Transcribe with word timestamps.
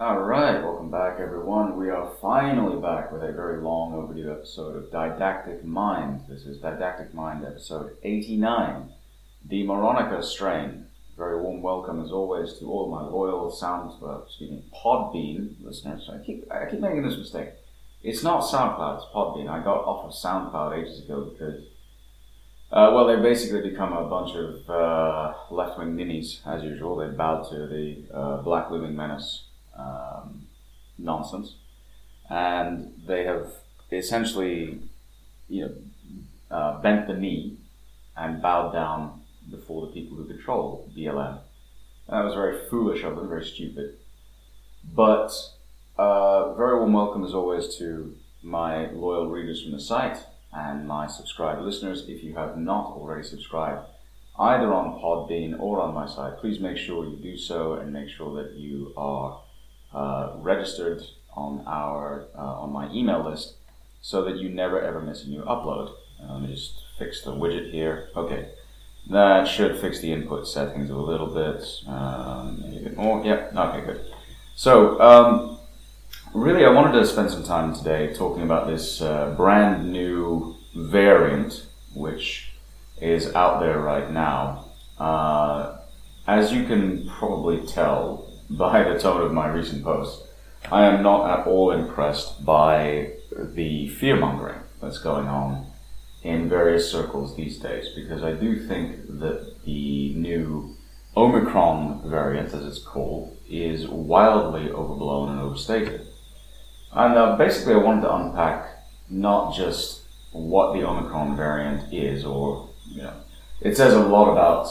All 0.00 0.20
right, 0.20 0.62
welcome 0.62 0.92
back, 0.92 1.18
everyone. 1.18 1.76
We 1.76 1.90
are 1.90 2.12
finally 2.22 2.80
back 2.80 3.10
with 3.10 3.24
a 3.24 3.32
very 3.32 3.60
long 3.60 3.94
overdue 3.94 4.30
episode 4.30 4.76
of 4.76 4.92
Didactic 4.92 5.64
Mind. 5.64 6.20
This 6.28 6.42
is 6.42 6.58
Didactic 6.58 7.12
Mind 7.14 7.44
episode 7.44 7.96
89, 8.04 8.92
the 9.44 9.66
Moronica 9.66 10.22
strain. 10.22 10.86
Very 11.16 11.40
warm 11.42 11.62
welcome, 11.62 12.00
as 12.00 12.12
always, 12.12 12.52
to 12.60 12.66
all 12.66 12.88
my 12.88 13.02
loyal 13.02 13.50
sound, 13.50 13.90
uh, 14.00 14.20
excuse 14.20 14.52
me, 14.52 14.62
Podbean 14.72 15.56
listeners. 15.64 16.08
I 16.08 16.24
keep, 16.24 16.48
I 16.48 16.70
keep 16.70 16.78
making 16.78 17.02
this 17.02 17.18
mistake. 17.18 17.48
It's 18.04 18.22
not 18.22 18.44
SoundCloud, 18.44 18.98
it's 18.98 19.06
Podbean. 19.12 19.50
I 19.50 19.64
got 19.64 19.84
off 19.84 20.04
of 20.04 20.12
SoundCloud 20.12 20.78
ages 20.80 21.04
ago 21.04 21.24
because, 21.24 21.64
uh, 22.70 22.92
well, 22.94 23.08
they've 23.08 23.20
basically 23.20 23.68
become 23.68 23.92
a 23.92 24.08
bunch 24.08 24.36
of 24.36 24.70
uh, 24.70 25.34
left 25.50 25.76
wing 25.76 25.96
ninnies, 25.96 26.40
as 26.46 26.62
usual. 26.62 26.94
They 26.94 27.08
bowed 27.08 27.50
to 27.50 27.66
the 27.66 28.04
uh, 28.14 28.42
Black 28.42 28.70
Looming 28.70 28.94
Menace 28.94 29.47
um, 29.78 30.46
nonsense, 30.98 31.54
and 32.28 32.92
they 33.06 33.24
have 33.24 33.52
essentially, 33.90 34.80
you 35.48 35.62
know, 35.62 35.74
uh, 36.50 36.80
bent 36.80 37.06
the 37.06 37.14
knee 37.14 37.56
and 38.16 38.42
bowed 38.42 38.72
down 38.72 39.22
before 39.50 39.86
the 39.86 39.92
people 39.92 40.16
who 40.16 40.26
control 40.26 40.90
BLM. 40.96 41.38
That 42.08 42.24
was 42.24 42.34
very 42.34 42.66
foolish 42.68 43.02
of 43.02 43.16
them, 43.16 43.28
very 43.28 43.44
stupid. 43.44 43.98
But 44.94 45.30
uh, 45.98 46.54
very 46.54 46.78
warm 46.78 46.92
welcome 46.92 47.24
as 47.24 47.34
always 47.34 47.76
to 47.76 48.14
my 48.42 48.90
loyal 48.90 49.28
readers 49.28 49.62
from 49.62 49.72
the 49.72 49.80
site 49.80 50.18
and 50.52 50.86
my 50.86 51.06
subscribed 51.06 51.62
listeners. 51.62 52.08
If 52.08 52.22
you 52.22 52.34
have 52.34 52.56
not 52.56 52.92
already 52.92 53.26
subscribed, 53.26 53.86
either 54.38 54.72
on 54.72 55.00
Podbean 55.00 55.58
or 55.58 55.80
on 55.80 55.94
my 55.94 56.06
site, 56.06 56.38
please 56.38 56.60
make 56.60 56.76
sure 56.76 57.04
you 57.04 57.16
do 57.16 57.36
so 57.36 57.74
and 57.74 57.92
make 57.92 58.08
sure 58.08 58.42
that 58.42 58.54
you 58.54 58.92
are 58.96 59.40
uh, 59.92 60.34
registered 60.36 61.02
on 61.34 61.62
our 61.66 62.26
uh, 62.36 62.62
on 62.62 62.72
my 62.72 62.90
email 62.92 63.22
list 63.24 63.54
so 64.00 64.24
that 64.24 64.36
you 64.36 64.48
never 64.48 64.80
ever 64.80 65.00
miss 65.00 65.24
a 65.24 65.28
new 65.28 65.42
upload. 65.42 65.92
Uh, 66.22 66.34
let 66.34 66.42
me 66.42 66.54
just 66.54 66.84
fix 66.98 67.22
the 67.22 67.30
widget 67.30 67.70
here. 67.70 68.08
Okay, 68.16 68.48
that 69.10 69.46
should 69.46 69.78
fix 69.78 70.00
the 70.00 70.12
input 70.12 70.46
settings 70.46 70.90
a 70.90 70.96
little 70.96 71.28
bit. 71.28 71.64
Um, 71.86 72.60
maybe 72.62 72.78
a 72.78 72.82
bit 72.88 72.96
more. 72.96 73.24
Yeah. 73.24 73.48
Okay. 73.54 73.86
Good. 73.86 74.04
So. 74.54 75.00
Um, 75.00 75.58
really, 76.34 76.64
I 76.64 76.70
wanted 76.70 76.98
to 76.98 77.06
spend 77.06 77.30
some 77.30 77.44
time 77.44 77.74
today 77.74 78.12
talking 78.14 78.42
about 78.42 78.66
this 78.66 79.00
uh, 79.00 79.34
brand 79.36 79.90
new 79.92 80.56
variant, 80.74 81.66
which 81.94 82.52
is 83.00 83.34
out 83.34 83.60
there 83.60 83.80
right 83.80 84.10
now. 84.10 84.66
Uh, 84.98 85.78
as 86.26 86.52
you 86.52 86.64
can 86.66 87.08
probably 87.08 87.66
tell 87.66 88.27
by 88.50 88.82
the 88.82 88.98
tone 88.98 89.22
of 89.22 89.32
my 89.32 89.48
recent 89.48 89.84
post, 89.84 90.24
I 90.70 90.84
am 90.84 91.02
not 91.02 91.40
at 91.40 91.46
all 91.46 91.70
impressed 91.70 92.44
by 92.44 93.12
the 93.30 93.88
fear 93.88 94.16
mongering 94.16 94.60
that's 94.80 94.98
going 94.98 95.28
on 95.28 95.66
in 96.22 96.48
various 96.48 96.90
circles 96.90 97.36
these 97.36 97.58
days 97.58 97.88
because 97.94 98.22
I 98.22 98.32
do 98.32 98.66
think 98.66 99.06
that 99.20 99.64
the 99.64 100.14
new 100.14 100.76
Omicron 101.16 102.08
variant, 102.08 102.54
as 102.54 102.64
it's 102.64 102.82
called, 102.82 103.36
is 103.48 103.86
wildly 103.88 104.70
overblown 104.70 105.30
and 105.30 105.40
overstated. 105.40 106.06
And 106.92 107.16
uh, 107.16 107.36
basically, 107.36 107.74
I 107.74 107.78
wanted 107.78 108.02
to 108.02 108.14
unpack 108.14 108.68
not 109.08 109.54
just 109.54 110.02
what 110.32 110.74
the 110.74 110.86
Omicron 110.86 111.36
variant 111.36 111.92
is, 111.92 112.24
or, 112.24 112.70
you 112.86 113.02
know, 113.02 113.14
it 113.60 113.76
says 113.76 113.94
a 113.94 114.00
lot 114.00 114.30
about 114.30 114.68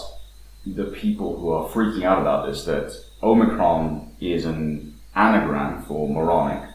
the 0.65 0.85
people 0.85 1.39
who 1.39 1.49
are 1.49 1.67
freaking 1.69 2.03
out 2.03 2.21
about 2.21 2.47
this 2.47 2.65
that 2.65 2.93
Omicron 3.21 4.15
is 4.19 4.45
an 4.45 4.95
anagram 5.15 5.83
for 5.83 6.07
moronic, 6.07 6.69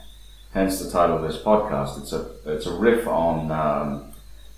hence 0.53 0.81
the 0.81 0.91
title 0.91 1.17
of 1.17 1.23
this 1.23 1.41
podcast. 1.41 2.01
It's 2.01 2.13
a 2.13 2.31
it's 2.47 2.67
a 2.67 2.75
riff 2.75 3.07
on 3.07 3.51
um, 3.51 4.13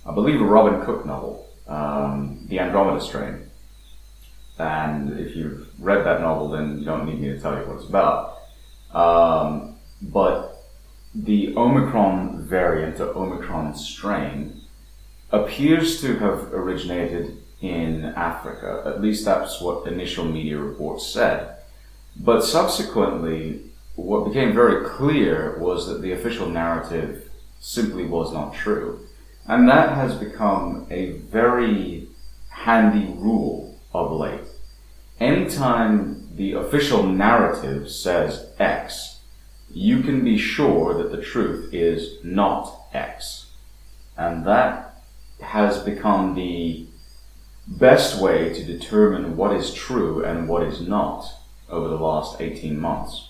I 0.07 0.13
believe 0.13 0.41
a 0.41 0.45
Robin 0.45 0.85
Cook 0.85 1.07
novel, 1.07 1.49
um, 1.67 2.47
The 2.49 2.59
Andromeda 2.59 3.01
Strain. 3.03 3.51
And 4.59 5.19
if 5.19 5.35
you've 5.35 5.69
read 5.81 6.05
that 6.05 6.21
novel, 6.21 6.49
then 6.51 6.79
you 6.79 6.85
don't 6.85 7.07
need 7.07 7.21
me 7.21 7.29
to 7.29 7.41
tell 7.41 7.59
you 7.59 7.67
what 7.67 7.77
it's 7.77 7.89
about. 7.89 8.39
Um, 8.93 9.77
but 10.01 10.55
the 11.15 11.57
Omicron 11.57 12.47
variant, 12.47 12.99
the 12.99 13.13
Omicron 13.15 13.75
strain, 13.75 14.61
appears 15.33 16.01
to 16.03 16.17
have 16.19 16.53
originated 16.53 17.39
in 17.61 18.05
Africa. 18.05 18.83
At 18.87 19.01
least 19.01 19.25
that's 19.25 19.61
what 19.61 19.87
initial 19.87 20.25
media 20.25 20.59
reports 20.59 21.07
said. 21.07 21.54
But 22.17 22.43
subsequently, 22.43 23.63
what 23.97 24.27
became 24.27 24.55
very 24.55 24.89
clear 24.89 25.59
was 25.59 25.87
that 25.89 26.03
the 26.03 26.13
official 26.13 26.49
narrative 26.49 27.31
simply 27.61 28.05
was 28.05 28.33
not 28.33 28.55
true. 28.55 29.07
And 29.47 29.69
that 29.69 29.95
has 29.95 30.15
become 30.15 30.87
a 30.91 31.13
very 31.13 32.09
handy 32.49 33.13
rule 33.17 33.79
of 33.93 34.13
late. 34.13 34.41
Anytime 35.21 36.29
the 36.37 36.53
official 36.53 37.05
narrative 37.05 37.91
says 37.91 38.51
X, 38.59 39.21
you 39.71 40.03
can 40.03 40.25
be 40.25 40.39
sure 40.39 40.95
that 40.95 41.11
the 41.11 41.23
truth 41.23 41.73
is 41.73 42.19
not 42.25 42.75
X. 42.93 43.47
And 44.17 44.47
that 44.47 45.03
has 45.41 45.79
become 45.79 46.35
the 46.35 46.87
best 47.67 48.21
way 48.21 48.53
to 48.53 48.65
determine 48.65 49.37
what 49.37 49.55
is 49.55 49.75
true 49.75 50.25
and 50.25 50.49
what 50.49 50.63
is 50.63 50.81
not 50.81 51.27
over 51.69 51.89
the 51.89 51.99
last 51.99 52.41
18 52.41 52.79
months. 52.79 53.29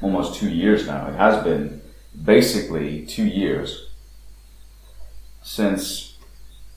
Almost 0.00 0.38
two 0.38 0.50
years 0.50 0.86
now. 0.86 1.08
It 1.08 1.14
has 1.14 1.42
been 1.42 1.80
basically 2.24 3.04
two 3.06 3.26
years 3.26 3.88
since 5.42 6.16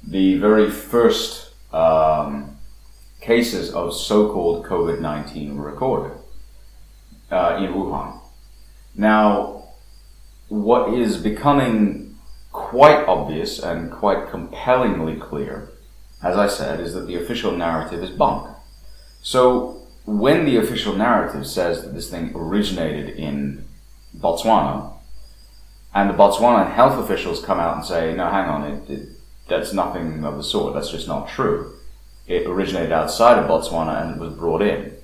the 0.05 0.37
very 0.37 0.69
first 0.69 1.51
um, 1.73 2.57
cases 3.19 3.71
of 3.73 3.93
so 3.93 4.31
called 4.31 4.65
COVID 4.65 4.99
19 4.99 5.57
were 5.57 5.71
recorded 5.71 6.17
uh, 7.31 7.57
in 7.59 7.73
Wuhan. 7.73 8.19
Now, 8.95 9.63
what 10.47 10.93
is 10.93 11.17
becoming 11.17 12.15
quite 12.51 13.05
obvious 13.05 13.59
and 13.59 13.91
quite 13.91 14.29
compellingly 14.29 15.15
clear, 15.15 15.71
as 16.23 16.37
I 16.37 16.47
said, 16.47 16.79
is 16.79 16.93
that 16.93 17.07
the 17.07 17.15
official 17.15 17.51
narrative 17.51 18.03
is 18.03 18.09
bunk. 18.09 18.55
So, 19.21 19.78
when 20.17 20.45
the 20.45 20.57
official 20.57 20.95
narrative 20.95 21.45
says 21.45 21.83
that 21.83 21.93
this 21.93 22.09
thing 22.09 22.31
originated 22.35 23.15
in 23.15 23.65
Botswana, 24.17 24.93
and 25.93 26.09
the 26.09 26.13
Botswana 26.13 26.71
health 26.71 26.97
officials 27.03 27.43
come 27.43 27.59
out 27.59 27.77
and 27.77 27.85
say, 27.85 28.15
no, 28.15 28.29
hang 28.29 28.49
on, 28.49 28.63
it, 28.63 28.89
it, 28.89 29.09
that's 29.47 29.73
nothing 29.73 30.23
of 30.23 30.37
the 30.37 30.43
sort, 30.43 30.73
that's 30.73 30.91
just 30.91 31.07
not 31.07 31.29
true. 31.29 31.75
It 32.27 32.47
originated 32.47 32.91
outside 32.91 33.37
of 33.37 33.49
Botswana 33.49 34.01
and 34.01 34.15
it 34.15 34.19
was 34.19 34.33
brought 34.33 34.61
in. 34.61 34.95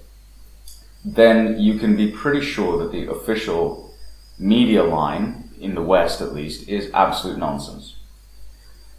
Then 1.03 1.59
you 1.59 1.77
can 1.77 1.95
be 1.95 2.11
pretty 2.11 2.41
sure 2.43 2.79
that 2.79 2.91
the 2.91 3.09
official 3.09 3.93
media 4.39 4.83
line, 4.83 5.49
in 5.59 5.75
the 5.75 5.81
West 5.81 6.21
at 6.21 6.33
least, 6.33 6.67
is 6.67 6.89
absolute 6.93 7.37
nonsense. 7.37 7.95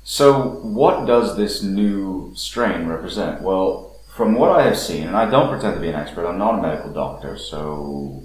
So, 0.04 0.50
what 0.62 1.04
does 1.06 1.36
this 1.36 1.64
new 1.64 2.32
strain 2.36 2.86
represent? 2.86 3.42
Well, 3.42 3.85
from 4.16 4.34
what 4.34 4.50
I 4.50 4.62
have 4.62 4.78
seen, 4.78 5.06
and 5.06 5.14
I 5.14 5.28
don't 5.28 5.50
pretend 5.50 5.74
to 5.74 5.80
be 5.80 5.90
an 5.90 5.94
expert, 5.94 6.26
I'm 6.26 6.38
not 6.38 6.58
a 6.58 6.62
medical 6.62 6.90
doctor, 6.90 7.36
so, 7.36 8.22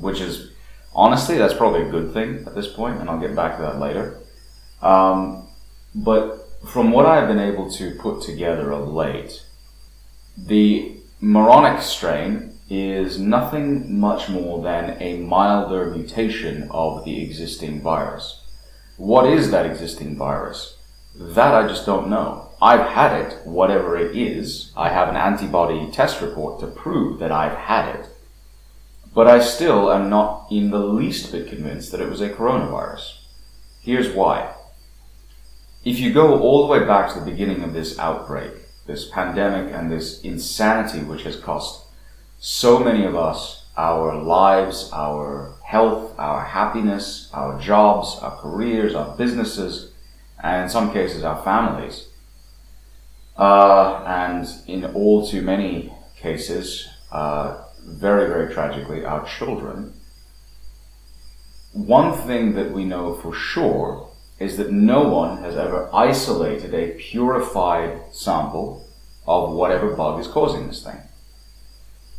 which 0.00 0.20
is, 0.20 0.52
honestly, 0.94 1.36
that's 1.36 1.54
probably 1.54 1.82
a 1.82 1.90
good 1.90 2.12
thing 2.12 2.44
at 2.46 2.54
this 2.54 2.68
point, 2.68 3.00
and 3.00 3.10
I'll 3.10 3.18
get 3.18 3.34
back 3.34 3.56
to 3.56 3.62
that 3.62 3.80
later. 3.80 4.20
Um, 4.80 5.48
but 5.92 6.48
from 6.68 6.92
what 6.92 7.06
I've 7.06 7.26
been 7.26 7.40
able 7.40 7.68
to 7.72 7.96
put 7.96 8.22
together 8.22 8.70
of 8.70 8.86
late, 8.86 9.42
the 10.38 10.96
moronic 11.20 11.82
strain 11.82 12.52
is 12.70 13.18
nothing 13.18 13.98
much 13.98 14.28
more 14.28 14.62
than 14.62 14.96
a 15.02 15.18
milder 15.18 15.90
mutation 15.90 16.68
of 16.70 17.04
the 17.04 17.20
existing 17.24 17.82
virus. 17.82 18.40
What 18.98 19.26
is 19.26 19.50
that 19.50 19.66
existing 19.66 20.16
virus? 20.16 20.76
That 21.16 21.54
I 21.54 21.66
just 21.66 21.86
don't 21.86 22.08
know. 22.08 22.50
I've 22.64 22.88
had 22.92 23.20
it, 23.20 23.46
whatever 23.46 23.94
it 23.98 24.16
is. 24.16 24.72
I 24.74 24.88
have 24.88 25.10
an 25.10 25.16
antibody 25.16 25.90
test 25.90 26.22
report 26.22 26.60
to 26.60 26.66
prove 26.66 27.18
that 27.18 27.30
I've 27.30 27.58
had 27.58 27.94
it. 27.94 28.08
But 29.12 29.26
I 29.26 29.40
still 29.40 29.92
am 29.92 30.08
not 30.08 30.46
in 30.50 30.70
the 30.70 30.78
least 30.78 31.30
bit 31.30 31.46
convinced 31.46 31.92
that 31.92 32.00
it 32.00 32.08
was 32.08 32.22
a 32.22 32.30
coronavirus. 32.30 33.18
Here's 33.82 34.08
why. 34.14 34.54
If 35.84 35.98
you 35.98 36.14
go 36.14 36.40
all 36.40 36.66
the 36.66 36.72
way 36.72 36.86
back 36.86 37.12
to 37.12 37.20
the 37.20 37.30
beginning 37.30 37.62
of 37.62 37.74
this 37.74 37.98
outbreak, 37.98 38.52
this 38.86 39.10
pandemic 39.10 39.70
and 39.70 39.92
this 39.92 40.22
insanity 40.22 41.00
which 41.00 41.24
has 41.24 41.36
cost 41.36 41.84
so 42.38 42.78
many 42.78 43.04
of 43.04 43.14
us 43.14 43.66
our 43.76 44.16
lives, 44.16 44.88
our 44.90 45.52
health, 45.64 46.18
our 46.18 46.42
happiness, 46.42 47.28
our 47.34 47.60
jobs, 47.60 48.18
our 48.22 48.34
careers, 48.38 48.94
our 48.94 49.14
businesses, 49.18 49.92
and 50.42 50.62
in 50.62 50.68
some 50.70 50.94
cases 50.94 51.24
our 51.24 51.44
families. 51.44 52.08
Uh, 53.36 54.04
and 54.06 54.48
in 54.66 54.84
all 54.94 55.26
too 55.26 55.42
many 55.42 55.92
cases, 56.16 56.88
uh, 57.10 57.64
very, 57.84 58.26
very 58.28 58.52
tragically, 58.52 59.04
our 59.04 59.24
children, 59.26 59.92
one 61.72 62.16
thing 62.26 62.54
that 62.54 62.70
we 62.70 62.84
know 62.84 63.14
for 63.16 63.34
sure 63.34 64.08
is 64.38 64.56
that 64.56 64.70
no 64.70 65.02
one 65.08 65.38
has 65.38 65.56
ever 65.56 65.90
isolated 65.92 66.74
a 66.74 66.92
purified 66.92 68.00
sample 68.12 68.86
of 69.26 69.52
whatever 69.52 69.94
bug 69.94 70.20
is 70.20 70.26
causing 70.26 70.66
this 70.66 70.84
thing. 70.84 71.00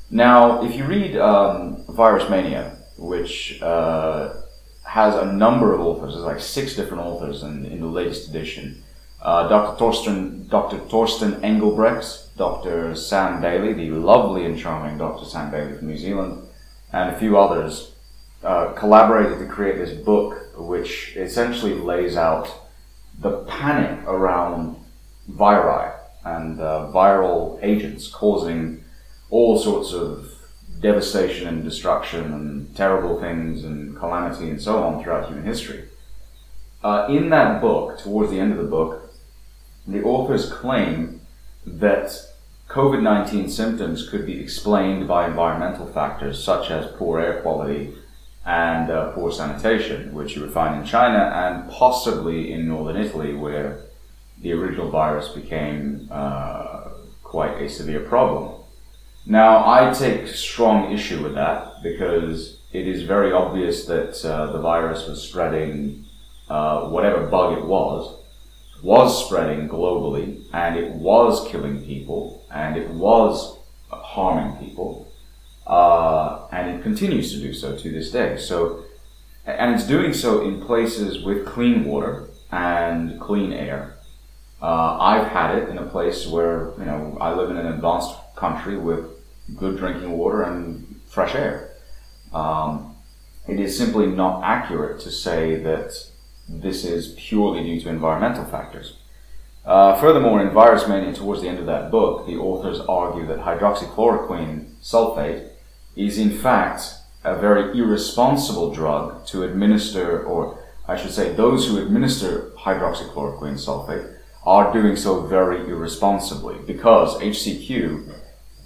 Now, 0.10 0.64
if 0.64 0.76
you 0.76 0.86
read 0.86 1.18
um, 1.18 1.84
Virus 1.90 2.30
Mania, 2.30 2.78
which 2.98 3.62
uh, 3.62 4.34
has 4.84 5.16
a 5.16 5.26
number 5.26 5.74
of 5.74 5.82
authors, 5.82 6.14
there's 6.14 6.26
like 6.26 6.40
six 6.40 6.76
different 6.76 7.04
authors 7.04 7.44
in, 7.44 7.66
in 7.66 7.82
the 7.82 7.88
latest 7.88 8.30
edition. 8.30 8.84
Uh, 9.26 9.48
Dr. 9.48 9.84
Torsten, 9.84 10.48
Dr. 10.50 10.78
Torsten 10.88 11.44
Engelbrecht, 11.44 12.38
Dr. 12.38 12.96
Sam 12.96 13.42
Bailey, 13.42 13.74
the 13.74 13.90
lovely 13.90 14.46
and 14.46 14.56
charming 14.56 15.00
Dr. 15.00 15.26
Sam 15.26 15.50
Bailey 15.50 15.76
from 15.76 15.88
New 15.88 15.98
Zealand, 15.98 16.48
and 16.94 17.10
a 17.10 17.18
few 17.18 17.36
others 17.36 17.94
uh, 18.44 18.74
collaborated 18.74 19.40
to 19.40 19.48
create 19.52 19.78
this 19.78 20.00
book, 20.00 20.38
which 20.56 21.16
essentially 21.16 21.74
lays 21.74 22.16
out 22.16 22.48
the 23.18 23.38
panic 23.46 24.00
around 24.06 24.76
viri 25.28 25.92
and 26.24 26.62
uh, 26.62 26.92
viral 26.94 27.58
agents 27.64 28.08
causing 28.08 28.84
all 29.32 29.58
sorts 29.58 29.92
of 29.92 30.32
devastation 30.82 31.48
and 31.48 31.64
destruction 31.64 32.32
and 32.32 32.76
terrible 32.76 33.20
things 33.20 33.64
and 33.64 33.98
calamity 33.98 34.52
and 34.52 34.62
so 34.62 34.84
on 34.84 35.02
throughout 35.02 35.30
human 35.30 35.46
history. 35.46 35.86
Uh, 36.84 37.08
in 37.10 37.30
that 37.30 37.60
book, 37.60 37.98
towards 37.98 38.30
the 38.30 38.40
end 38.40 38.52
of 38.52 38.60
the 38.60 38.70
book, 38.70 39.02
the 39.88 40.04
authors 40.04 40.52
claim 40.52 41.22
that 41.66 42.12
COVID 42.68 43.02
19 43.02 43.50
symptoms 43.50 44.10
could 44.10 44.26
be 44.26 44.40
explained 44.40 45.08
by 45.08 45.28
environmental 45.28 45.88
factors 45.88 46.44
such 46.44 46.72
as 46.72 46.92
poor 46.98 47.20
air 47.20 47.42
quality 47.42 47.94
and 48.46 48.92
uh, 48.92 49.12
poor 49.12 49.32
sanitation, 49.32 50.14
which 50.14 50.36
you 50.36 50.42
would 50.42 50.52
find 50.54 50.80
in 50.80 50.86
China 50.86 51.32
and 51.34 51.70
possibly 51.72 52.52
in 52.52 52.68
northern 52.68 52.98
Italy, 52.98 53.34
where 53.34 53.80
the 54.42 54.52
original 54.54 54.90
virus 54.92 55.30
became 55.30 56.08
uh, 56.12 56.90
quite 57.24 57.62
a 57.62 57.70
severe 57.70 58.02
problem. 58.02 58.62
Now, 59.26 59.68
I 59.68 59.92
take 59.92 60.28
strong 60.28 60.92
issue 60.92 61.24
with 61.24 61.34
that 61.34 61.82
because 61.82 62.60
it 62.72 62.88
is 62.88 63.04
very 63.04 63.32
obvious 63.32 63.86
that 63.86 64.24
uh, 64.24 64.52
the 64.52 64.60
virus 64.60 65.08
was 65.08 65.24
spreading, 65.24 66.06
uh, 66.48 66.90
whatever 66.90 67.26
bug 67.26 67.58
it 67.58 67.66
was, 67.66 68.20
was 68.86 69.26
spreading 69.26 69.68
globally 69.68 70.46
and 70.54 70.78
it 70.78 70.92
was 70.92 71.48
killing 71.48 71.84
people 71.84 72.46
and 72.52 72.78
it 72.78 72.88
was 72.92 73.58
harming 73.90 74.56
people. 74.64 75.12
Uh, 75.66 76.48
and 76.52 76.70
it 76.70 76.84
continues 76.84 77.34
to 77.34 77.40
do 77.40 77.52
so 77.52 77.76
to 77.76 77.92
this 77.92 78.12
day. 78.12 78.38
So, 78.38 78.86
and 79.48 79.74
it's 79.74 79.88
doing 79.88 80.14
so 80.14 80.42
in 80.42 80.62
places 80.62 81.24
with 81.24 81.48
clean 81.48 81.86
water 81.86 82.30
and 82.52 83.20
clean 83.20 83.52
air. 83.52 83.98
Uh, 84.62 84.98
I've 85.00 85.28
had 85.30 85.58
it 85.58 85.70
in 85.70 85.80
a 85.80 85.86
place 85.86 86.28
where 86.28 86.72
you 86.78 86.86
know 86.86 87.18
I 87.20 87.34
live 87.34 87.50
in 87.50 87.58
an 87.58 87.68
advanced 87.68 88.14
country 88.36 88.78
with 88.78 89.06
good 89.56 89.78
drinking 89.78 90.12
water 90.12 90.44
and 90.44 91.02
fresh 91.08 91.34
air. 91.34 91.72
Um, 92.34 92.96
it 93.48 93.60
is 93.60 93.78
simply 93.78 94.08
not 94.08 94.44
accurate 94.44 95.00
to 95.02 95.12
say 95.12 95.56
that 95.64 95.92
this 96.48 96.86
is 96.86 97.16
purely 97.18 97.64
due 97.64 97.82
to 97.82 97.90
environmental 97.90 98.46
factors. 98.46 98.98
Uh, 99.66 100.00
furthermore, 100.00 100.42
in 100.42 100.52
Virus 100.52 100.88
Mania, 100.88 101.14
towards 101.14 101.42
the 101.42 101.48
end 101.48 101.58
of 101.58 101.66
that 101.66 101.90
book, 101.90 102.28
the 102.28 102.36
authors 102.36 102.80
argue 102.82 103.26
that 103.26 103.40
hydroxychloroquine 103.40 104.72
sulfate 104.82 105.50
is 105.96 106.20
in 106.20 106.30
fact 106.30 106.94
a 107.24 107.36
very 107.36 107.78
irresponsible 107.78 108.72
drug 108.72 109.26
to 109.26 109.44
administer, 109.44 110.24
or 110.24 110.60
I 110.88 110.96
should 110.96 111.12
say, 111.12 111.34
those 111.34 111.68
who 111.68 111.82
administer 111.82 112.52
hydroxychloroquine 112.60 113.58
sulfate 113.58 114.16
are 114.44 114.72
doing 114.72 114.96
so 114.96 115.22
very 115.22 115.68
irresponsibly 115.68 116.60
because 116.68 117.20
HCQ 117.20 118.14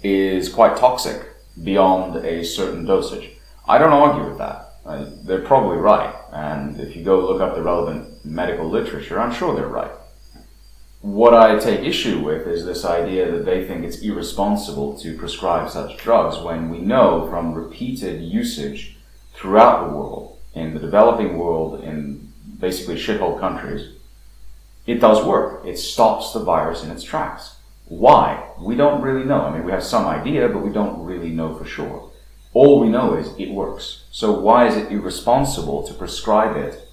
is 0.02 0.50
quite 0.50 0.76
toxic 0.76 1.26
beyond 1.62 2.16
a 2.16 2.44
certain 2.44 2.84
dosage. 2.84 3.30
I 3.66 3.78
don't 3.78 3.92
argue 3.92 4.28
with 4.28 4.36
that. 4.38 4.69
Uh, 4.84 5.06
they're 5.24 5.42
probably 5.42 5.76
right, 5.76 6.14
and 6.32 6.80
if 6.80 6.96
you 6.96 7.04
go 7.04 7.20
look 7.20 7.40
up 7.40 7.54
the 7.54 7.62
relevant 7.62 8.24
medical 8.24 8.68
literature, 8.68 9.20
I'm 9.20 9.32
sure 9.32 9.54
they're 9.54 9.66
right. 9.66 9.90
What 11.02 11.34
I 11.34 11.58
take 11.58 11.80
issue 11.80 12.22
with 12.22 12.46
is 12.46 12.64
this 12.64 12.84
idea 12.84 13.30
that 13.30 13.44
they 13.44 13.66
think 13.66 13.84
it's 13.84 14.00
irresponsible 14.00 14.98
to 14.98 15.16
prescribe 15.16 15.70
such 15.70 15.98
drugs 15.98 16.38
when 16.38 16.70
we 16.70 16.78
know 16.78 17.28
from 17.30 17.54
repeated 17.54 18.22
usage 18.22 18.96
throughout 19.34 19.86
the 19.86 19.96
world, 19.96 20.38
in 20.54 20.74
the 20.74 20.80
developing 20.80 21.38
world, 21.38 21.82
in 21.82 22.32
basically 22.58 22.96
shithole 22.96 23.40
countries, 23.40 23.94
it 24.86 25.00
does 25.00 25.24
work. 25.24 25.64
It 25.64 25.78
stops 25.78 26.32
the 26.32 26.40
virus 26.40 26.82
in 26.82 26.90
its 26.90 27.04
tracks. 27.04 27.56
Why? 27.86 28.50
We 28.60 28.76
don't 28.76 29.02
really 29.02 29.24
know. 29.24 29.42
I 29.42 29.52
mean, 29.52 29.64
we 29.64 29.72
have 29.72 29.84
some 29.84 30.06
idea, 30.06 30.48
but 30.48 30.62
we 30.62 30.72
don't 30.72 31.04
really 31.04 31.30
know 31.30 31.56
for 31.56 31.64
sure. 31.64 32.09
All 32.52 32.80
we 32.80 32.88
know 32.88 33.14
is 33.14 33.32
it 33.38 33.50
works. 33.50 34.04
So 34.10 34.32
why 34.32 34.66
is 34.66 34.76
it 34.76 34.90
irresponsible 34.90 35.86
to 35.86 35.94
prescribe 35.94 36.56
it 36.56 36.88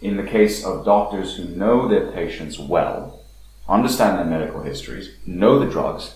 in 0.00 0.16
the 0.16 0.22
case 0.22 0.64
of 0.64 0.84
doctors 0.84 1.36
who 1.36 1.44
know 1.44 1.88
their 1.88 2.10
patients 2.12 2.58
well, 2.58 3.20
understand 3.68 4.18
their 4.18 4.24
medical 4.24 4.62
histories, 4.62 5.10
know 5.26 5.58
the 5.58 5.70
drugs, 5.70 6.14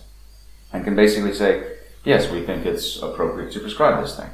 and 0.73 0.85
can 0.85 0.97
basically 0.97 1.35
say, 1.35 1.77
yes, 2.05 2.31
we 2.31 2.43
think 2.43 2.67
it's 2.67 3.01
appropriate 3.01 3.53
to 3.53 3.61
prescribe 3.61 4.03
this 4.03 4.17
thing. 4.17 4.31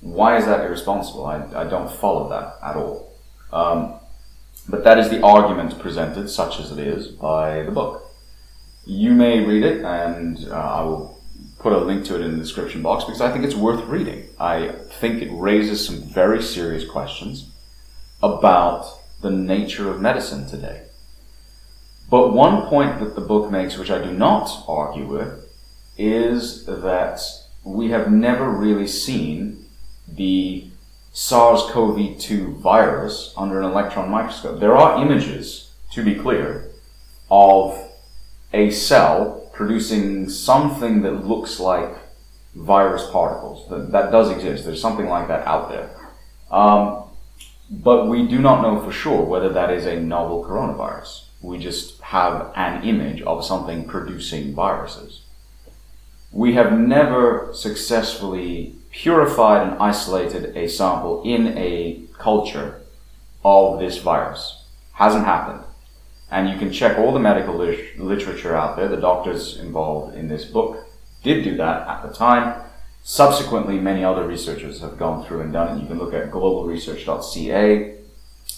Why 0.00 0.36
is 0.36 0.46
that 0.46 0.64
irresponsible? 0.64 1.26
I, 1.26 1.44
I 1.54 1.64
don't 1.64 1.90
follow 1.90 2.28
that 2.30 2.56
at 2.62 2.76
all. 2.76 3.12
Um, 3.52 3.94
but 4.68 4.84
that 4.84 4.98
is 4.98 5.10
the 5.10 5.22
argument 5.22 5.78
presented, 5.78 6.28
such 6.28 6.58
as 6.58 6.72
it 6.72 6.78
is, 6.78 7.08
by 7.08 7.62
the 7.62 7.70
book. 7.70 8.10
You 8.84 9.12
may 9.12 9.44
read 9.44 9.62
it, 9.64 9.84
and 9.84 10.48
uh, 10.48 10.54
I 10.54 10.82
will 10.82 11.21
put 11.62 11.72
a 11.72 11.78
link 11.78 12.04
to 12.06 12.16
it 12.16 12.22
in 12.22 12.32
the 12.32 12.42
description 12.42 12.82
box 12.82 13.04
because 13.04 13.20
I 13.20 13.30
think 13.30 13.44
it's 13.44 13.54
worth 13.54 13.84
reading. 13.84 14.28
I 14.38 14.68
think 15.00 15.22
it 15.22 15.30
raises 15.32 15.86
some 15.86 16.02
very 16.02 16.42
serious 16.42 16.88
questions 16.88 17.50
about 18.22 18.84
the 19.20 19.30
nature 19.30 19.88
of 19.88 20.00
medicine 20.00 20.48
today. 20.48 20.82
But 22.10 22.32
one 22.32 22.66
point 22.66 22.98
that 22.98 23.14
the 23.14 23.20
book 23.20 23.50
makes, 23.50 23.78
which 23.78 23.90
I 23.90 24.02
do 24.02 24.12
not 24.12 24.64
argue 24.66 25.06
with, 25.06 25.48
is 25.96 26.66
that 26.66 27.20
we 27.64 27.90
have 27.90 28.10
never 28.10 28.50
really 28.50 28.88
seen 28.88 29.64
the 30.08 30.66
SARS 31.12 31.62
CoV 31.70 32.18
2 32.18 32.56
virus 32.56 33.32
under 33.36 33.60
an 33.60 33.70
electron 33.70 34.10
microscope. 34.10 34.58
There 34.58 34.76
are 34.76 35.00
images, 35.00 35.72
to 35.92 36.02
be 36.02 36.16
clear, 36.16 36.70
of 37.30 37.78
a 38.52 38.70
cell 38.70 39.41
producing 39.62 40.28
something 40.28 41.02
that 41.02 41.24
looks 41.24 41.60
like 41.60 41.94
virus 42.56 43.08
particles. 43.12 43.68
That, 43.70 43.92
that 43.92 44.10
does 44.10 44.28
exist. 44.28 44.64
There's 44.64 44.80
something 44.80 45.06
like 45.06 45.28
that 45.28 45.46
out 45.46 45.68
there. 45.70 45.88
Um, 46.50 47.04
but 47.70 48.08
we 48.08 48.26
do 48.26 48.40
not 48.40 48.60
know 48.60 48.82
for 48.82 48.90
sure 48.90 49.22
whether 49.22 49.50
that 49.50 49.70
is 49.70 49.86
a 49.86 50.00
novel 50.00 50.44
coronavirus. 50.44 51.26
We 51.40 51.58
just 51.58 52.00
have 52.00 52.52
an 52.56 52.82
image 52.82 53.22
of 53.22 53.44
something 53.44 53.86
producing 53.86 54.52
viruses. 54.52 55.22
We 56.32 56.54
have 56.54 56.76
never 56.76 57.50
successfully 57.54 58.74
purified 58.90 59.68
and 59.68 59.80
isolated 59.80 60.56
a 60.56 60.68
sample 60.68 61.22
in 61.24 61.56
a 61.56 62.02
culture 62.18 62.80
of 63.44 63.78
this 63.78 63.98
virus. 63.98 64.64
Hasn't 64.94 65.24
happened. 65.24 65.64
And 66.32 66.48
you 66.48 66.58
can 66.58 66.72
check 66.72 66.98
all 66.98 67.12
the 67.12 67.20
medical 67.20 67.54
lit- 67.54 68.00
literature 68.00 68.56
out 68.56 68.76
there. 68.76 68.88
The 68.88 68.96
doctors 68.96 69.58
involved 69.58 70.16
in 70.16 70.28
this 70.28 70.46
book 70.46 70.86
did 71.22 71.44
do 71.44 71.56
that 71.58 71.86
at 71.86 72.02
the 72.02 72.12
time. 72.12 72.62
Subsequently, 73.04 73.78
many 73.78 74.02
other 74.02 74.26
researchers 74.26 74.80
have 74.80 74.96
gone 74.96 75.26
through 75.26 75.42
and 75.42 75.52
done 75.52 75.76
it. 75.76 75.82
You 75.82 75.86
can 75.86 75.98
look 75.98 76.14
at 76.14 76.30
globalresearch.ca, 76.30 77.98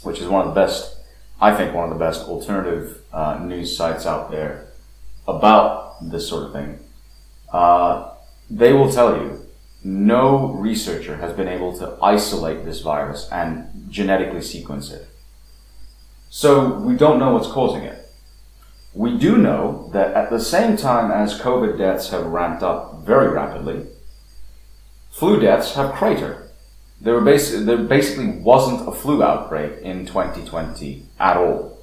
which 0.05 0.21
is 0.21 0.29
one 0.29 0.47
of 0.47 0.55
the 0.55 0.61
best, 0.61 0.99
I 1.41 1.53
think, 1.53 1.75
one 1.75 1.85
of 1.85 1.91
the 1.91 2.05
best 2.05 2.29
alternative 2.29 3.03
uh, 3.13 3.41
news 3.43 3.77
sites 3.77 4.07
out 4.07 4.31
there 4.31 4.69
about 5.27 5.97
this 6.11 6.29
sort 6.29 6.45
of 6.45 6.53
thing. 6.53 6.79
Uh, 7.53 8.13
they 8.49 8.73
will 8.73 8.93
tell 8.93 9.17
you 9.17 9.45
no 9.83 10.53
researcher 10.53 11.17
has 11.17 11.35
been 11.35 11.49
able 11.49 11.77
to 11.79 11.99
isolate 12.01 12.65
this 12.65 12.83
virus 12.83 13.29
and 13.33 13.91
genetically 13.91 14.43
sequence 14.43 14.93
it. 14.93 15.09
So 16.37 16.69
we 16.81 16.97
don't 16.97 17.21
know 17.21 17.33
what's 17.33 17.47
causing 17.47 17.85
it. 17.85 18.09
We 18.93 19.17
do 19.17 19.39
know 19.39 19.89
that 19.93 20.15
at 20.15 20.31
the 20.31 20.41
same 20.41 20.77
time 20.77 21.13
as 21.13 21.41
COVID 21.41 21.79
deaths 21.79 22.11
have 22.11 22.27
ramped 22.27 22.61
up 22.61 23.07
very 23.07 23.29
rapidly, 23.29 23.87
flu 25.13 25.39
deaths 25.39 25.77
have 25.77 25.95
cratered. 25.95 26.51
There, 27.01 27.21
basi- 27.21 27.65
there 27.65 27.77
basically 27.77 28.31
wasn't 28.41 28.89
a 28.89 28.91
flu 28.91 29.23
outbreak 29.23 29.81
in 29.83 30.07
2020 30.07 31.05
at 31.21 31.37
all. 31.37 31.79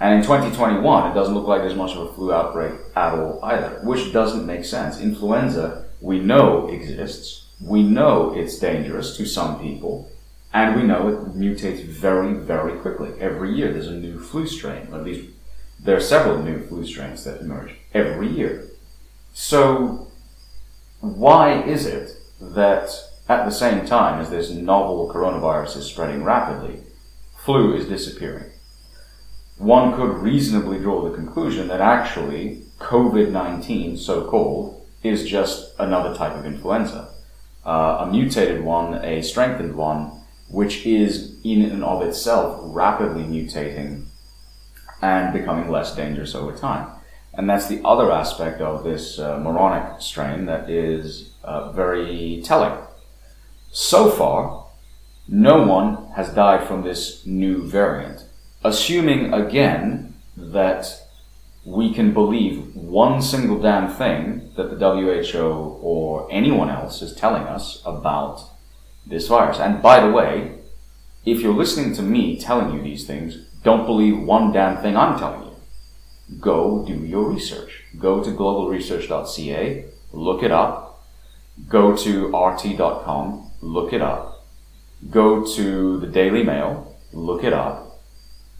And 0.00 0.14
in 0.14 0.22
2021, 0.22 1.10
it 1.10 1.14
doesn't 1.14 1.34
look 1.34 1.46
like 1.46 1.60
there's 1.60 1.74
much 1.74 1.94
of 1.94 2.08
a 2.08 2.14
flu 2.14 2.32
outbreak 2.32 2.72
at 2.96 3.12
all 3.12 3.40
either, 3.42 3.78
which 3.84 4.10
doesn't 4.10 4.46
make 4.46 4.64
sense. 4.64 5.02
Influenza, 5.02 5.84
we 6.00 6.18
know 6.18 6.66
exists. 6.68 7.44
We 7.60 7.82
know 7.82 8.32
it's 8.34 8.58
dangerous 8.58 9.18
to 9.18 9.26
some 9.26 9.60
people 9.60 10.10
And 10.54 10.76
we 10.76 10.82
know 10.82 11.08
it 11.08 11.34
mutates 11.34 11.82
very, 11.82 12.34
very 12.34 12.78
quickly. 12.78 13.10
Every 13.18 13.54
year 13.54 13.72
there's 13.72 13.88
a 13.88 13.92
new 13.92 14.18
flu 14.18 14.46
strain, 14.46 14.88
or 14.92 14.98
at 14.98 15.04
least 15.04 15.30
there 15.80 15.96
are 15.96 16.00
several 16.00 16.42
new 16.42 16.60
flu 16.66 16.84
strains 16.86 17.24
that 17.24 17.40
emerge 17.40 17.74
every 17.94 18.28
year. 18.28 18.68
So, 19.32 20.08
why 21.00 21.62
is 21.62 21.86
it 21.86 22.10
that 22.40 22.90
at 23.28 23.44
the 23.44 23.50
same 23.50 23.86
time 23.86 24.20
as 24.20 24.30
this 24.30 24.50
novel 24.50 25.10
coronavirus 25.12 25.78
is 25.78 25.86
spreading 25.86 26.22
rapidly, 26.22 26.80
flu 27.36 27.74
is 27.74 27.88
disappearing? 27.88 28.50
One 29.56 29.94
could 29.94 30.18
reasonably 30.18 30.78
draw 30.78 31.02
the 31.02 31.14
conclusion 31.14 31.68
that 31.68 31.80
actually 31.80 32.64
COVID 32.78 33.30
19, 33.30 33.96
so 33.96 34.28
called, 34.28 34.86
is 35.02 35.28
just 35.28 35.74
another 35.78 36.14
type 36.14 36.34
of 36.34 36.44
influenza. 36.44 37.08
Uh, 37.64 37.98
a 38.00 38.10
mutated 38.10 38.62
one, 38.62 38.94
a 39.04 39.22
strengthened 39.22 39.76
one, 39.76 40.21
which 40.52 40.86
is 40.86 41.34
in 41.42 41.62
and 41.62 41.82
of 41.82 42.02
itself 42.02 42.60
rapidly 42.62 43.24
mutating 43.24 44.04
and 45.00 45.32
becoming 45.32 45.70
less 45.70 45.96
dangerous 45.96 46.34
over 46.34 46.54
time. 46.56 46.86
And 47.34 47.48
that's 47.48 47.68
the 47.68 47.80
other 47.84 48.12
aspect 48.12 48.60
of 48.60 48.84
this 48.84 49.18
uh, 49.18 49.38
moronic 49.38 50.02
strain 50.02 50.44
that 50.46 50.68
is 50.68 51.32
uh, 51.42 51.72
very 51.72 52.42
telling. 52.44 52.78
So 53.72 54.10
far, 54.10 54.66
no 55.26 55.64
one 55.66 56.08
has 56.16 56.34
died 56.34 56.68
from 56.68 56.82
this 56.82 57.24
new 57.24 57.66
variant, 57.66 58.26
assuming 58.62 59.32
again 59.32 60.14
that 60.36 61.00
we 61.64 61.94
can 61.94 62.12
believe 62.12 62.76
one 62.76 63.22
single 63.22 63.58
damn 63.58 63.88
thing 63.90 64.50
that 64.56 64.78
the 64.78 64.90
WHO 65.32 65.78
or 65.80 66.28
anyone 66.30 66.68
else 66.68 67.00
is 67.00 67.14
telling 67.14 67.44
us 67.44 67.80
about 67.86 68.51
this 69.06 69.28
virus. 69.28 69.58
And 69.58 69.82
by 69.82 70.00
the 70.00 70.12
way, 70.12 70.58
if 71.24 71.40
you're 71.40 71.54
listening 71.54 71.94
to 71.94 72.02
me 72.02 72.38
telling 72.38 72.74
you 72.74 72.82
these 72.82 73.06
things, 73.06 73.36
don't 73.62 73.86
believe 73.86 74.18
one 74.18 74.52
damn 74.52 74.82
thing 74.82 74.96
I'm 74.96 75.18
telling 75.18 75.42
you. 75.42 75.56
Go 76.40 76.84
do 76.84 76.94
your 76.94 77.30
research. 77.30 77.84
Go 77.98 78.22
to 78.22 78.30
globalresearch.ca, 78.30 79.84
look 80.12 80.42
it 80.42 80.50
up. 80.50 81.04
Go 81.68 81.96
to 81.96 82.28
rt.com, 82.28 83.50
look 83.60 83.92
it 83.92 84.02
up. 84.02 84.46
Go 85.10 85.44
to 85.54 86.00
the 86.00 86.06
Daily 86.06 86.42
Mail, 86.42 86.96
look 87.12 87.44
it 87.44 87.52
up. 87.52 88.00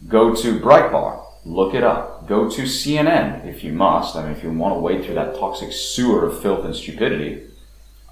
Go 0.07 0.35
to 0.35 0.59
Breitbart, 0.59 1.25
look 1.45 1.73
it 1.73 1.83
up. 1.83 2.27
Go 2.27 2.49
to 2.49 2.63
CNN 2.63 3.45
if 3.45 3.63
you 3.63 3.73
must. 3.73 4.15
I 4.15 4.23
mean, 4.23 4.31
if 4.33 4.43
you 4.43 4.51
want 4.51 4.75
to 4.75 4.79
wade 4.79 5.03
through 5.03 5.15
that 5.15 5.35
toxic 5.35 5.71
sewer 5.71 6.27
of 6.27 6.41
filth 6.41 6.65
and 6.65 6.75
stupidity, 6.75 7.47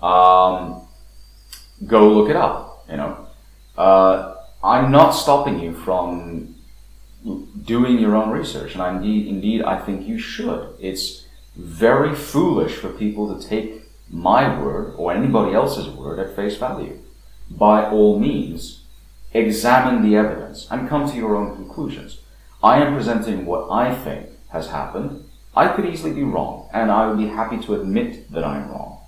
um, 0.02 0.88
go 1.88 2.10
look 2.10 2.30
it 2.30 2.36
up. 2.36 2.86
You 2.90 2.98
know, 2.98 3.28
uh, 3.78 4.36
I'm 4.64 4.92
not 4.92 5.12
stopping 5.12 5.60
you 5.60 5.74
from 5.74 6.56
doing 7.64 8.00
your 8.00 8.16
own 8.16 8.30
research, 8.30 8.74
and 8.74 8.82
I 8.82 8.96
indeed, 8.96 9.28
indeed, 9.28 9.64
I 9.64 9.80
think 9.80 10.08
you 10.08 10.18
should. 10.18 10.76
It's 10.80 11.26
very 11.56 12.16
foolish 12.16 12.76
for 12.76 12.90
people 12.90 13.34
to 13.34 13.48
take 13.48 13.84
my 14.10 14.60
word 14.62 14.94
or 14.98 15.14
anybody 15.14 15.54
else's 15.54 15.88
word 15.88 16.20
at 16.20 16.36
face 16.36 16.58
value. 16.58 17.00
By 17.50 17.86
all 17.86 18.20
means, 18.20 18.84
examine 19.34 20.04
the 20.04 20.16
evidence 20.16 20.68
and 20.70 20.90
come 20.90 21.10
to 21.10 21.16
your 21.16 21.36
own 21.36 21.56
conclusions. 21.56 22.20
I 22.64 22.82
am 22.82 22.94
presenting 22.94 23.46
what 23.46 23.72
I 23.72 23.94
think 23.94 24.30
has 24.50 24.70
happened. 24.70 25.26
I 25.56 25.68
could 25.70 25.86
easily 25.86 26.14
be 26.14 26.24
wrong, 26.24 26.70
and 26.74 26.92
I 26.92 27.08
would 27.08 27.18
be 27.18 27.28
happy 27.28 27.58
to 27.66 27.76
admit 27.76 28.32
that 28.32 28.44
I'm 28.44 28.70
wrong. 28.70 29.01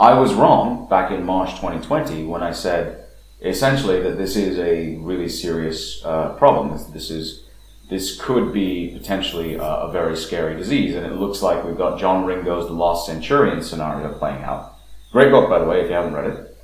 I 0.00 0.14
was 0.14 0.32
wrong 0.32 0.88
back 0.88 1.10
in 1.10 1.26
March 1.26 1.50
2020 1.50 2.24
when 2.24 2.42
I 2.42 2.52
said 2.52 3.04
essentially 3.42 4.00
that 4.00 4.16
this 4.16 4.34
is 4.34 4.58
a 4.58 4.96
really 4.96 5.28
serious 5.28 6.02
uh, 6.06 6.32
problem. 6.38 6.70
This 6.94 7.10
is 7.10 7.44
this 7.90 8.18
could 8.18 8.50
be 8.50 8.96
potentially 8.96 9.56
a, 9.56 9.62
a, 9.62 9.92
very 9.92 10.16
scary 10.16 10.56
disease, 10.56 10.94
and 10.94 11.04
it 11.04 11.16
looks 11.16 11.42
like 11.42 11.64
we've 11.64 11.76
got 11.76 11.98
John 11.98 12.24
Ringo's 12.24 12.68
The 12.68 12.72
Last 12.72 13.04
Centurion 13.04 13.62
scenario 13.62 14.16
playing 14.16 14.42
out. 14.42 14.76
Great 15.12 15.32
book, 15.32 15.50
by 15.50 15.58
the 15.58 15.66
way, 15.66 15.80
if 15.80 15.88
you 15.88 15.94
haven't 15.94 16.14
read 16.14 16.30
it. 16.30 16.56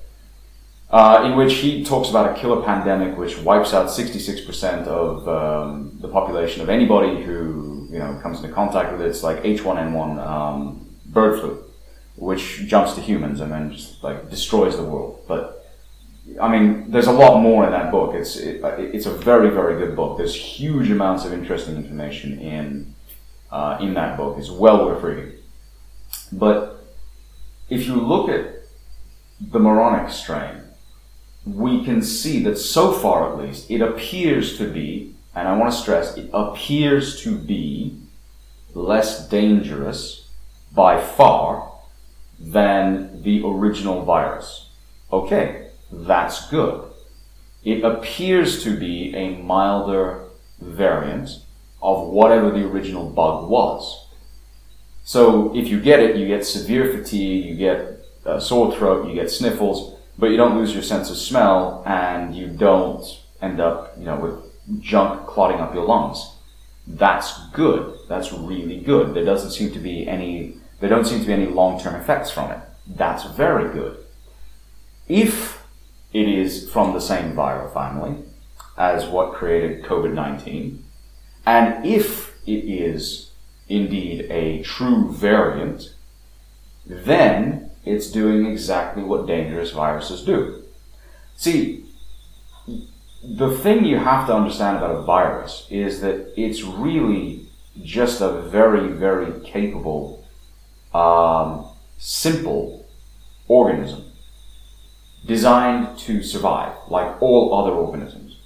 Uh, 0.88 1.25
in 1.26 1.37
which 1.37 1.55
he 1.55 1.85
talks 1.85 2.09
about 2.09 2.31
a 2.31 2.40
killer 2.40 2.62
pandemic 2.62 3.19
which 3.19 3.37
wipes 3.38 3.75
out 3.75 3.88
66% 3.88 4.87
of 4.87 5.28
um, 5.28 5.99
the 6.00 6.09
population 6.09 6.62
of 6.62 6.71
anybody 6.71 7.23
who 7.23 7.88
you 7.90 7.99
know 7.99 8.19
comes 8.23 8.43
into 8.43 8.55
contact 8.55 8.93
with 8.93 9.02
it. 9.02 9.09
It's 9.09 9.23
like 9.23 9.43
H1N1 9.43 10.26
um, 10.26 10.87
bird 11.07 11.40
flu, 11.40 11.65
which 12.16 12.66
jumps 12.66 12.94
to 12.94 13.00
humans 13.00 13.40
and 13.40 13.52
then 13.52 13.73
just 13.73 14.02
like 14.02 14.30
destroys 14.30 14.76
the 14.76 14.85
world. 14.85 15.23
But 15.28 15.66
I 16.40 16.49
mean, 16.49 16.90
there's 16.90 17.06
a 17.06 17.12
lot 17.12 17.40
more 17.40 17.64
in 17.64 17.70
that 17.70 17.90
book. 17.92 18.14
It's 18.14 18.37
it, 18.37 18.62
it's 18.64 19.06
a 19.06 19.12
very 19.12 19.50
very 19.50 19.78
good 19.78 19.94
book. 19.94 20.18
There's 20.18 20.35
huge 20.35 20.90
amounts 20.90 21.25
of 21.25 21.32
interesting 21.32 21.76
information 21.76 22.38
in 22.40 22.94
uh, 23.50 23.78
in 23.80 23.94
that 23.94 24.16
book. 24.16 24.38
It's 24.38 24.50
well 24.50 24.87
worth 24.87 25.02
reading. 25.02 25.32
But 26.32 26.85
if 27.68 27.87
you 27.87 27.96
look 27.96 28.28
at 28.28 28.54
the 29.40 29.58
moronic 29.58 30.11
strain, 30.11 30.62
we 31.44 31.85
can 31.85 32.02
see 32.02 32.42
that 32.44 32.58
so 32.58 32.92
far 32.92 33.32
at 33.32 33.38
least 33.38 33.70
it 33.70 33.80
appears 33.80 34.56
to 34.58 34.70
be, 34.73 35.14
and 35.35 35.46
I 35.46 35.56
want 35.56 35.73
to 35.73 35.78
stress, 35.78 36.16
it 36.16 36.30
appears 36.32 37.20
to 37.23 37.37
be 37.37 38.00
less 38.75 39.28
dangerous 39.28 40.28
by 40.73 41.00
far 41.00 41.73
than 42.38 43.23
the 43.23 43.43
original 43.45 44.05
virus. 44.05 44.71
Okay, 45.12 45.69
that's 45.90 46.49
good. 46.50 46.90
It 47.64 47.85
appears 47.85 48.62
to 48.64 48.78
be 48.78 49.14
a 49.14 49.37
milder 49.37 50.25
variant 50.61 51.43
of 51.83 52.09
whatever 52.09 52.50
the 52.50 52.64
original 52.64 53.11
bug 53.11 53.49
was. 53.49 54.09
So 55.05 55.55
if 55.57 55.69
you 55.69 55.81
get 55.81 56.00
it, 56.00 56.16
you 56.16 56.26
get 56.26 56.45
severe 56.45 56.93
fatigue, 56.93 57.45
you 57.45 57.55
get 57.55 58.00
a 58.25 58.40
sore 58.40 58.75
throat, 58.75 59.09
you 59.09 59.14
get 59.14 59.31
sniffles, 59.31 59.97
but 60.19 60.31
you 60.31 60.37
don't 60.37 60.57
lose 60.57 60.75
your 60.75 60.83
sense 60.83 61.11
of 61.11 61.16
smell 61.16 61.83
and 61.87 62.35
you 62.35 62.49
don't 62.49 63.05
end 63.40 63.61
up, 63.61 63.95
you 63.99 64.05
know, 64.05 64.16
with 64.16 64.83
junk 64.83 65.26
clotting 65.26 65.61
up 65.61 65.75
your 65.75 65.85
lungs. 65.85 66.33
That's 66.87 67.49
good. 67.50 67.95
That's 68.09 68.33
really 68.33 68.81
good. 68.81 69.14
There 69.14 69.25
doesn't 69.25 69.50
seem 69.50 69.73
to 69.73 69.78
be 69.78 70.09
any, 70.09 70.57
there 70.80 70.90
don't 70.90 71.06
seem 71.06 71.21
to 71.21 71.26
be 71.26 71.33
any 71.33 71.47
long-term 71.47 71.95
effects 71.95 72.30
from 72.30 72.50
it. 72.50 72.59
That's 72.87 73.25
very 73.25 73.73
good. 73.73 73.99
If 75.09 75.62
it 76.12 76.28
is 76.28 76.71
from 76.71 76.92
the 76.92 77.00
same 77.00 77.35
viral 77.35 77.73
family 77.73 78.23
as 78.76 79.06
what 79.06 79.35
created 79.35 79.85
COVID 79.85 80.12
19. 80.12 80.83
And 81.45 81.85
if 81.85 82.35
it 82.47 82.64
is 82.64 83.33
indeed 83.68 84.26
a 84.30 84.62
true 84.62 85.12
variant, 85.12 85.95
then 86.87 87.71
it's 87.85 88.11
doing 88.11 88.47
exactly 88.47 89.02
what 89.02 89.26
dangerous 89.26 89.73
viruses 89.73 90.25
do. 90.25 90.62
See, 91.37 91.85
the 93.23 93.50
thing 93.50 93.85
you 93.85 93.99
have 93.99 94.26
to 94.28 94.35
understand 94.35 94.78
about 94.78 94.97
a 94.97 95.02
virus 95.02 95.66
is 95.71 96.00
that 96.00 96.33
it's 96.37 96.62
really 96.62 97.47
just 97.83 98.21
a 98.21 98.40
very, 98.42 98.88
very 98.88 99.38
capable, 99.40 100.15
um, 100.96 101.66
simple 101.98 102.88
organism 103.48 104.04
designed 105.26 105.98
to 105.98 106.22
survive, 106.22 106.72
like 106.88 107.20
all 107.20 107.54
other 107.54 107.72
organisms. 107.72 108.38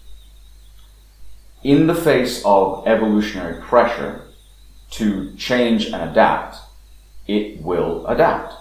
In 1.62 1.87
the 1.87 1.95
face 1.95 2.42
of 2.45 2.87
evolutionary 2.88 3.61
pressure 3.62 4.23
to 4.92 5.35
change 5.37 5.87
and 5.87 6.11
adapt, 6.11 6.57
it 7.28 7.62
will 7.62 8.07
adapt. 8.07 8.54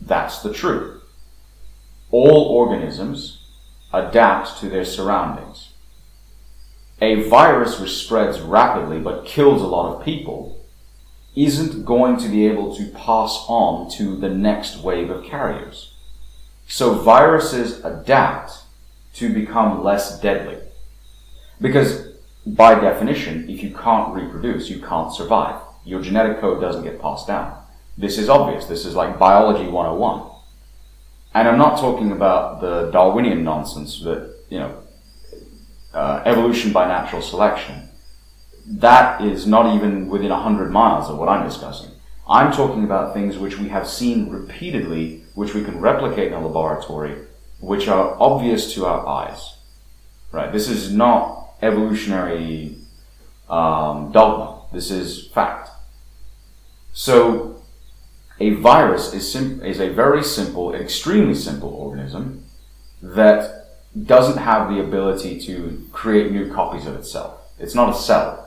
That's 0.00 0.42
the 0.42 0.52
truth. 0.52 1.02
All 2.10 2.44
organisms 2.44 3.48
adapt 3.92 4.60
to 4.60 4.68
their 4.68 4.84
surroundings. 4.84 5.70
A 7.00 7.28
virus 7.28 7.80
which 7.80 7.96
spreads 7.96 8.38
rapidly 8.40 9.00
but 9.00 9.24
kills 9.24 9.62
a 9.62 9.66
lot 9.66 9.96
of 9.96 10.04
people 10.04 10.61
isn't 11.34 11.84
going 11.84 12.18
to 12.18 12.28
be 12.28 12.46
able 12.46 12.74
to 12.76 12.86
pass 12.90 13.44
on 13.48 13.90
to 13.90 14.16
the 14.16 14.28
next 14.28 14.78
wave 14.78 15.10
of 15.10 15.24
carriers. 15.24 15.94
So 16.66 16.94
viruses 16.94 17.84
adapt 17.84 18.52
to 19.14 19.32
become 19.32 19.82
less 19.82 20.20
deadly. 20.20 20.58
Because 21.60 22.08
by 22.46 22.74
definition, 22.74 23.48
if 23.48 23.62
you 23.62 23.74
can't 23.74 24.14
reproduce, 24.14 24.68
you 24.68 24.80
can't 24.80 25.12
survive. 25.12 25.60
Your 25.84 26.02
genetic 26.02 26.40
code 26.40 26.60
doesn't 26.60 26.84
get 26.84 27.00
passed 27.00 27.26
down. 27.26 27.56
This 27.96 28.18
is 28.18 28.28
obvious. 28.28 28.66
This 28.66 28.84
is 28.84 28.94
like 28.94 29.18
biology 29.18 29.68
101. 29.68 30.30
And 31.34 31.48
I'm 31.48 31.58
not 31.58 31.78
talking 31.78 32.12
about 32.12 32.60
the 32.60 32.90
Darwinian 32.90 33.42
nonsense 33.44 34.00
that, 34.00 34.34
you 34.50 34.58
know, 34.58 34.78
uh, 35.94 36.22
evolution 36.24 36.72
by 36.72 36.86
natural 36.88 37.22
selection. 37.22 37.88
That 38.66 39.20
is 39.20 39.46
not 39.46 39.74
even 39.74 40.08
within 40.08 40.30
100 40.30 40.70
miles 40.70 41.10
of 41.10 41.18
what 41.18 41.28
I'm 41.28 41.46
discussing. 41.46 41.90
I'm 42.28 42.52
talking 42.52 42.84
about 42.84 43.12
things 43.12 43.36
which 43.36 43.58
we 43.58 43.68
have 43.68 43.88
seen 43.88 44.30
repeatedly 44.30 45.22
which 45.34 45.54
we 45.54 45.64
can 45.64 45.80
replicate 45.80 46.28
in 46.28 46.34
a 46.34 46.46
laboratory, 46.46 47.16
which 47.60 47.88
are 47.88 48.16
obvious 48.20 48.74
to 48.74 48.86
our 48.86 49.06
eyes. 49.06 49.56
right? 50.30 50.52
This 50.52 50.68
is 50.68 50.92
not 50.92 51.54
evolutionary 51.62 52.76
um, 53.48 54.12
dogma. 54.12 54.62
This 54.72 54.90
is 54.90 55.28
fact. 55.28 55.70
So, 56.92 57.62
a 58.40 58.50
virus 58.54 59.12
is, 59.14 59.30
sim- 59.30 59.62
is 59.62 59.80
a 59.80 59.90
very 59.90 60.22
simple, 60.22 60.74
extremely 60.74 61.34
simple 61.34 61.68
organism 61.70 62.44
that 63.02 63.68
doesn't 64.06 64.38
have 64.38 64.68
the 64.68 64.80
ability 64.80 65.38
to 65.40 65.86
create 65.92 66.32
new 66.32 66.52
copies 66.52 66.86
of 66.86 66.94
itself. 66.96 67.40
It's 67.58 67.74
not 67.74 67.90
a 67.90 67.94
cell. 67.94 68.41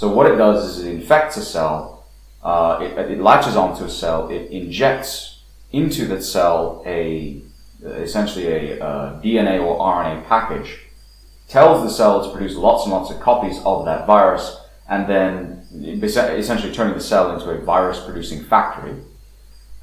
So 0.00 0.08
what 0.08 0.30
it 0.32 0.36
does 0.36 0.78
is 0.78 0.86
it 0.86 0.94
infects 0.94 1.36
a 1.36 1.44
cell, 1.44 2.06
uh, 2.42 2.78
it, 2.80 3.10
it, 3.10 3.20
latches 3.20 3.54
onto 3.54 3.84
a 3.84 3.90
cell, 3.90 4.30
it 4.30 4.50
injects 4.50 5.42
into 5.72 6.06
that 6.06 6.22
cell 6.22 6.82
a 6.86 7.42
essentially 7.84 8.46
a, 8.46 8.78
a 8.78 8.82
uh, 8.82 9.20
DNA 9.20 9.62
or 9.62 9.78
RNA 9.78 10.26
package, 10.26 10.78
tells 11.48 11.82
the 11.82 11.90
cell 11.90 12.24
to 12.24 12.34
produce 12.34 12.56
lots 12.56 12.84
and 12.84 12.94
lots 12.94 13.10
of 13.10 13.20
copies 13.20 13.60
of 13.66 13.84
that 13.84 14.06
virus, 14.06 14.56
and 14.88 15.06
then 15.06 15.66
essentially 16.02 16.72
turning 16.72 16.94
the 16.94 17.00
cell 17.02 17.34
into 17.34 17.50
a 17.50 17.58
virus 17.58 18.00
producing 18.02 18.42
factory. 18.42 18.96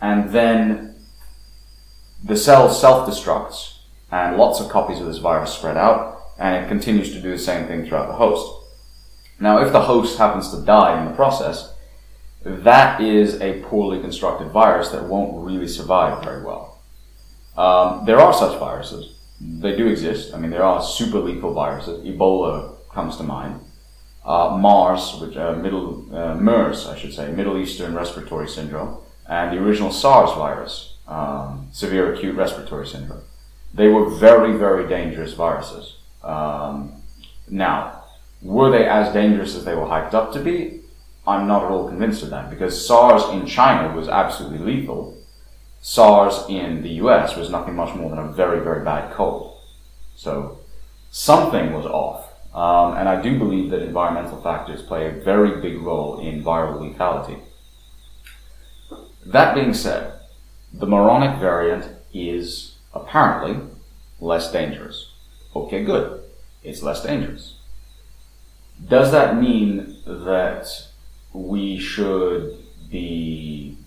And 0.02 0.32
then 0.32 0.96
the 2.24 2.38
cell 2.38 2.72
self 2.72 3.08
destructs, 3.08 3.82
and 4.12 4.36
lots 4.36 4.60
of 4.60 4.70
copies 4.70 5.00
of 5.00 5.06
this 5.06 5.20
virus 5.20 5.54
spread 5.54 5.78
out, 5.78 6.24
and 6.40 6.66
it 6.66 6.68
continues 6.68 7.14
to 7.14 7.22
do 7.22 7.30
the 7.30 7.38
same 7.38 7.68
thing 7.68 7.86
throughout 7.86 8.08
the 8.08 8.16
host. 8.16 8.64
Now, 9.40 9.60
if 9.60 9.72
the 9.72 9.82
host 9.82 10.18
happens 10.18 10.50
to 10.52 10.62
die 10.62 11.00
in 11.00 11.06
the 11.06 11.16
process, 11.16 11.74
that 12.44 13.02
is 13.02 13.40
a 13.42 13.62
poorly 13.64 14.00
constructed 14.00 14.50
virus 14.50 14.90
that 14.90 15.04
won't 15.04 15.46
really 15.46 15.68
survive 15.68 16.24
very 16.24 16.44
well. 16.44 16.80
Um, 17.56 18.06
there 18.06 18.20
are 18.20 18.34
such 18.34 18.60
viruses. 18.60 19.20
They 19.40 19.76
do 19.76 19.88
exist. 19.88 20.34
I 20.34 20.38
mean, 20.38 20.52
there 20.52 20.64
are 20.64 20.82
super 20.82 21.20
lethal 21.20 21.54
viruses. 21.54 22.06
Ebola 22.06 22.76
comes 22.92 23.18
to 23.18 23.24
mind 23.24 23.60
uh, 24.26 24.58
MARS, 24.60 25.20
which 25.22 25.38
uh, 25.38 25.54
Middle 25.54 26.06
uh, 26.16 26.36
MERS, 26.36 26.88
I 26.88 26.98
should 26.98 27.14
say, 27.14 27.32
Middle 27.32 27.58
Eastern 27.58 27.96
Respiratory 27.96 28.50
Syndrome, 28.50 28.98
and 29.28 29.56
the 29.56 29.64
original 29.64 29.92
SARS 29.92 30.34
virus, 30.34 30.98
um, 31.08 31.70
severe 31.72 32.14
acute 32.14 32.36
respiratory 32.36 32.86
syndrome. 32.86 33.22
They 33.74 33.88
were 33.88 34.10
very, 34.10 34.58
very 34.58 34.88
dangerous 34.88 35.34
viruses. 35.34 35.98
Um, 36.24 37.02
now, 37.50 37.97
were 38.42 38.70
they 38.70 38.88
as 38.88 39.14
dangerous 39.14 39.56
as 39.56 39.66
they 39.66 39.76
were 39.76 39.86
hyped 39.86 40.14
up 40.14 40.32
to 40.34 40.40
be? 40.40 40.82
I'm 41.26 41.48
not 41.48 41.64
at 41.64 41.72
all 41.72 41.90
convinced 41.90 42.24
of 42.24 42.30
that 42.30 42.50
because 42.50 42.86
SARS 42.86 43.24
in 43.34 43.46
China 43.46 43.94
was 43.96 44.08
absolutely 44.08 44.60
lethal. 44.60 45.18
SARS 45.82 46.46
in 46.48 46.82
the 46.84 46.90
US 47.02 47.36
was 47.36 47.50
nothing 47.50 47.76
much 47.76 47.96
more 47.96 48.10
than 48.10 48.20
a 48.20 48.32
very, 48.32 48.62
very 48.62 48.84
bad 48.84 49.14
cold. 49.14 49.60
So 50.16 50.60
something 51.10 51.74
was 51.74 51.86
off. 51.86 52.26
Um, 52.54 52.98
and 52.98 53.08
I 53.08 53.22
do 53.22 53.38
believe 53.38 53.70
that 53.72 53.82
environmental 53.82 54.42
factors 54.42 54.82
play 54.82 55.08
a 55.08 55.12
very 55.12 55.62
big 55.62 55.82
role 55.82 56.20
in 56.20 56.44
viral 56.44 56.80
lethality. 56.80 57.40
That 59.26 59.54
being 59.54 59.74
said, 59.74 60.14
the 60.74 60.88
moronic 60.88 61.40
variant 61.40 61.88
is 62.14 62.78
apparently 62.94 63.60
less 64.20 64.52
dangerous. 64.52 65.12
Okay, 65.56 65.84
good. 65.84 66.24
It's 66.64 66.82
less 66.82 67.04
dangerous. 67.04 67.57
Does 68.86 69.12
that 69.12 69.40
mean 69.40 69.98
that 70.06 70.88
we 71.34 71.80
should 71.80 72.58
be 72.90 73.78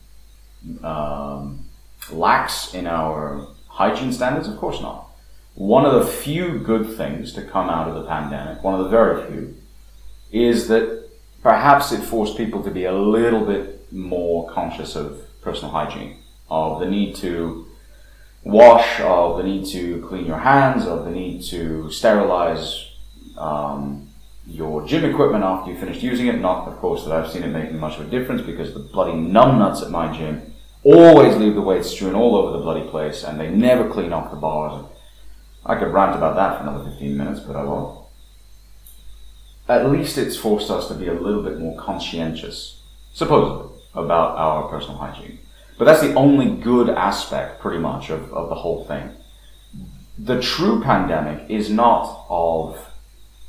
um, 0.82 1.64
lax 2.10 2.74
in 2.74 2.86
our 2.86 3.46
hygiene 3.68 4.12
standards? 4.12 4.48
Of 4.48 4.58
course 4.58 4.80
not. 4.80 5.06
One 5.54 5.84
of 5.84 5.94
the 5.94 6.06
few 6.10 6.58
good 6.58 6.96
things 6.96 7.32
to 7.34 7.42
come 7.42 7.68
out 7.68 7.88
of 7.88 7.94
the 7.94 8.04
pandemic, 8.08 8.62
one 8.62 8.74
of 8.74 8.84
the 8.84 8.90
very 8.90 9.26
few, 9.30 9.56
is 10.32 10.68
that 10.68 11.08
perhaps 11.42 11.92
it 11.92 12.02
forced 12.02 12.36
people 12.36 12.62
to 12.62 12.70
be 12.70 12.84
a 12.84 12.92
little 12.92 13.44
bit 13.44 13.92
more 13.92 14.48
conscious 14.50 14.96
of 14.96 15.22
personal 15.40 15.70
hygiene, 15.70 16.18
of 16.50 16.80
the 16.80 16.86
need 16.86 17.16
to 17.16 17.66
wash, 18.44 19.00
of 19.00 19.38
the 19.38 19.42
need 19.42 19.66
to 19.66 20.04
clean 20.06 20.26
your 20.26 20.38
hands, 20.38 20.86
of 20.86 21.04
the 21.04 21.10
need 21.10 21.42
to 21.42 21.90
sterilize 21.90 22.90
um, 23.36 24.09
your 24.50 24.86
gym 24.86 25.04
equipment 25.04 25.44
after 25.44 25.70
you 25.70 25.78
finished 25.78 26.02
using 26.02 26.26
it. 26.26 26.40
Not, 26.40 26.66
of 26.66 26.76
course, 26.78 27.04
that 27.04 27.12
I've 27.12 27.30
seen 27.30 27.42
it 27.42 27.48
making 27.48 27.78
much 27.78 27.98
of 27.98 28.06
a 28.06 28.10
difference 28.10 28.42
because 28.42 28.74
the 28.74 28.80
bloody 28.80 29.12
numbnuts 29.12 29.82
at 29.82 29.90
my 29.90 30.16
gym 30.16 30.52
always 30.82 31.36
leave 31.36 31.54
the 31.54 31.60
weights 31.60 31.90
strewn 31.90 32.14
all 32.14 32.34
over 32.34 32.56
the 32.56 32.62
bloody 32.62 32.88
place 32.88 33.22
and 33.22 33.38
they 33.38 33.50
never 33.50 33.88
clean 33.88 34.12
off 34.12 34.30
the 34.30 34.36
bars. 34.36 34.84
I 35.64 35.76
could 35.76 35.92
rant 35.92 36.16
about 36.16 36.36
that 36.36 36.56
for 36.56 36.62
another 36.68 36.90
15 36.90 37.16
minutes, 37.16 37.40
but 37.40 37.56
I 37.56 37.64
won't. 37.64 38.06
At 39.68 39.90
least 39.90 40.18
it's 40.18 40.36
forced 40.36 40.70
us 40.70 40.88
to 40.88 40.94
be 40.94 41.06
a 41.06 41.14
little 41.14 41.42
bit 41.42 41.58
more 41.58 41.78
conscientious, 41.78 42.82
supposedly, 43.12 43.70
about 43.94 44.36
our 44.36 44.68
personal 44.68 44.96
hygiene. 44.96 45.38
But 45.78 45.84
that's 45.84 46.00
the 46.00 46.14
only 46.14 46.56
good 46.60 46.90
aspect, 46.90 47.60
pretty 47.60 47.78
much, 47.78 48.10
of, 48.10 48.32
of 48.32 48.48
the 48.48 48.54
whole 48.56 48.84
thing. 48.84 49.10
The 50.18 50.40
true 50.40 50.82
pandemic 50.82 51.48
is 51.48 51.70
not 51.70 52.26
of 52.28 52.89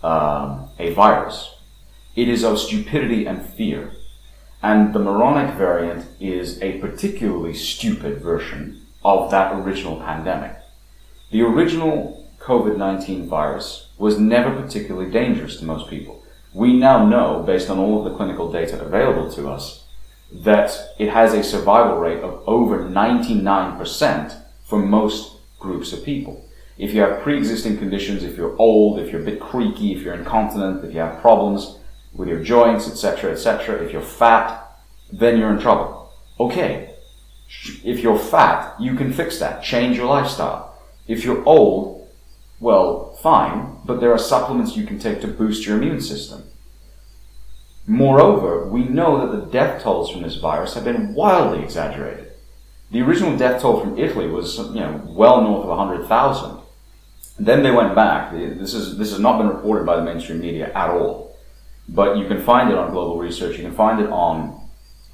um, 0.03 0.69
a 0.79 0.93
virus. 0.93 1.55
It 2.15 2.27
is 2.27 2.43
of 2.43 2.59
stupidity 2.59 3.25
and 3.25 3.45
fear. 3.45 3.91
And 4.63 4.93
the 4.93 4.99
moronic 4.99 5.55
variant 5.55 6.05
is 6.19 6.61
a 6.61 6.79
particularly 6.79 7.53
stupid 7.53 8.21
version 8.21 8.85
of 9.03 9.31
that 9.31 9.53
original 9.53 9.97
pandemic. 9.97 10.55
The 11.31 11.41
original 11.41 12.29
COVID 12.39 12.77
19 12.77 13.27
virus 13.27 13.87
was 13.97 14.19
never 14.19 14.51
particularly 14.53 15.09
dangerous 15.09 15.57
to 15.57 15.65
most 15.65 15.89
people. 15.89 16.23
We 16.53 16.77
now 16.77 17.05
know, 17.05 17.43
based 17.43 17.69
on 17.69 17.79
all 17.79 17.99
of 17.99 18.11
the 18.11 18.17
clinical 18.17 18.51
data 18.51 18.79
available 18.83 19.31
to 19.31 19.49
us, 19.49 19.85
that 20.31 20.95
it 20.99 21.09
has 21.09 21.33
a 21.33 21.43
survival 21.43 21.97
rate 21.97 22.21
of 22.21 22.43
over 22.47 22.79
99% 22.79 24.41
for 24.65 24.79
most 24.79 25.37
groups 25.59 25.93
of 25.93 26.03
people. 26.03 26.45
If 26.81 26.95
you 26.95 27.01
have 27.01 27.21
pre-existing 27.21 27.77
conditions, 27.77 28.23
if 28.23 28.35
you're 28.35 28.57
old, 28.57 28.97
if 28.97 29.11
you're 29.11 29.21
a 29.21 29.23
bit 29.23 29.39
creaky, 29.39 29.93
if 29.93 30.01
you're 30.01 30.15
incontinent, 30.15 30.83
if 30.83 30.95
you 30.95 30.99
have 30.99 31.21
problems 31.21 31.77
with 32.11 32.27
your 32.27 32.43
joints, 32.43 32.87
etc., 32.87 33.31
etc., 33.33 33.83
if 33.85 33.93
you're 33.93 34.01
fat, 34.01 34.67
then 35.13 35.37
you're 35.37 35.53
in 35.53 35.59
trouble. 35.59 36.11
Okay. 36.39 36.95
If 37.83 37.99
you're 37.99 38.17
fat, 38.17 38.81
you 38.81 38.95
can 38.95 39.13
fix 39.13 39.37
that. 39.37 39.61
Change 39.61 39.95
your 39.95 40.07
lifestyle. 40.07 40.75
If 41.07 41.23
you're 41.23 41.45
old, 41.45 42.09
well, 42.59 43.15
fine, 43.21 43.77
but 43.85 43.99
there 43.99 44.11
are 44.11 44.17
supplements 44.17 44.75
you 44.75 44.87
can 44.87 44.97
take 44.97 45.21
to 45.21 45.27
boost 45.27 45.67
your 45.67 45.77
immune 45.77 46.01
system. 46.01 46.45
Moreover, 47.85 48.67
we 48.67 48.85
know 48.85 49.19
that 49.19 49.37
the 49.37 49.51
death 49.51 49.83
tolls 49.83 50.09
from 50.09 50.23
this 50.23 50.37
virus 50.37 50.73
have 50.73 50.85
been 50.85 51.13
wildly 51.13 51.63
exaggerated. 51.63 52.31
The 52.89 53.01
original 53.01 53.37
death 53.37 53.61
toll 53.61 53.81
from 53.81 53.99
Italy 53.99 54.27
was, 54.27 54.57
you 54.57 54.79
know, 54.79 55.03
well 55.05 55.43
north 55.43 55.61
of 55.61 55.69
100,000. 55.69 56.57
Then 57.45 57.63
they 57.63 57.71
went 57.71 57.95
back. 57.95 58.31
This, 58.31 58.75
is, 58.75 58.97
this 58.97 59.09
has 59.09 59.19
not 59.19 59.39
been 59.39 59.47
reported 59.47 59.83
by 59.83 59.95
the 59.95 60.03
mainstream 60.03 60.41
media 60.41 60.71
at 60.73 60.91
all. 60.91 61.35
But 61.89 62.17
you 62.17 62.27
can 62.27 62.39
find 62.43 62.69
it 62.69 62.77
on 62.77 62.91
Global 62.91 63.17
Research. 63.17 63.57
You 63.57 63.63
can 63.63 63.73
find 63.73 63.99
it 63.99 64.11
on 64.11 64.61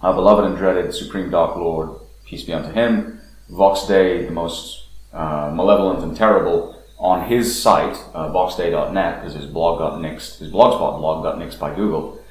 our 0.02 0.14
beloved 0.14 0.44
and 0.44 0.58
dreaded 0.58 0.94
Supreme 0.94 1.30
Dark 1.30 1.56
Lord, 1.56 1.90
peace 2.26 2.44
be 2.44 2.52
unto 2.52 2.72
him, 2.72 3.22
Vox 3.50 3.88
Day, 3.88 4.26
the 4.26 4.32
most 4.32 4.88
uh, 5.14 5.52
malevolent 5.56 6.04
and 6.04 6.18
terrible 6.18 6.84
on 7.00 7.30
his 7.30 7.60
site, 7.62 7.96
uh, 8.14 8.30
voxday.net, 8.30 9.22
because 9.22 9.34
his 9.34 9.46
blog 9.46 9.80
got 9.80 10.02
nixed, 10.02 10.40
his 10.40 10.52
blogspot 10.52 11.00
blog 11.00 11.24
got 11.24 11.38
nixed 11.38 11.60
by 11.60 11.74
Google. 11.74 12.22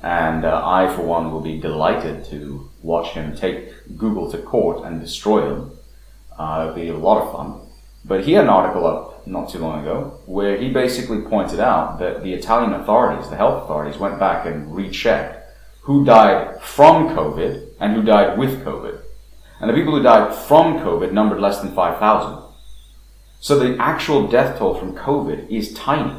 And 0.00 0.44
uh, 0.44 0.62
I, 0.64 0.94
for 0.94 1.02
one, 1.02 1.32
will 1.32 1.40
be 1.40 1.58
delighted 1.58 2.24
to 2.26 2.70
watch 2.82 3.08
him 3.14 3.34
take 3.34 3.96
Google 3.98 4.30
to 4.30 4.38
court 4.38 4.86
and 4.86 5.00
destroy 5.00 5.40
them. 5.40 5.72
Uh, 6.38 6.68
it'll 6.68 6.74
be 6.74 6.88
a 6.88 6.96
lot 6.96 7.20
of 7.20 7.32
fun. 7.32 7.69
But 8.04 8.24
he 8.24 8.32
had 8.32 8.44
an 8.44 8.50
article 8.50 8.86
up 8.86 9.26
not 9.26 9.50
too 9.50 9.58
long 9.58 9.82
ago 9.82 10.20
where 10.26 10.56
he 10.56 10.70
basically 10.70 11.20
pointed 11.20 11.60
out 11.60 11.98
that 11.98 12.22
the 12.22 12.32
Italian 12.32 12.72
authorities, 12.72 13.28
the 13.28 13.36
health 13.36 13.64
authorities, 13.64 14.00
went 14.00 14.18
back 14.18 14.46
and 14.46 14.74
rechecked 14.74 15.40
who 15.82 16.04
died 16.04 16.60
from 16.62 17.08
COVID 17.08 17.68
and 17.80 17.94
who 17.94 18.02
died 18.02 18.38
with 18.38 18.64
COVID. 18.64 19.00
And 19.60 19.68
the 19.68 19.74
people 19.74 19.94
who 19.96 20.02
died 20.02 20.34
from 20.34 20.78
COVID 20.78 21.12
numbered 21.12 21.40
less 21.40 21.60
than 21.60 21.74
5,000. 21.74 22.42
So 23.40 23.58
the 23.58 23.76
actual 23.78 24.26
death 24.28 24.58
toll 24.58 24.74
from 24.74 24.94
COVID 24.94 25.48
is 25.50 25.74
tiny. 25.74 26.18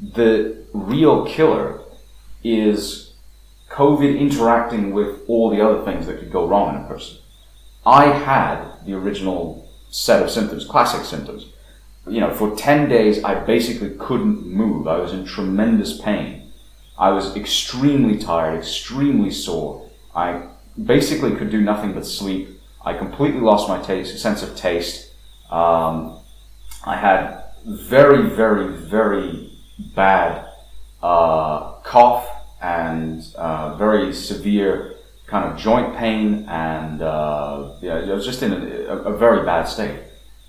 The 0.00 0.64
real 0.72 1.26
killer 1.26 1.80
is 2.42 3.14
COVID 3.70 4.18
interacting 4.18 4.92
with 4.92 5.20
all 5.28 5.50
the 5.50 5.60
other 5.60 5.84
things 5.84 6.06
that 6.06 6.18
could 6.18 6.32
go 6.32 6.46
wrong 6.46 6.74
in 6.74 6.82
a 6.82 6.88
person. 6.88 7.18
I 7.86 8.06
had 8.06 8.84
the 8.84 8.94
original 8.94 9.67
set 9.90 10.22
of 10.22 10.30
symptoms, 10.30 10.64
classic 10.64 11.04
symptoms. 11.04 11.46
You 12.06 12.20
know, 12.20 12.32
for 12.32 12.56
10 12.56 12.88
days, 12.88 13.22
I 13.22 13.34
basically 13.34 13.90
couldn't 13.98 14.46
move. 14.46 14.88
I 14.88 14.98
was 14.98 15.12
in 15.12 15.24
tremendous 15.24 16.00
pain. 16.00 16.52
I 16.98 17.10
was 17.10 17.36
extremely 17.36 18.18
tired, 18.18 18.58
extremely 18.58 19.30
sore. 19.30 19.88
I 20.14 20.48
basically 20.82 21.34
could 21.36 21.50
do 21.50 21.60
nothing 21.60 21.92
but 21.92 22.06
sleep. 22.06 22.60
I 22.84 22.94
completely 22.94 23.40
lost 23.40 23.68
my 23.68 23.80
taste, 23.82 24.18
sense 24.18 24.42
of 24.42 24.56
taste. 24.56 25.12
Um, 25.50 26.18
I 26.84 26.96
had 26.96 27.42
very, 27.66 28.30
very, 28.30 28.68
very 28.68 29.50
bad 29.94 30.46
uh, 31.02 31.72
cough 31.82 32.26
and 32.62 33.22
uh, 33.36 33.76
very 33.76 34.12
severe 34.12 34.97
kind 35.28 35.44
of 35.44 35.58
joint 35.58 35.96
pain, 35.96 36.46
and 36.48 37.02
uh, 37.02 37.74
yeah, 37.82 37.96
I 37.96 38.14
was 38.14 38.24
just 38.24 38.42
in 38.42 38.52
a, 38.52 38.56
a, 38.56 39.16
very 39.16 39.44
bad 39.44 39.64
state 39.64 40.00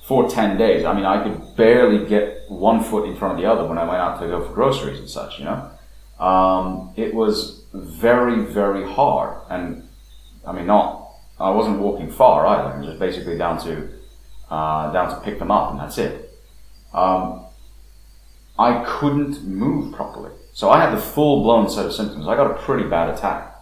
for 0.07 0.29
10 0.29 0.57
days. 0.57 0.85
I 0.85 0.93
mean, 0.93 1.05
I 1.05 1.21
could 1.21 1.55
barely 1.57 2.07
get 2.07 2.45
one 2.47 2.81
foot 2.81 3.07
in 3.07 3.15
front 3.17 3.35
of 3.35 3.41
the 3.41 3.51
other 3.51 3.67
when 3.67 3.77
I 3.77 3.83
went 3.83 3.97
out 3.97 4.21
to 4.21 4.27
go 4.27 4.41
for 4.47 4.53
groceries 4.53 4.99
and 4.99 5.09
such, 5.09 5.37
you 5.37 5.45
know? 5.45 5.69
Um, 6.25 6.93
it 6.95 7.13
was 7.13 7.65
very, 7.73 8.45
very 8.45 8.89
hard. 8.89 9.41
And 9.49 9.87
I 10.47 10.53
mean, 10.53 10.65
not, 10.65 11.11
I 11.39 11.49
wasn't 11.49 11.79
walking 11.79 12.09
far 12.09 12.47
either. 12.47 12.73
I 12.73 12.77
was 12.77 12.87
just 12.87 12.99
basically 12.99 13.37
down 13.37 13.61
to, 13.65 13.89
uh, 14.49 14.93
down 14.93 15.09
to 15.09 15.19
pick 15.21 15.39
them 15.39 15.51
up 15.51 15.71
and 15.71 15.79
that's 15.79 15.97
it. 15.97 16.33
Um, 16.93 17.45
I 18.57 18.83
couldn't 18.85 19.43
move 19.43 19.93
properly. 19.93 20.31
So 20.53 20.69
I 20.69 20.81
had 20.81 20.95
the 20.95 21.01
full 21.01 21.43
blown 21.43 21.69
set 21.69 21.85
of 21.85 21.93
symptoms. 21.93 22.27
I 22.27 22.35
got 22.35 22.49
a 22.49 22.55
pretty 22.55 22.89
bad 22.89 23.13
attack. 23.13 23.58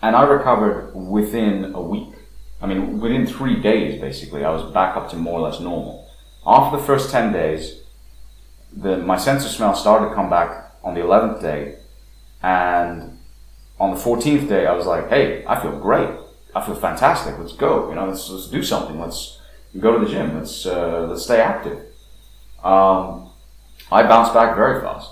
And 0.00 0.14
I 0.14 0.22
recovered 0.22 0.94
within 0.94 1.74
a 1.74 1.80
week. 1.80 2.14
I 2.60 2.66
mean, 2.66 3.00
within 3.00 3.26
three 3.26 3.60
days, 3.60 4.00
basically, 4.00 4.44
I 4.44 4.50
was 4.50 4.70
back 4.72 4.96
up 4.96 5.10
to 5.10 5.16
more 5.16 5.40
or 5.40 5.48
less 5.48 5.60
normal. 5.60 6.08
After 6.46 6.76
the 6.76 6.82
first 6.82 7.10
10 7.10 7.32
days, 7.32 7.82
the, 8.72 8.98
my 8.98 9.16
sense 9.16 9.44
of 9.44 9.50
smell 9.50 9.74
started 9.74 10.08
to 10.08 10.14
come 10.14 10.30
back 10.30 10.72
on 10.82 10.94
the 10.94 11.00
11th 11.00 11.40
day. 11.40 11.76
And 12.42 13.18
on 13.80 13.90
the 13.90 14.00
14th 14.00 14.48
day, 14.48 14.66
I 14.66 14.72
was 14.72 14.86
like, 14.86 15.08
hey, 15.08 15.44
I 15.46 15.60
feel 15.60 15.78
great. 15.78 16.10
I 16.54 16.64
feel 16.64 16.74
fantastic. 16.74 17.38
Let's 17.38 17.52
go. 17.52 17.88
You 17.88 17.96
know, 17.96 18.06
let's, 18.06 18.28
let's 18.30 18.48
do 18.48 18.62
something. 18.62 18.98
Let's 18.98 19.40
go 19.78 19.98
to 19.98 20.04
the 20.04 20.10
gym. 20.10 20.36
Let's, 20.36 20.66
uh, 20.66 21.06
let's 21.08 21.24
stay 21.24 21.40
active. 21.40 21.78
Um, 22.64 23.30
I 23.90 24.02
bounced 24.02 24.34
back 24.34 24.56
very 24.56 24.80
fast 24.80 25.10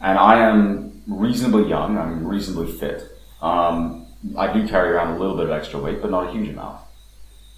and 0.00 0.18
I 0.18 0.40
am 0.40 1.02
reasonably 1.06 1.68
young. 1.68 1.96
I'm 1.98 2.26
reasonably 2.26 2.72
fit. 2.72 3.09
Um, 3.42 4.06
I 4.36 4.52
do 4.52 4.68
carry 4.68 4.90
around 4.90 5.14
a 5.14 5.18
little 5.18 5.36
bit 5.36 5.46
of 5.46 5.52
extra 5.52 5.80
weight, 5.80 6.02
but 6.02 6.10
not 6.10 6.28
a 6.28 6.32
huge 6.32 6.48
amount. 6.48 6.80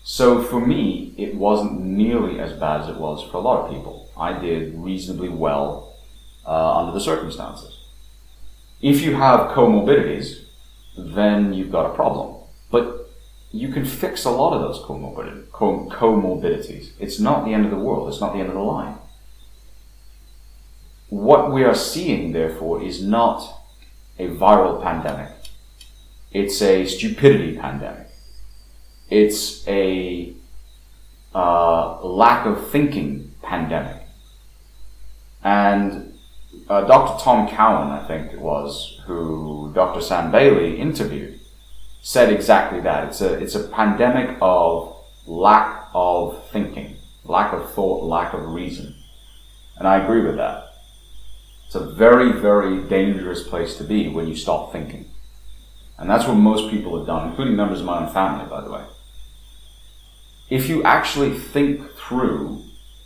So 0.04 0.42
for 0.42 0.60
me, 0.60 1.14
it 1.16 1.34
wasn't 1.34 1.80
nearly 1.80 2.40
as 2.40 2.52
bad 2.52 2.82
as 2.82 2.88
it 2.88 2.96
was 2.96 3.22
for 3.30 3.36
a 3.36 3.40
lot 3.40 3.64
of 3.64 3.70
people. 3.70 4.10
I 4.16 4.38
did 4.38 4.76
reasonably 4.76 5.28
well 5.28 5.96
uh, 6.46 6.78
under 6.78 6.92
the 6.92 7.00
circumstances. 7.00 7.78
If 8.80 9.02
you 9.02 9.14
have 9.14 9.50
comorbidities, 9.50 10.44
then 10.96 11.54
you've 11.54 11.70
got 11.70 11.90
a 11.90 11.94
problem. 11.94 12.42
But 12.70 13.08
you 13.52 13.68
can 13.68 13.84
fix 13.84 14.24
a 14.24 14.30
lot 14.30 14.54
of 14.54 14.62
those 14.62 14.80
comorbidities. 14.80 16.90
It's 16.98 17.20
not 17.20 17.44
the 17.44 17.54
end 17.54 17.64
of 17.64 17.70
the 17.70 17.78
world. 17.78 18.08
It's 18.08 18.20
not 18.20 18.32
the 18.32 18.40
end 18.40 18.48
of 18.48 18.54
the 18.54 18.60
line 18.60 18.98
what 21.12 21.52
we 21.52 21.62
are 21.62 21.74
seeing, 21.74 22.32
therefore, 22.32 22.82
is 22.82 23.02
not 23.02 23.66
a 24.18 24.28
viral 24.28 24.82
pandemic. 24.82 25.28
It's 26.32 26.62
a 26.62 26.86
stupidity 26.86 27.58
pandemic. 27.58 28.08
It's 29.10 29.66
a 29.68 30.34
uh, 31.34 32.02
lack 32.02 32.46
of 32.46 32.70
thinking 32.70 33.34
pandemic. 33.42 34.02
And 35.44 36.14
uh, 36.68 36.82
Dr. 36.82 37.22
Tom 37.22 37.48
Cowan, 37.48 37.90
I 37.90 38.06
think 38.06 38.32
it 38.32 38.40
was, 38.40 39.00
who 39.06 39.72
Dr. 39.74 40.00
Sam 40.00 40.30
Bailey 40.30 40.80
interviewed, 40.80 41.40
said 42.00 42.32
exactly 42.32 42.80
that. 42.80 43.08
It's 43.08 43.20
a, 43.20 43.34
it's 43.34 43.54
a 43.54 43.68
pandemic 43.68 44.36
of 44.40 44.96
lack 45.26 45.88
of 45.94 46.48
thinking, 46.50 46.96
lack 47.24 47.52
of 47.52 47.70
thought, 47.72 48.04
lack 48.04 48.32
of 48.32 48.48
reason. 48.48 48.94
And 49.78 49.86
I 49.86 49.98
agree 50.02 50.22
with 50.22 50.36
that. 50.36 50.68
It's 51.66 51.74
a 51.74 51.92
very, 51.92 52.32
very 52.32 52.82
dangerous 52.88 53.46
place 53.46 53.76
to 53.78 53.84
be 53.84 54.08
when 54.08 54.28
you 54.28 54.36
stop 54.36 54.72
thinking. 54.72 55.11
And 56.02 56.10
that's 56.10 56.26
what 56.26 56.34
most 56.34 56.68
people 56.68 56.98
have 56.98 57.06
done, 57.06 57.28
including 57.28 57.54
members 57.54 57.78
of 57.78 57.86
my 57.86 58.04
own 58.04 58.12
family, 58.12 58.44
by 58.50 58.60
the 58.60 58.72
way. 58.72 58.82
If 60.50 60.68
you 60.68 60.82
actually 60.82 61.32
think 61.32 61.92
through 61.92 62.64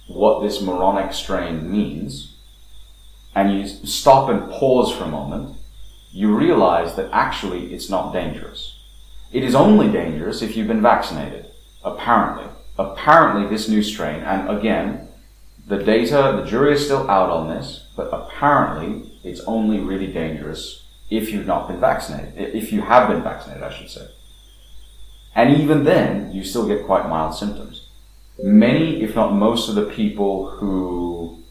what 0.09 0.41
this 0.41 0.63
moronic 0.63 1.13
strain 1.13 1.71
means, 1.71 2.37
and 3.35 3.53
you 3.53 3.69
stop 3.69 4.31
and 4.31 4.51
pause 4.51 4.91
for 4.91 5.05
a 5.05 5.09
moment, 5.09 5.59
you 6.11 6.35
realize 6.35 6.97
that 6.97 7.11
actually 7.13 7.75
it's 7.75 7.91
not 7.91 8.15
dangerous. 8.15 8.81
It 9.31 9.45
is 9.45 9.55
only 9.55 9.93
dangerous 9.93 10.41
if 10.41 10.57
you've 10.57 10.67
been 10.67 10.81
vaccinated, 10.81 11.51
apparently. 11.85 12.47
Apparently, 12.79 13.47
this 13.47 13.69
new 13.69 13.83
strain, 13.83 14.23
and 14.23 14.49
again, 14.49 15.09
the 15.67 15.85
data, 15.85 16.41
the 16.43 16.49
jury 16.49 16.73
is 16.73 16.87
still 16.87 17.11
out 17.11 17.29
on 17.29 17.49
this, 17.49 17.89
but 17.95 18.09
apparently 18.11 19.13
it's 19.23 19.41
only 19.41 19.81
really 19.81 20.07
dangerous 20.07 20.86
if 21.11 21.31
you've 21.31 21.47
not 21.47 21.69
been 21.69 21.81
vaccinated. 21.81 22.35
If 22.55 22.73
you 22.73 22.83
have 22.83 23.09
been 23.09 23.23
vaccinated, 23.23 23.63
I 23.63 23.73
should 23.73 23.91
say. 23.91 24.07
And 25.35 25.61
even 25.61 25.85
then, 25.85 26.33
you 26.33 26.43
still 26.43 26.67
get 26.67 26.87
quite 26.87 27.09
mild 27.09 27.35
symptoms. 27.35 27.89
Many, 28.43 29.03
if 29.03 29.15
not 29.15 29.33
most 29.33 29.69
of 29.69 29.75
the 29.75 29.85
people 29.85 30.51
who 30.51 31.43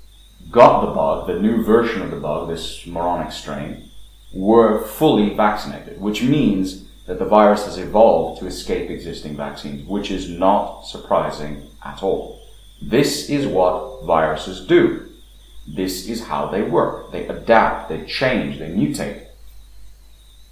got 0.52 0.86
the 0.86 0.92
bug, 0.92 1.28
the 1.28 1.40
new 1.40 1.64
version 1.64 2.02
of 2.02 2.12
the 2.12 2.18
bug, 2.18 2.50
this 2.50 2.86
moronic 2.86 3.32
strain, 3.32 3.90
were 4.34 4.84
fully 4.84 5.34
vaccinated, 5.34 6.00
which 6.02 6.22
means 6.24 6.86
that 7.06 7.20
the 7.20 7.26
virus 7.26 7.66
has 7.66 7.78
evolved 7.78 8.40
to 8.40 8.48
escape 8.48 8.90
existing 8.90 9.36
vaccines, 9.38 9.88
which 9.88 10.12
is 10.12 10.30
not 10.30 10.82
surprising 10.82 11.64
at 11.84 12.02
all. 12.04 12.42
This 12.82 13.30
is 13.30 13.48
what 13.48 14.04
viruses 14.06 14.66
do. 14.68 15.10
This 15.68 16.08
is 16.08 16.26
how 16.26 16.48
they 16.48 16.62
work. 16.62 17.12
They 17.12 17.28
adapt, 17.28 17.90
they 17.90 18.06
change, 18.06 18.60
they 18.60 18.70
mutate. 18.70 19.25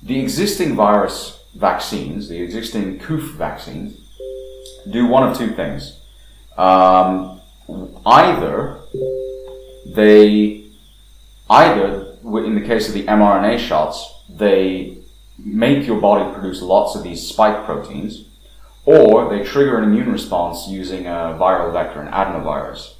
The 0.05 0.19
existing 0.19 0.75
virus 0.75 1.41
vaccines, 1.55 2.27
the 2.27 2.41
existing 2.41 2.99
COOF 2.99 3.35
vaccines, 3.35 3.97
do 4.89 5.07
one 5.07 5.23
of 5.23 5.37
two 5.37 5.51
things. 5.55 6.01
Um, 6.57 7.39
either 8.05 8.79
they, 9.85 10.65
either 11.49 12.17
in 12.21 12.55
the 12.55 12.61
case 12.65 12.89
of 12.89 12.93
the 12.93 13.03
mRNA 13.03 13.59
shots, 13.59 14.13
they 14.29 14.97
make 15.37 15.87
your 15.87 16.01
body 16.01 16.31
produce 16.33 16.61
lots 16.61 16.95
of 16.95 17.03
these 17.03 17.25
spike 17.25 17.63
proteins, 17.63 18.25
or 18.85 19.29
they 19.29 19.41
trigger 19.41 19.77
an 19.77 19.85
immune 19.85 20.11
response 20.11 20.67
using 20.67 21.07
a 21.07 21.37
viral 21.39 21.71
vector, 21.71 22.01
an 22.01 22.11
adenovirus. 22.11 22.93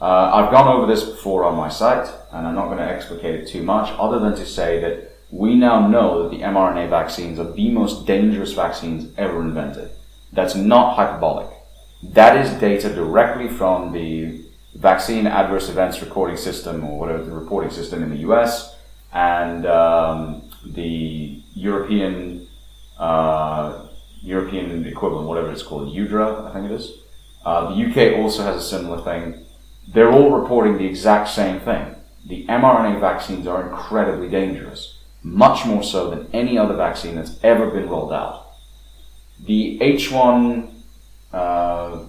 Uh, 0.00 0.30
I've 0.32 0.50
gone 0.50 0.68
over 0.68 0.86
this 0.86 1.04
before 1.04 1.44
on 1.44 1.54
my 1.54 1.68
site, 1.68 2.08
and 2.32 2.46
I'm 2.46 2.54
not 2.54 2.66
going 2.66 2.78
to 2.78 2.84
explicate 2.84 3.34
it 3.34 3.46
too 3.46 3.62
much, 3.62 3.94
other 3.98 4.18
than 4.18 4.34
to 4.36 4.46
say 4.46 4.80
that 4.80 5.15
we 5.30 5.54
now 5.54 5.86
know 5.86 6.22
that 6.22 6.36
the 6.36 6.42
mRNA 6.42 6.88
vaccines 6.88 7.38
are 7.38 7.50
the 7.50 7.70
most 7.70 8.06
dangerous 8.06 8.52
vaccines 8.52 9.12
ever 9.16 9.40
invented. 9.40 9.90
That's 10.32 10.54
not 10.54 10.96
hyperbolic. 10.96 11.48
That 12.02 12.36
is 12.36 12.50
data 12.60 12.94
directly 12.94 13.48
from 13.48 13.92
the 13.92 14.40
vaccine 14.74 15.26
adverse 15.26 15.68
events 15.68 16.00
recording 16.00 16.36
system, 16.36 16.84
or 16.84 16.98
whatever 16.98 17.24
the 17.24 17.32
reporting 17.32 17.70
system 17.70 18.02
in 18.02 18.10
the 18.10 18.18
US, 18.28 18.76
and 19.12 19.66
um, 19.66 20.48
the 20.64 21.42
European 21.54 22.46
uh, 22.98 23.86
European 24.22 24.86
equivalent, 24.86 25.28
whatever 25.28 25.50
it's 25.52 25.62
called, 25.62 25.94
Eudra, 25.94 26.48
I 26.48 26.52
think 26.52 26.66
it 26.66 26.72
is. 26.72 26.92
Uh, 27.44 27.74
the 27.74 27.84
UK 27.84 28.18
also 28.18 28.42
has 28.42 28.56
a 28.56 28.66
similar 28.66 29.00
thing. 29.02 29.44
They're 29.86 30.10
all 30.10 30.38
reporting 30.38 30.78
the 30.78 30.86
exact 30.86 31.28
same 31.28 31.60
thing. 31.60 31.94
The 32.26 32.44
mRNA 32.46 33.00
vaccines 33.00 33.46
are 33.46 33.68
incredibly 33.68 34.28
dangerous, 34.28 34.95
much 35.26 35.66
more 35.66 35.82
so 35.82 36.08
than 36.08 36.28
any 36.32 36.56
other 36.56 36.74
vaccine 36.74 37.16
that's 37.16 37.36
ever 37.42 37.68
been 37.68 37.88
rolled 37.88 38.12
out. 38.12 38.52
The 39.44 39.76
H1, 39.80 40.72
uh, 41.32 42.04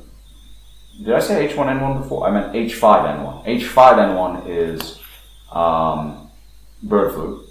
did 1.04 1.14
I 1.14 1.20
say 1.20 1.48
H1N1 1.48 2.04
before? 2.04 2.28
I 2.28 2.32
meant 2.32 2.54
H5N1. 2.54 3.46
H5N1 3.46 4.48
is 4.48 5.00
um, 5.52 6.30
bird 6.84 7.14
flu. 7.14 7.44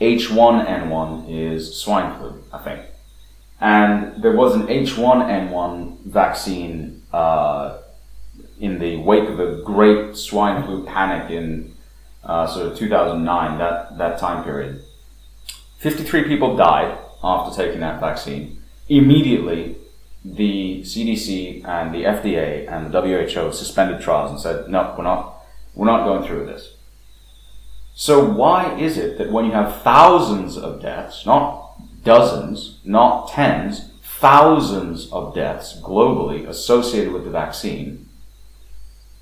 H1N1 0.00 1.28
is 1.28 1.76
swine 1.76 2.18
flu, 2.18 2.42
I 2.50 2.58
think. 2.58 2.86
And 3.60 4.22
there 4.22 4.32
was 4.32 4.54
an 4.54 4.66
H1N1 4.66 6.04
vaccine 6.04 7.02
uh, 7.12 7.78
in 8.58 8.78
the 8.78 8.96
wake 8.96 9.28
of 9.28 9.36
the 9.36 9.62
great 9.62 10.16
swine 10.16 10.64
flu 10.64 10.86
panic 10.86 11.30
in 11.30 11.74
uh, 12.24 12.46
sort 12.46 12.66
of 12.72 12.78
2009, 12.78 13.58
that, 13.58 13.98
that 13.98 14.18
time 14.18 14.42
period. 14.42 14.82
53 15.78 16.24
people 16.24 16.56
died 16.56 16.98
after 17.22 17.62
taking 17.62 17.80
that 17.80 18.00
vaccine. 18.00 18.62
Immediately, 18.88 19.76
the 20.24 20.82
CDC 20.82 21.64
and 21.66 21.94
the 21.94 22.04
FDA 22.04 22.70
and 22.70 22.92
the 22.92 23.00
WHO 23.00 23.52
suspended 23.52 24.00
trials 24.00 24.30
and 24.30 24.40
said, 24.40 24.68
no, 24.68 24.94
we're 24.96 25.04
not, 25.04 25.44
we're 25.74 25.86
not 25.86 26.04
going 26.04 26.26
through 26.26 26.40
with 26.40 26.48
this. 26.48 26.74
So 27.94 28.24
why 28.24 28.76
is 28.76 28.98
it 28.98 29.18
that 29.18 29.32
when 29.32 29.46
you 29.46 29.52
have 29.52 29.82
thousands 29.82 30.56
of 30.56 30.82
deaths, 30.82 31.24
not 31.24 31.72
dozens, 32.04 32.80
not 32.84 33.30
tens, 33.30 33.90
thousands 34.02 35.10
of 35.12 35.34
deaths 35.34 35.80
globally 35.80 36.48
associated 36.48 37.12
with 37.12 37.24
the 37.24 37.30
vaccine, 37.30 38.06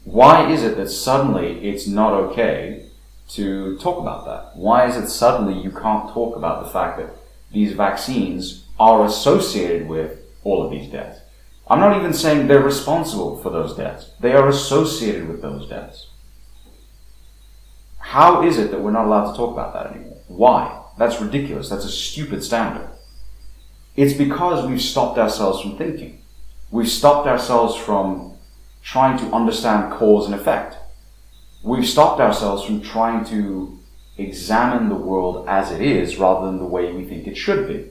Why 0.04 0.50
is 0.52 0.62
it 0.62 0.76
that 0.76 0.90
suddenly 0.90 1.66
it's 1.66 1.86
not 1.86 2.12
okay 2.12 2.90
to 3.34 3.78
talk 3.78 3.98
about 3.98 4.24
that? 4.26 4.56
Why 4.56 4.86
is 4.86 4.96
it 4.96 5.08
suddenly 5.08 5.60
you 5.60 5.70
can't 5.70 6.10
talk 6.10 6.36
about 6.36 6.64
the 6.64 6.70
fact 6.70 6.98
that 6.98 7.14
these 7.52 7.72
vaccines 7.72 8.66
are 8.78 9.04
associated 9.04 9.88
with 9.88 10.18
all 10.44 10.64
of 10.64 10.70
these 10.70 10.90
deaths? 10.90 11.20
I'm 11.68 11.80
not 11.80 11.96
even 11.96 12.12
saying 12.12 12.46
they're 12.46 12.62
responsible 12.62 13.38
for 13.38 13.50
those 13.50 13.76
deaths. 13.76 14.10
They 14.20 14.32
are 14.32 14.48
associated 14.48 15.28
with 15.28 15.40
those 15.40 15.68
deaths. 15.68 16.08
How 17.98 18.46
is 18.46 18.58
it 18.58 18.70
that 18.70 18.80
we're 18.80 18.90
not 18.90 19.06
allowed 19.06 19.30
to 19.30 19.36
talk 19.36 19.52
about 19.52 19.72
that 19.72 19.94
anymore? 19.94 20.18
Why? 20.28 20.82
That's 20.98 21.20
ridiculous. 21.20 21.70
That's 21.70 21.86
a 21.86 21.90
stupid 21.90 22.44
standard. 22.44 22.88
It's 23.96 24.14
because 24.14 24.66
we've 24.66 24.82
stopped 24.82 25.18
ourselves 25.18 25.62
from 25.62 25.78
thinking. 25.78 26.22
We've 26.70 26.88
stopped 26.88 27.26
ourselves 27.26 27.76
from 27.76 28.36
trying 28.82 29.18
to 29.18 29.34
understand 29.34 29.92
cause 29.94 30.26
and 30.26 30.34
effect. 30.34 30.76
We've 31.64 31.88
stopped 31.88 32.20
ourselves 32.20 32.62
from 32.62 32.82
trying 32.82 33.24
to 33.26 33.78
examine 34.18 34.90
the 34.90 34.94
world 34.94 35.48
as 35.48 35.72
it 35.72 35.80
is 35.80 36.18
rather 36.18 36.44
than 36.46 36.58
the 36.58 36.66
way 36.66 36.92
we 36.92 37.06
think 37.06 37.26
it 37.26 37.38
should 37.38 37.66
be. 37.66 37.88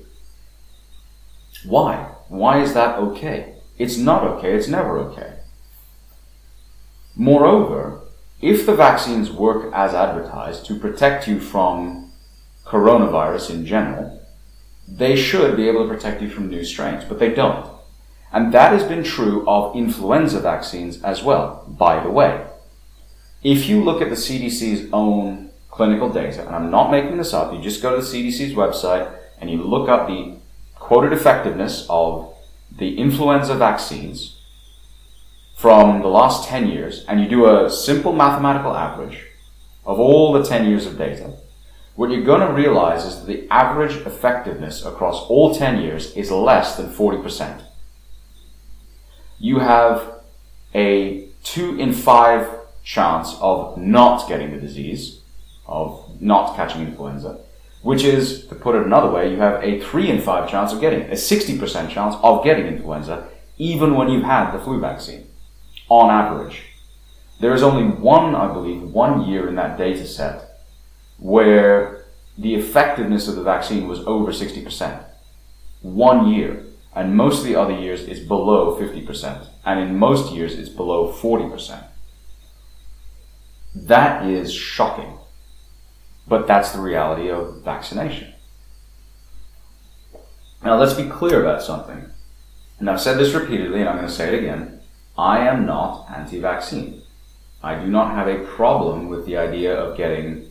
Why? 1.65 2.11
Why 2.27 2.61
is 2.61 2.75
that 2.75 2.99
okay? 2.99 3.55
It's 3.79 3.97
not 3.97 4.23
okay. 4.23 4.53
It's 4.53 4.67
never 4.67 4.99
okay. 4.99 5.39
Moreover, 7.15 8.01
if 8.41 8.67
the 8.67 8.75
vaccines 8.75 9.31
work 9.31 9.73
as 9.73 9.95
advertised 9.95 10.67
to 10.67 10.79
protect 10.79 11.27
you 11.27 11.39
from 11.39 12.11
coronavirus 12.65 13.49
in 13.49 13.65
general, 13.65 14.21
they 14.87 15.15
should 15.15 15.55
be 15.57 15.67
able 15.67 15.87
to 15.87 15.93
protect 15.93 16.21
you 16.21 16.29
from 16.29 16.47
new 16.47 16.63
strains, 16.63 17.05
but 17.05 17.17
they 17.17 17.33
don't. 17.33 17.67
And 18.31 18.53
that 18.53 18.71
has 18.71 18.83
been 18.83 19.03
true 19.03 19.47
of 19.47 19.75
influenza 19.75 20.41
vaccines 20.41 21.01
as 21.01 21.23
well, 21.23 21.65
by 21.67 22.03
the 22.03 22.11
way. 22.11 22.45
If 23.43 23.67
you 23.67 23.83
look 23.83 24.01
at 24.01 24.09
the 24.09 24.15
CDC's 24.15 24.89
own 24.93 25.49
clinical 25.69 26.09
data, 26.09 26.45
and 26.45 26.55
I'm 26.55 26.71
not 26.71 26.91
making 26.91 27.17
this 27.17 27.33
up, 27.33 27.53
you 27.53 27.61
just 27.61 27.81
go 27.81 27.95
to 27.95 28.01
the 28.01 28.07
CDC's 28.07 28.53
website 28.53 29.11
and 29.39 29.49
you 29.49 29.61
look 29.61 29.89
up 29.89 30.07
the 30.07 30.37
quoted 30.75 31.11
effectiveness 31.11 31.85
of 31.89 32.33
the 32.77 32.97
influenza 32.97 33.55
vaccines 33.55 34.39
from 35.55 36.01
the 36.01 36.07
last 36.07 36.47
10 36.47 36.67
years, 36.67 37.05
and 37.07 37.21
you 37.21 37.27
do 37.29 37.45
a 37.45 37.69
simple 37.69 38.13
mathematical 38.13 38.75
average 38.75 39.25
of 39.85 39.99
all 39.99 40.33
the 40.33 40.43
10 40.43 40.67
years 40.67 40.85
of 40.85 40.97
data, 40.97 41.33
what 41.95 42.09
you're 42.09 42.23
going 42.23 42.45
to 42.45 42.53
realize 42.53 43.05
is 43.05 43.19
that 43.19 43.27
the 43.27 43.47
average 43.51 43.95
effectiveness 44.05 44.83
across 44.83 45.21
all 45.27 45.53
10 45.53 45.81
years 45.81 46.11
is 46.15 46.31
less 46.31 46.75
than 46.75 46.89
40%. 46.89 47.61
You 49.39 49.59
have 49.59 50.21
a 50.73 51.27
2 51.43 51.79
in 51.79 51.93
5 51.93 52.62
chance 52.83 53.35
of 53.39 53.77
not 53.77 54.27
getting 54.27 54.51
the 54.51 54.59
disease, 54.59 55.21
of 55.65 56.21
not 56.21 56.55
catching 56.55 56.81
influenza, 56.81 57.39
which 57.81 58.03
is, 58.03 58.45
to 58.47 58.55
put 58.55 58.75
it 58.75 58.85
another 58.85 59.09
way, 59.09 59.31
you 59.31 59.37
have 59.37 59.63
a 59.63 59.79
3 59.79 60.09
in 60.09 60.21
5 60.21 60.49
chance 60.49 60.71
of 60.71 60.81
getting 60.81 61.01
it, 61.01 61.09
a 61.09 61.15
60% 61.15 61.89
chance 61.89 62.15
of 62.21 62.43
getting 62.43 62.67
influenza, 62.67 63.27
even 63.57 63.95
when 63.95 64.09
you've 64.09 64.23
had 64.23 64.51
the 64.51 64.59
flu 64.59 64.79
vaccine, 64.79 65.27
on 65.89 66.09
average. 66.09 66.63
There 67.39 67.53
is 67.53 67.63
only 67.63 67.83
one, 67.83 68.35
I 68.35 68.51
believe, 68.51 68.81
one 68.81 69.27
year 69.27 69.49
in 69.49 69.55
that 69.55 69.77
data 69.77 70.05
set 70.05 70.49
where 71.17 72.05
the 72.37 72.55
effectiveness 72.55 73.27
of 73.27 73.35
the 73.35 73.43
vaccine 73.43 73.87
was 73.87 73.99
over 74.05 74.31
60%. 74.31 75.03
One 75.81 76.27
year. 76.27 76.63
And 76.95 77.15
most 77.15 77.39
of 77.39 77.45
the 77.45 77.55
other 77.55 77.77
years 77.77 78.03
it's 78.03 78.19
below 78.19 78.77
50%. 78.79 79.47
And 79.65 79.79
in 79.79 79.97
most 79.97 80.33
years 80.33 80.57
it's 80.57 80.69
below 80.69 81.11
40%. 81.11 81.83
That 83.75 84.25
is 84.25 84.53
shocking. 84.53 85.17
But 86.27 86.47
that's 86.47 86.71
the 86.71 86.81
reality 86.81 87.29
of 87.29 87.61
vaccination. 87.63 88.33
Now 90.63 90.77
let's 90.77 90.93
be 90.93 91.09
clear 91.09 91.41
about 91.41 91.61
something. 91.61 92.05
And 92.79 92.89
I've 92.89 93.01
said 93.01 93.17
this 93.17 93.33
repeatedly 93.33 93.81
and 93.81 93.89
I'm 93.89 93.97
going 93.97 94.07
to 94.07 94.13
say 94.13 94.33
it 94.33 94.39
again. 94.39 94.79
I 95.17 95.39
am 95.47 95.65
not 95.65 96.09
anti-vaccine. 96.09 97.01
I 97.61 97.75
do 97.75 97.87
not 97.87 98.15
have 98.15 98.27
a 98.27 98.45
problem 98.45 99.09
with 99.09 99.25
the 99.25 99.37
idea 99.37 99.73
of 99.73 99.97
getting 99.97 100.49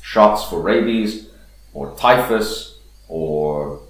shots 0.00 0.44
for 0.44 0.60
rabies 0.60 1.28
or 1.72 1.94
typhus 1.96 2.78
or 3.08 3.81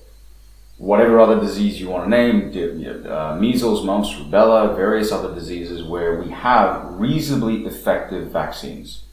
whatever 0.83 1.21
other 1.21 1.39
disease 1.39 1.81
you 1.81 1.89
want 1.89 2.03
to 2.03 2.11
name, 2.11 3.07
uh, 3.09 3.37
measles, 3.39 3.85
mumps, 3.85 4.13
rubella, 4.15 4.75
various 4.75 5.13
other 5.13 5.33
diseases 5.33 5.85
where 5.85 6.21
we 6.21 6.29
have 6.33 6.85
reasonably 6.95 7.65
effective 7.65 8.33
vaccines. 8.33 9.05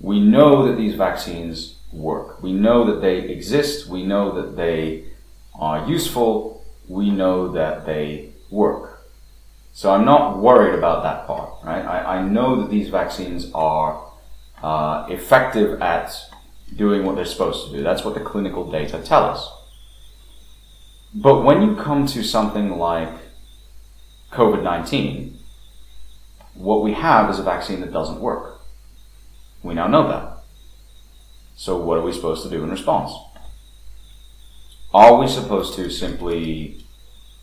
We 0.00 0.20
know 0.20 0.66
that 0.66 0.78
these 0.78 0.94
vaccines 0.94 1.76
work. 1.92 2.42
We 2.42 2.54
know 2.54 2.86
that 2.86 3.02
they 3.02 3.28
exist. 3.28 3.88
We 3.88 4.06
know 4.06 4.32
that 4.40 4.56
they 4.56 5.04
are 5.54 5.86
useful. 5.86 6.64
We 6.88 7.10
know 7.10 7.52
that 7.52 7.84
they 7.84 8.30
work. 8.50 9.04
So 9.74 9.92
I'm 9.92 10.06
not 10.06 10.38
worried 10.38 10.78
about 10.78 11.02
that 11.02 11.26
part, 11.26 11.62
right? 11.62 11.84
I, 11.84 12.16
I 12.16 12.22
know 12.22 12.62
that 12.62 12.70
these 12.70 12.88
vaccines 12.88 13.50
are 13.52 14.02
uh, 14.62 15.04
effective 15.10 15.82
at 15.82 16.10
doing 16.74 17.04
what 17.04 17.16
they're 17.16 17.26
supposed 17.26 17.66
to 17.66 17.76
do. 17.76 17.82
That's 17.82 18.02
what 18.02 18.14
the 18.14 18.20
clinical 18.20 18.70
data 18.70 18.98
tell 19.02 19.24
us. 19.24 19.61
But 21.14 21.42
when 21.42 21.62
you 21.62 21.76
come 21.76 22.06
to 22.06 22.22
something 22.22 22.78
like 22.78 23.10
COVID 24.30 24.62
19, 24.62 25.38
what 26.54 26.82
we 26.82 26.94
have 26.94 27.28
is 27.30 27.38
a 27.38 27.42
vaccine 27.42 27.80
that 27.80 27.92
doesn't 27.92 28.20
work. 28.20 28.60
We 29.62 29.74
now 29.74 29.86
know 29.86 30.08
that. 30.08 30.38
So, 31.54 31.76
what 31.76 31.98
are 31.98 32.02
we 32.02 32.12
supposed 32.12 32.42
to 32.44 32.50
do 32.50 32.64
in 32.64 32.70
response? 32.70 33.12
Are 34.94 35.16
we 35.16 35.28
supposed 35.28 35.74
to 35.74 35.90
simply 35.90 36.84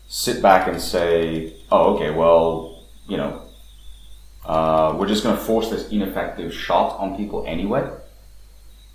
sit 0.08 0.42
back 0.42 0.68
and 0.68 0.80
say, 0.80 1.54
oh, 1.70 1.94
okay, 1.94 2.10
well, 2.10 2.84
you 3.08 3.16
know, 3.16 3.42
uh, 4.44 4.94
we're 4.96 5.08
just 5.08 5.22
going 5.22 5.36
to 5.36 5.42
force 5.42 5.70
this 5.70 5.88
ineffective 5.90 6.52
shot 6.52 6.98
on 6.98 7.16
people 7.16 7.44
anyway? 7.46 7.88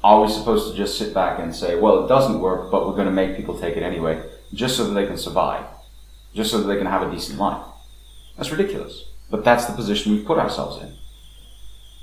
are 0.06 0.22
we 0.22 0.32
supposed 0.32 0.70
to 0.72 0.78
just 0.78 1.00
sit 1.00 1.16
back 1.16 1.40
and 1.40 1.56
say, 1.56 1.80
well, 1.80 2.06
it 2.06 2.08
doesn't 2.08 2.40
work, 2.40 2.70
but 2.70 2.86
we're 2.86 2.94
going 2.94 3.08
to 3.08 3.12
make 3.12 3.36
people 3.36 3.60
take 3.60 3.76
it 3.76 3.82
anyway, 3.82 4.22
just 4.54 4.78
so 4.78 4.86
that 4.86 4.94
they 4.94 5.08
can 5.08 5.18
survive, 5.18 5.66
just 6.34 6.52
so 6.52 6.60
that 6.60 6.68
they 6.68 6.78
can 6.78 6.88
have 6.88 7.08
a 7.08 7.12
decent 7.12 7.40
life? 7.40 7.66
That's 8.38 8.52
ridiculous. 8.52 9.06
But 9.30 9.44
that's 9.44 9.66
the 9.66 9.74
position 9.74 10.12
we've 10.12 10.26
put 10.26 10.38
ourselves 10.38 10.82
in. 10.82 10.94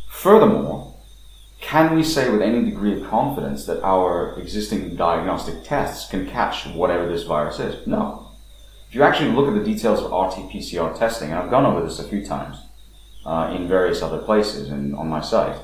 Furthermore, 0.09 0.95
can 1.61 1.95
we 1.95 2.03
say 2.03 2.29
with 2.29 2.43
any 2.43 2.65
degree 2.65 3.01
of 3.01 3.09
confidence 3.09 3.65
that 3.67 3.83
our 3.83 4.39
existing 4.39 4.97
diagnostic 4.97 5.65
tests 5.65 6.11
can 6.11 6.29
catch 6.29 6.67
whatever 6.67 7.09
this 7.09 7.23
virus 7.23 7.61
is? 7.61 7.87
No. 7.87 8.29
If 8.89 8.97
you 8.97 9.05
actually 9.05 9.31
look 9.31 9.49
at 9.49 9.55
the 9.55 9.65
details 9.65 10.01
of 10.01 10.07
RT-PCR 10.13 10.99
testing, 10.99 11.31
and 11.31 11.39
I've 11.39 11.51
gone 11.51 11.65
over 11.65 11.87
this 11.87 11.99
a 11.99 12.09
few 12.09 12.27
times 12.27 12.59
uh, 13.25 13.55
in 13.57 13.69
various 13.69 14.03
other 14.03 14.19
places 14.19 14.71
and 14.71 14.95
on 14.95 15.09
my 15.09 15.21
site, 15.21 15.57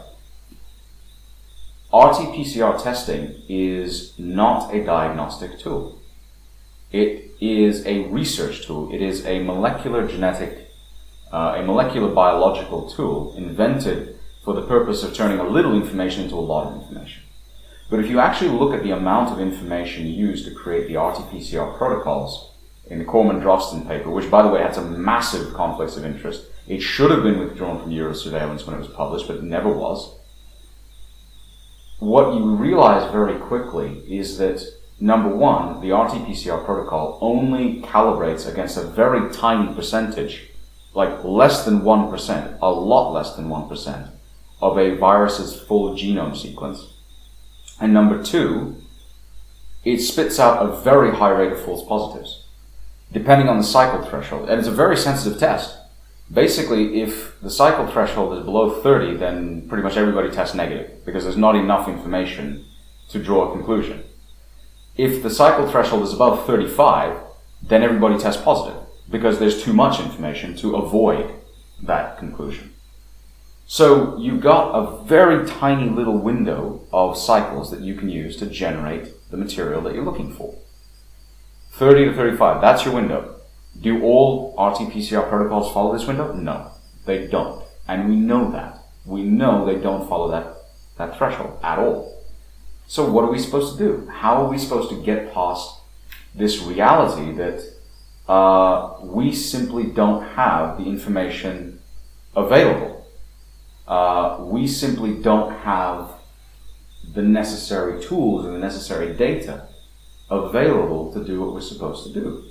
RT-PCR 1.93 2.83
testing 2.83 3.35
is 3.49 4.15
not 4.19 4.75
a 4.75 4.85
diagnostic 4.85 5.59
tool. 5.59 5.98
It 6.91 7.33
is 7.41 7.85
a 7.87 8.07
research 8.07 8.67
tool. 8.67 8.93
It 8.93 9.03
is 9.03 9.27
a 9.27 9.41
molecular 9.41 10.07
genetic, 10.07 10.71
uh, 11.33 11.57
a 11.59 11.63
molecular 11.63 12.09
biological 12.09 12.89
tool 12.91 13.35
invented 13.37 14.19
for 14.45 14.55
the 14.55 14.63
purpose 14.63 15.03
of 15.03 15.15
turning 15.15 15.39
a 15.39 15.49
little 15.49 15.75
information 15.75 16.25
into 16.25 16.35
a 16.35 16.41
lot 16.41 16.67
of 16.67 16.81
information. 16.81 17.23
But 17.91 18.01
if 18.01 18.09
you 18.09 18.21
actually 18.21 18.51
look 18.51 18.75
at 18.75 18.83
the 18.83 18.91
amount 18.91 19.33
of 19.33 19.41
information 19.41 20.07
used 20.07 20.45
to 20.47 20.55
create 20.55 20.89
the 20.89 20.97
RT-PCR 20.97 21.77
protocols 21.77 22.53
in 22.87 22.99
the 22.99 23.05
Corman-Drosten 23.05 23.87
paper, 23.87 24.11
which 24.11 24.31
by 24.31 24.43
the 24.43 24.49
way 24.49 24.63
had 24.63 24.75
some 24.75 25.03
massive 25.03 25.55
conflicts 25.55 25.97
of 25.97 26.05
interest, 26.05 26.47
it 26.67 26.81
should 26.81 27.11
have 27.11 27.23
been 27.23 27.39
withdrawn 27.39 27.81
from 27.81 27.91
Eurosurveillance 27.91 28.67
when 28.67 28.77
it 28.77 28.81
was 28.81 28.89
published, 28.89 29.27
but 29.27 29.37
it 29.37 29.43
never 29.43 29.69
was 29.69 30.19
what 31.99 32.35
you 32.35 32.55
realize 32.55 33.11
very 33.11 33.37
quickly 33.39 34.03
is 34.09 34.39
that 34.39 34.63
number 35.01 35.29
one, 35.29 35.81
the 35.81 35.93
RT-PCR 35.93 36.65
protocol 36.65 37.19
only 37.21 37.81
calibrates 37.83 38.51
against 38.51 38.77
a 38.77 38.83
very 38.83 39.33
tiny 39.33 39.73
percentage, 39.75 40.51
like 40.95 41.25
less 41.25 41.65
than 41.65 41.81
1%, 41.81 42.59
a 42.61 42.71
lot 42.71 43.13
less 43.13 43.35
than 43.37 43.49
1% 43.49 44.11
of 44.61 44.77
a 44.77 44.97
virus's 44.97 45.61
full 45.61 45.95
genome 45.95 46.37
sequence. 46.37 46.95
And 47.81 47.95
number 47.95 48.23
two, 48.23 48.77
it 49.85 49.99
spits 49.99 50.41
out 50.41 50.63
a 50.63 50.77
very 50.81 51.15
high 51.15 51.31
rate 51.31 51.53
of 51.53 51.61
false 51.61 51.87
positives, 51.87 52.45
depending 53.13 53.49
on 53.49 53.59
the 53.59 53.65
cycle 53.65 54.05
threshold. 54.05 54.49
And 54.49 54.59
it's 54.59 54.69
a 54.69 54.73
very 54.73 54.97
sensitive 54.97 55.39
test 55.39 55.79
basically, 56.33 57.01
if 57.01 57.41
the 57.41 57.51
cycle 57.51 57.87
threshold 57.87 58.37
is 58.39 58.45
below 58.45 58.83
30, 58.83 59.17
then 59.17 59.69
pretty 59.69 59.83
much 59.83 59.97
everybody 59.97 60.31
tests 60.31 60.55
negative 60.55 61.05
because 61.05 61.25
there's 61.25 61.37
not 61.37 61.57
enough 61.57 61.89
information 61.89 62.65
to 63.11 63.23
draw 63.23 63.49
a 63.49 63.53
conclusion. 63.53 64.05
If 64.99 65.23
the 65.23 65.31
cycle 65.31 65.71
threshold 65.71 66.03
is 66.03 66.13
above 66.13 66.45
35, 66.45 67.19
then 67.63 67.85
everybody 67.85 68.19
tests 68.19 68.43
positive 68.43 68.83
because 69.09 69.39
there's 69.39 69.63
too 69.63 69.73
much 69.73 70.01
information 70.01 70.57
to 70.57 70.75
avoid 70.75 71.35
that 71.81 72.19
conclusion. 72.19 72.75
So 73.67 74.19
you've 74.19 74.41
got 74.41 74.73
a 74.73 75.05
very 75.05 75.47
tiny 75.47 75.89
little 75.89 76.19
window 76.19 76.85
of 76.93 77.17
cycles 77.17 77.71
that 77.71 77.81
you 77.81 77.95
can 77.95 78.09
use 78.09 78.37
to 78.39 78.47
generate 78.47 79.31
the 79.31 79.37
material 79.37 79.81
that 79.83 79.95
you're 79.95 80.05
looking 80.05 80.35
for. 80.35 80.59
30 81.73 82.07
to 82.07 82.15
35, 82.15 82.61
that's 82.61 82.85
your 82.85 82.95
window. 82.95 83.37
Do 83.81 84.03
all 84.03 84.53
RT-PCR 84.59 85.29
protocols 85.29 85.73
follow 85.73 85.97
this 85.97 86.09
window? 86.09 86.33
No, 86.33 86.73
they 87.05 87.29
don't. 87.29 87.63
And 87.87 88.09
we 88.09 88.17
know 88.17 88.51
that. 88.51 88.81
We 89.05 89.23
know 89.23 89.65
they 89.65 89.81
don't 89.81 90.09
follow 90.09 90.29
that, 90.33 90.57
that 90.97 91.17
threshold 91.17 91.61
at 91.63 91.79
all. 91.79 92.18
So 92.89 93.09
what 93.09 93.25
are 93.25 93.31
we 93.31 93.39
supposed 93.39 93.79
to 93.79 93.85
do? 93.85 94.09
How 94.09 94.43
are 94.43 94.49
we 94.49 94.59
supposed 94.59 94.91
to 94.91 95.01
get 95.03 95.33
past 95.33 95.79
this 96.35 96.61
reality 96.61 97.33
that 97.37 97.63
uh, 98.29 98.97
we 99.03 99.33
simply 99.33 99.85
don't 99.85 100.25
have 100.31 100.79
the 100.79 100.85
information 100.85 101.81
available? 102.35 102.99
uh, 103.89 104.37
we 104.41 104.67
simply 104.67 105.15
don't 105.15 105.53
have 105.61 106.11
the 107.15 107.23
necessary 107.23 108.03
tools 108.03 108.45
and 108.45 108.55
the 108.55 108.59
necessary 108.59 109.17
data 109.17 109.67
available 110.31 111.11
to 111.13 111.25
do 111.25 111.41
what 111.41 111.55
we're 111.55 111.61
supposed 111.61 112.05
to 112.07 112.13
do. 112.13 112.45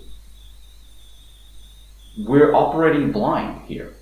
We're 2.18 2.56
operating 2.56 3.12
blind 3.12 3.68
here. 3.68 3.94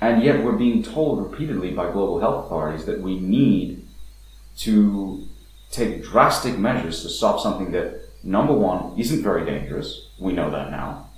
And 0.00 0.22
yet 0.22 0.44
we're 0.44 0.52
being 0.52 0.82
told 0.82 1.32
repeatedly 1.32 1.70
by 1.70 1.90
global 1.90 2.20
health 2.20 2.44
authorities 2.44 2.84
that 2.84 3.00
we 3.00 3.18
need 3.18 3.88
to 4.58 5.26
take 5.70 6.02
drastic 6.02 6.58
measures 6.58 7.02
to 7.02 7.08
stop 7.08 7.40
something 7.40 7.72
that, 7.72 8.00
number 8.22 8.52
one, 8.52 8.98
isn't 8.98 9.22
very 9.22 9.44
dangerous. 9.44 10.08
We 10.18 10.32
know 10.32 10.50
that 10.50 10.70
now. 10.70 11.08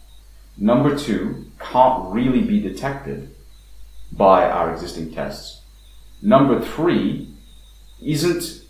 Number 0.57 0.97
two, 0.97 1.47
can't 1.59 2.13
really 2.13 2.43
be 2.43 2.61
detected 2.61 3.35
by 4.13 4.51
our 4.51 4.73
existing 4.73 5.13
tests. 5.13 5.63
Number 6.21 6.61
three 6.61 7.29
isn't 8.03 8.63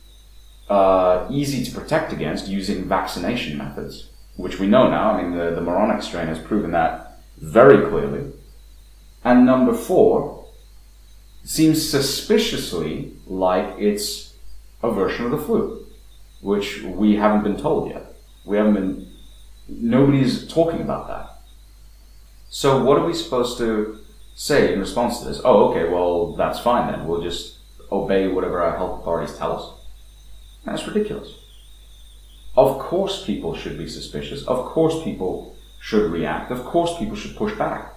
uh, 0.69 1.27
easy 1.31 1.65
to 1.65 1.79
protect 1.79 2.13
against 2.13 2.47
using 2.47 2.85
vaccination 2.85 3.59
methods, 3.59 4.11
which 4.37 4.61
we 4.61 4.67
know 4.67 4.89
now. 4.89 5.13
I 5.13 5.23
mean, 5.23 5.37
the, 5.37 5.51
the 5.51 5.61
moronic 5.61 6.03
strain 6.03 6.27
has 6.29 6.39
proven 6.39 6.71
that 6.73 7.23
very 7.39 7.89
clearly. 7.89 8.33
And 9.25 9.45
number 9.45 9.75
four 9.75 10.47
seems 11.43 11.89
suspiciously 11.89 13.13
like 13.27 13.77
it's 13.79 14.30
a 14.83 14.91
version 14.91 15.27
of 15.27 15.31
the 15.31 15.39
flu, 15.39 15.87
which 16.41 16.83
we 16.83 17.17
haven't 17.17 17.45
been 17.45 17.61
told 17.61 17.91
yet. 17.91 18.15
We 18.45 18.57
haven't 18.57 18.75
been, 18.75 19.13
nobody's 19.69 20.49
talking 20.49 20.81
about 20.81 21.09
that. 21.09 21.27
So, 22.49 22.83
what 22.83 22.99
are 22.99 23.07
we 23.07 23.15
supposed 23.15 23.59
to 23.59 24.01
say 24.35 24.73
in 24.73 24.81
response 24.81 25.21
to 25.21 25.29
this, 25.29 25.41
oh, 25.45 25.71
okay, 25.71 25.89
well, 25.89 26.35
that's 26.35 26.59
fine 26.59 26.91
then. 26.91 27.07
We'll 27.07 27.23
just 27.23 27.59
obey 27.93 28.29
whatever 28.29 28.63
our 28.63 28.77
health 28.77 29.01
authorities 29.01 29.37
tell 29.37 29.57
us. 29.57 29.81
That's 30.65 30.87
ridiculous. 30.87 31.35
Of 32.57 32.79
course, 32.79 33.25
people 33.25 33.55
should 33.55 33.79
be 33.79 33.89
suspicious. 33.89 34.45
Of 34.45 34.65
course, 34.67 35.03
people 35.05 35.57
should 35.81 36.11
react. 36.11 36.51
Of 36.51 36.65
course, 36.65 36.99
people 36.99 37.17
should 37.17 37.37
push 37.37 37.57
back. 37.57 37.95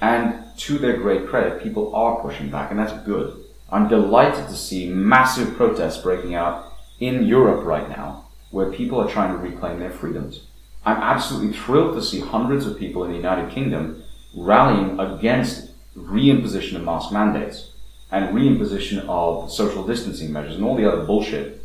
And 0.00 0.44
to 0.58 0.78
their 0.78 0.96
great 0.96 1.26
credit, 1.26 1.62
people 1.62 1.94
are 1.94 2.20
pushing 2.20 2.50
back, 2.50 2.70
and 2.70 2.78
that's 2.78 3.04
good. 3.04 3.45
I'm 3.70 3.88
delighted 3.88 4.48
to 4.48 4.54
see 4.54 4.88
massive 4.88 5.56
protests 5.56 6.02
breaking 6.02 6.34
out 6.34 6.72
in 7.00 7.24
Europe 7.24 7.64
right 7.64 7.88
now, 7.88 8.26
where 8.50 8.70
people 8.70 9.00
are 9.00 9.10
trying 9.10 9.32
to 9.32 9.38
reclaim 9.38 9.80
their 9.80 9.90
freedoms. 9.90 10.46
I'm 10.84 10.98
absolutely 10.98 11.56
thrilled 11.56 11.96
to 11.96 12.02
see 12.02 12.20
hundreds 12.20 12.64
of 12.64 12.78
people 12.78 13.04
in 13.04 13.10
the 13.10 13.16
United 13.16 13.50
Kingdom 13.50 14.04
rallying 14.36 15.00
against 15.00 15.70
reimposition 15.96 16.76
of 16.76 16.84
mask 16.84 17.12
mandates 17.12 17.72
and 18.12 18.36
reimposition 18.36 19.04
of 19.08 19.50
social 19.50 19.84
distancing 19.84 20.32
measures 20.32 20.54
and 20.54 20.64
all 20.64 20.76
the 20.76 20.90
other 20.90 21.04
bullshit 21.04 21.60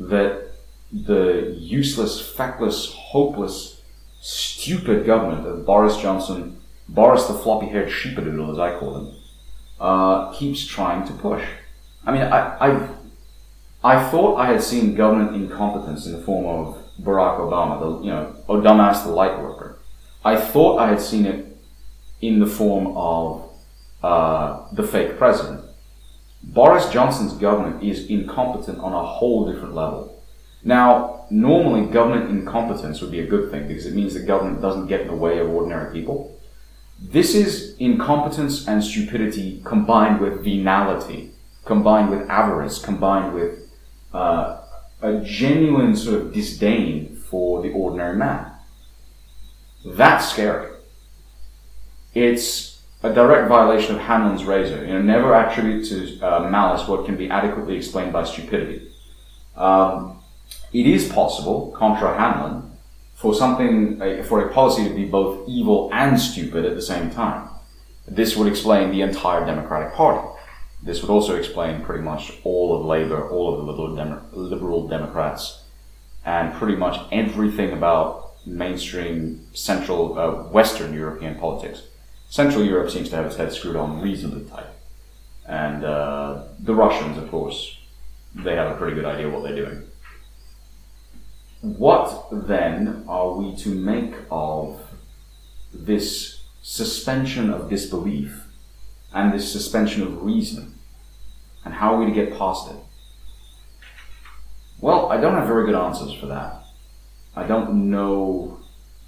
that 0.00 0.50
the 0.92 1.54
useless, 1.58 2.20
feckless, 2.20 2.92
hopeless, 2.92 3.80
stupid 4.20 5.06
government 5.06 5.46
of 5.46 5.64
Boris 5.64 5.96
Johnson, 5.98 6.60
Boris 6.88 7.26
the 7.26 7.34
floppy 7.34 7.66
haired 7.66 7.90
sheepadoodle, 7.90 8.52
as 8.52 8.58
I 8.58 8.78
call 8.78 8.96
him, 8.98 9.16
uh, 9.80 10.32
keeps 10.32 10.66
trying 10.66 11.06
to 11.06 11.12
push. 11.14 11.44
I 12.06 12.12
mean, 12.12 12.22
I, 12.22 12.56
I, 12.58 12.88
I 13.82 14.10
thought 14.10 14.36
I 14.36 14.46
had 14.46 14.62
seen 14.62 14.94
government 14.94 15.34
incompetence 15.34 16.06
in 16.06 16.12
the 16.12 16.22
form 16.22 16.46
of 16.46 16.76
Barack 17.00 17.38
Obama, 17.38 17.80
the, 17.80 18.04
you 18.04 18.10
know, 18.10 18.36
oh, 18.48 18.60
dumbass 18.60 19.04
the 19.04 19.10
light 19.10 19.38
worker. 19.40 19.78
I 20.24 20.36
thought 20.36 20.78
I 20.78 20.88
had 20.88 21.00
seen 21.00 21.26
it 21.26 21.56
in 22.20 22.40
the 22.40 22.46
form 22.46 22.96
of 22.96 23.50
uh, 24.02 24.66
the 24.72 24.82
fake 24.82 25.18
president. 25.18 25.64
Boris 26.42 26.88
Johnson's 26.90 27.32
government 27.34 27.82
is 27.82 28.06
incompetent 28.06 28.78
on 28.78 28.92
a 28.92 29.04
whole 29.04 29.50
different 29.50 29.74
level. 29.74 30.22
Now, 30.62 31.26
normally 31.30 31.86
government 31.86 32.30
incompetence 32.30 33.00
would 33.00 33.10
be 33.10 33.20
a 33.20 33.26
good 33.26 33.50
thing 33.50 33.68
because 33.68 33.86
it 33.86 33.94
means 33.94 34.14
the 34.14 34.20
government 34.20 34.62
doesn't 34.62 34.86
get 34.86 35.02
in 35.02 35.08
the 35.08 35.14
way 35.14 35.38
of 35.38 35.50
ordinary 35.50 35.92
people. 35.92 36.33
This 37.10 37.34
is 37.34 37.76
incompetence 37.78 38.66
and 38.66 38.82
stupidity 38.82 39.60
combined 39.64 40.20
with 40.20 40.42
venality, 40.42 41.30
combined 41.64 42.10
with 42.10 42.28
avarice, 42.28 42.82
combined 42.82 43.34
with 43.34 43.70
uh, 44.12 44.62
a 45.02 45.20
genuine 45.20 45.96
sort 45.96 46.20
of 46.20 46.32
disdain 46.32 47.16
for 47.16 47.62
the 47.62 47.70
ordinary 47.72 48.16
man. 48.16 48.50
That's 49.84 50.30
scary 50.30 50.74
it's 52.14 52.80
a 53.02 53.12
direct 53.12 53.48
violation 53.48 53.96
of 53.96 54.00
Hanlon's 54.00 54.44
razor. 54.44 54.84
You 54.86 54.94
know, 54.94 55.02
never 55.02 55.34
attribute 55.34 55.86
to 55.88 56.20
uh, 56.20 56.48
malice 56.48 56.88
what 56.88 57.04
can 57.04 57.16
be 57.16 57.28
adequately 57.28 57.76
explained 57.76 58.12
by 58.12 58.24
stupidity. 58.24 58.88
Um, 59.56 60.20
it 60.72 60.86
is 60.86 61.12
possible, 61.12 61.72
contra 61.76 62.16
Hanlon, 62.16 62.73
for 63.14 63.34
something 63.34 63.98
for 64.24 64.46
a 64.46 64.52
policy 64.52 64.88
to 64.88 64.94
be 64.94 65.04
both 65.04 65.48
evil 65.48 65.90
and 65.92 66.20
stupid 66.20 66.64
at 66.64 66.74
the 66.74 66.82
same 66.82 67.10
time. 67.10 67.48
This 68.06 68.36
would 68.36 68.48
explain 68.48 68.90
the 68.90 69.00
entire 69.00 69.46
Democratic 69.46 69.94
Party. 69.94 70.28
This 70.82 71.00
would 71.00 71.10
also 71.10 71.36
explain 71.36 71.82
pretty 71.82 72.02
much 72.02 72.32
all 72.44 72.76
of 72.76 72.84
Labour, 72.84 73.30
all 73.30 73.54
of 73.54 73.64
the 73.64 73.72
liberal, 73.72 74.22
liberal 74.32 74.88
Democrats, 74.88 75.62
and 76.24 76.52
pretty 76.54 76.76
much 76.76 77.00
everything 77.10 77.72
about 77.72 78.32
mainstream 78.46 79.46
Central 79.54 80.18
uh, 80.18 80.42
Western 80.50 80.92
European 80.92 81.36
politics. 81.36 81.82
Central 82.28 82.64
Europe 82.64 82.90
seems 82.90 83.08
to 83.08 83.16
have 83.16 83.26
its 83.26 83.36
head 83.36 83.52
screwed 83.52 83.76
on 83.76 84.02
reasonably 84.02 84.44
tight. 84.44 84.66
And 85.46 85.84
uh, 85.84 86.42
the 86.58 86.74
Russians, 86.74 87.16
of 87.16 87.30
course, 87.30 87.78
they 88.34 88.56
have 88.56 88.72
a 88.72 88.76
pretty 88.76 88.94
good 88.94 89.04
idea 89.04 89.30
what 89.30 89.44
they're 89.44 89.56
doing. 89.56 89.84
What 91.64 92.28
then 92.30 93.06
are 93.08 93.32
we 93.32 93.56
to 93.56 93.70
make 93.70 94.12
of 94.30 94.82
this 95.72 96.42
suspension 96.60 97.48
of 97.48 97.70
disbelief 97.70 98.44
and 99.14 99.32
this 99.32 99.50
suspension 99.50 100.02
of 100.02 100.22
reason? 100.22 100.74
And 101.64 101.72
how 101.72 101.94
are 101.94 102.00
we 102.00 102.04
to 102.04 102.12
get 102.12 102.36
past 102.36 102.70
it? 102.70 102.76
Well, 104.78 105.10
I 105.10 105.16
don't 105.18 105.32
have 105.32 105.46
very 105.46 105.64
good 105.64 105.74
answers 105.74 106.12
for 106.12 106.26
that. 106.26 106.62
I 107.34 107.46
don't 107.46 107.90
know 107.90 108.60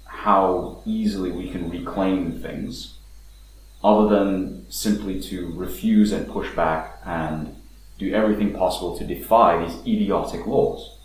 how 0.05 0.81
easily 0.83 1.29
we 1.29 1.51
can 1.51 1.69
reclaim 1.69 2.41
things 2.41 2.97
other 3.83 4.09
than 4.09 4.65
simply 4.71 5.21
to 5.21 5.53
refuse 5.53 6.11
and 6.11 6.27
push 6.27 6.49
back 6.55 6.99
and 7.05 7.55
do 7.99 8.11
everything 8.15 8.51
possible 8.55 8.97
to 8.97 9.05
defy 9.05 9.63
these 9.63 9.77
idiotic 9.81 10.47
laws, 10.47 10.96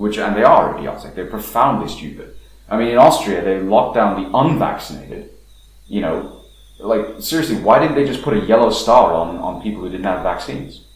which, 0.00 0.16
and 0.16 0.34
they 0.34 0.42
are 0.42 0.74
idiotic, 0.74 1.14
they're 1.14 1.26
profoundly 1.26 1.86
stupid. 1.86 2.34
I 2.70 2.78
mean, 2.78 2.88
in 2.88 2.96
Austria, 2.96 3.44
they 3.44 3.60
locked 3.60 3.96
down 3.96 4.22
the 4.22 4.30
unvaccinated. 4.34 5.28
You 5.88 6.00
know, 6.00 6.42
like, 6.78 7.20
seriously, 7.20 7.56
why 7.56 7.80
didn't 7.80 7.96
they 7.96 8.06
just 8.06 8.22
put 8.22 8.32
a 8.32 8.40
yellow 8.40 8.70
star 8.70 9.12
on, 9.12 9.36
on 9.36 9.60
people 9.60 9.82
who 9.82 9.90
didn't 9.90 10.06
have 10.06 10.22
vaccines? 10.22 10.86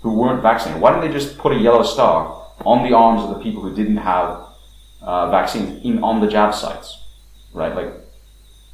Who 0.00 0.18
weren't 0.18 0.40
vaccinated? 0.40 0.80
Why 0.80 0.94
didn't 0.94 1.06
they 1.06 1.12
just 1.12 1.36
put 1.36 1.52
a 1.52 1.58
yellow 1.58 1.82
star 1.82 2.46
on 2.64 2.88
the 2.88 2.96
arms 2.96 3.24
of 3.24 3.36
the 3.36 3.42
people 3.42 3.60
who 3.60 3.74
didn't 3.74 3.98
have 3.98 4.46
uh, 5.02 5.30
vaccines 5.30 5.84
in, 5.84 6.02
on 6.02 6.22
the 6.22 6.26
jab 6.26 6.54
sites? 6.54 6.96
Right? 7.52 7.74
Like, 7.74 7.92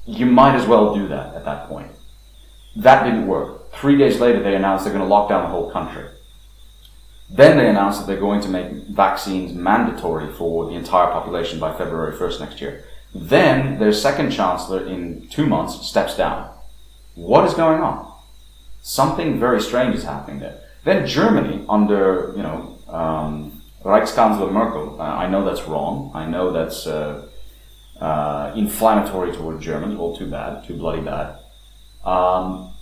you 0.07 0.27
might 0.27 0.55
as 0.55 0.65
well 0.65 0.95
do 0.95 1.09
that 1.09 1.35
at 1.35 1.45
that 1.45 1.69
point. 1.69 1.91
That 2.77 3.03
didn't 3.03 3.27
work. 3.27 3.73
Three 3.73 3.99
days 3.99 4.21
later, 4.21 4.41
they 4.45 4.55
announced 4.55 4.85
they're 4.85 4.95
going 4.95 5.05
to 5.05 5.13
lock 5.13 5.29
down 5.29 5.43
the 5.43 5.49
whole 5.49 5.73
country. 5.73 6.07
Then 7.35 7.57
they 7.57 7.69
announced 7.69 8.01
that 8.01 8.07
they're 8.07 8.21
going 8.21 8.43
to 8.43 8.49
make 8.49 8.89
vaccines 8.89 9.55
mandatory 9.55 10.31
for 10.35 10.67
the 10.67 10.73
entire 10.73 11.11
population 11.11 11.59
by 11.59 11.73
February 11.77 12.13
1st 12.15 12.41
next 12.41 12.61
year. 12.61 12.85
Then 13.15 13.79
their 13.79 13.93
second 13.93 14.31
chancellor 14.31 14.87
in 14.87 15.29
two 15.29 15.47
months 15.47 15.87
steps 15.87 16.15
down. 16.15 16.51
What 17.15 17.47
is 17.47 17.55
going 17.55 17.81
on? 17.81 18.11
Something 18.83 19.41
very 19.41 19.61
strange 19.63 19.95
is 19.95 20.05
happening 20.05 20.41
there. 20.41 20.61
Then 20.85 21.07
Germany, 21.07 21.65
under 21.69 22.33
you 22.37 22.43
know 22.43 22.79
um, 22.89 23.63
Reichskanzler 23.83 24.51
Merkel, 24.51 25.01
uh, 25.01 25.05
I 25.05 25.29
know 25.29 25.45
that's 25.45 25.63
wrong. 25.69 26.11
I 26.15 26.27
know 26.27 26.53
that's 26.53 26.87
uh, 26.87 27.29
uh, 28.01 28.53
inflammatory 28.57 29.33
toward 29.33 29.61
Germans. 29.61 29.99
All 29.99 30.17
too 30.17 30.29
bad, 30.29 30.65
too 30.67 30.77
bloody 30.77 31.03
bad. 31.03 31.39
Um, 32.05 32.75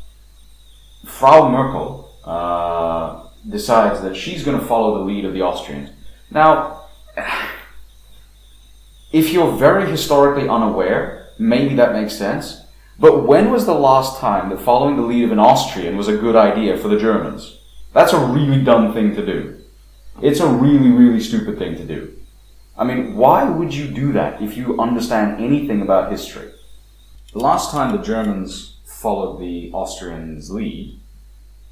Frau 1.04 1.48
Merkel 1.50 2.10
decides 3.48 4.02
that 4.02 4.16
she's 4.16 4.44
going 4.44 4.58
to 4.58 4.66
follow 4.66 4.98
the 4.98 5.04
lead 5.04 5.24
of 5.24 5.32
the 5.32 5.42
Austrians. 5.42 5.90
Now, 6.30 6.84
if 9.12 9.32
you're 9.32 9.56
very 9.56 9.90
historically 9.90 10.48
unaware, 10.48 11.28
maybe 11.38 11.74
that 11.76 11.92
makes 11.92 12.14
sense. 12.16 12.62
But 12.98 13.26
when 13.26 13.50
was 13.50 13.64
the 13.64 13.74
last 13.74 14.20
time 14.20 14.50
that 14.50 14.60
following 14.60 14.96
the 14.96 15.02
lead 15.02 15.24
of 15.24 15.32
an 15.32 15.38
Austrian 15.38 15.96
was 15.96 16.08
a 16.08 16.16
good 16.16 16.36
idea 16.36 16.76
for 16.76 16.88
the 16.88 16.98
Germans? 16.98 17.58
That's 17.94 18.12
a 18.12 18.24
really 18.24 18.62
dumb 18.62 18.92
thing 18.92 19.14
to 19.16 19.24
do. 19.24 19.60
It's 20.22 20.40
a 20.40 20.46
really, 20.46 20.90
really 20.90 21.20
stupid 21.20 21.58
thing 21.58 21.76
to 21.76 21.84
do. 21.84 22.14
I 22.76 22.84
mean, 22.84 23.16
why 23.16 23.44
would 23.44 23.74
you 23.74 23.88
do 23.88 24.12
that 24.12 24.40
if 24.42 24.56
you 24.56 24.78
understand 24.80 25.42
anything 25.42 25.82
about 25.82 26.10
history? 26.10 26.50
The 27.32 27.38
last 27.38 27.70
time 27.70 27.96
the 27.96 28.02
Germans 28.02 28.76
followed 28.84 29.40
the 29.40 29.70
Austrians' 29.72 30.50
lead, 30.50 31.00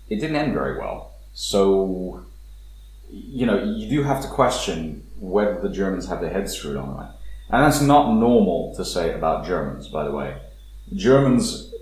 it 0.09 0.17
didn't 0.17 0.37
end 0.37 0.55
very 0.55 0.79
well. 0.79 1.08
So, 1.41 2.25
you 3.09 3.47
know, 3.47 3.63
you 3.63 3.89
do 3.89 4.03
have 4.03 4.21
to 4.23 4.29
question 4.29 5.07
whether 5.21 5.61
the 5.61 5.69
Germans 5.69 6.09
have 6.09 6.21
their 6.21 6.31
heads 6.31 6.53
screwed 6.53 6.77
on 6.77 6.97
right. 6.97 7.11
And 7.49 7.65
that's 7.65 7.81
not 7.81 8.13
normal 8.13 8.75
to 8.75 8.85
say 8.85 9.15
about 9.15 9.47
Germans, 9.47 9.87
by 9.87 10.03
the 10.03 10.11
way. 10.11 10.37
Germans, 10.97 11.73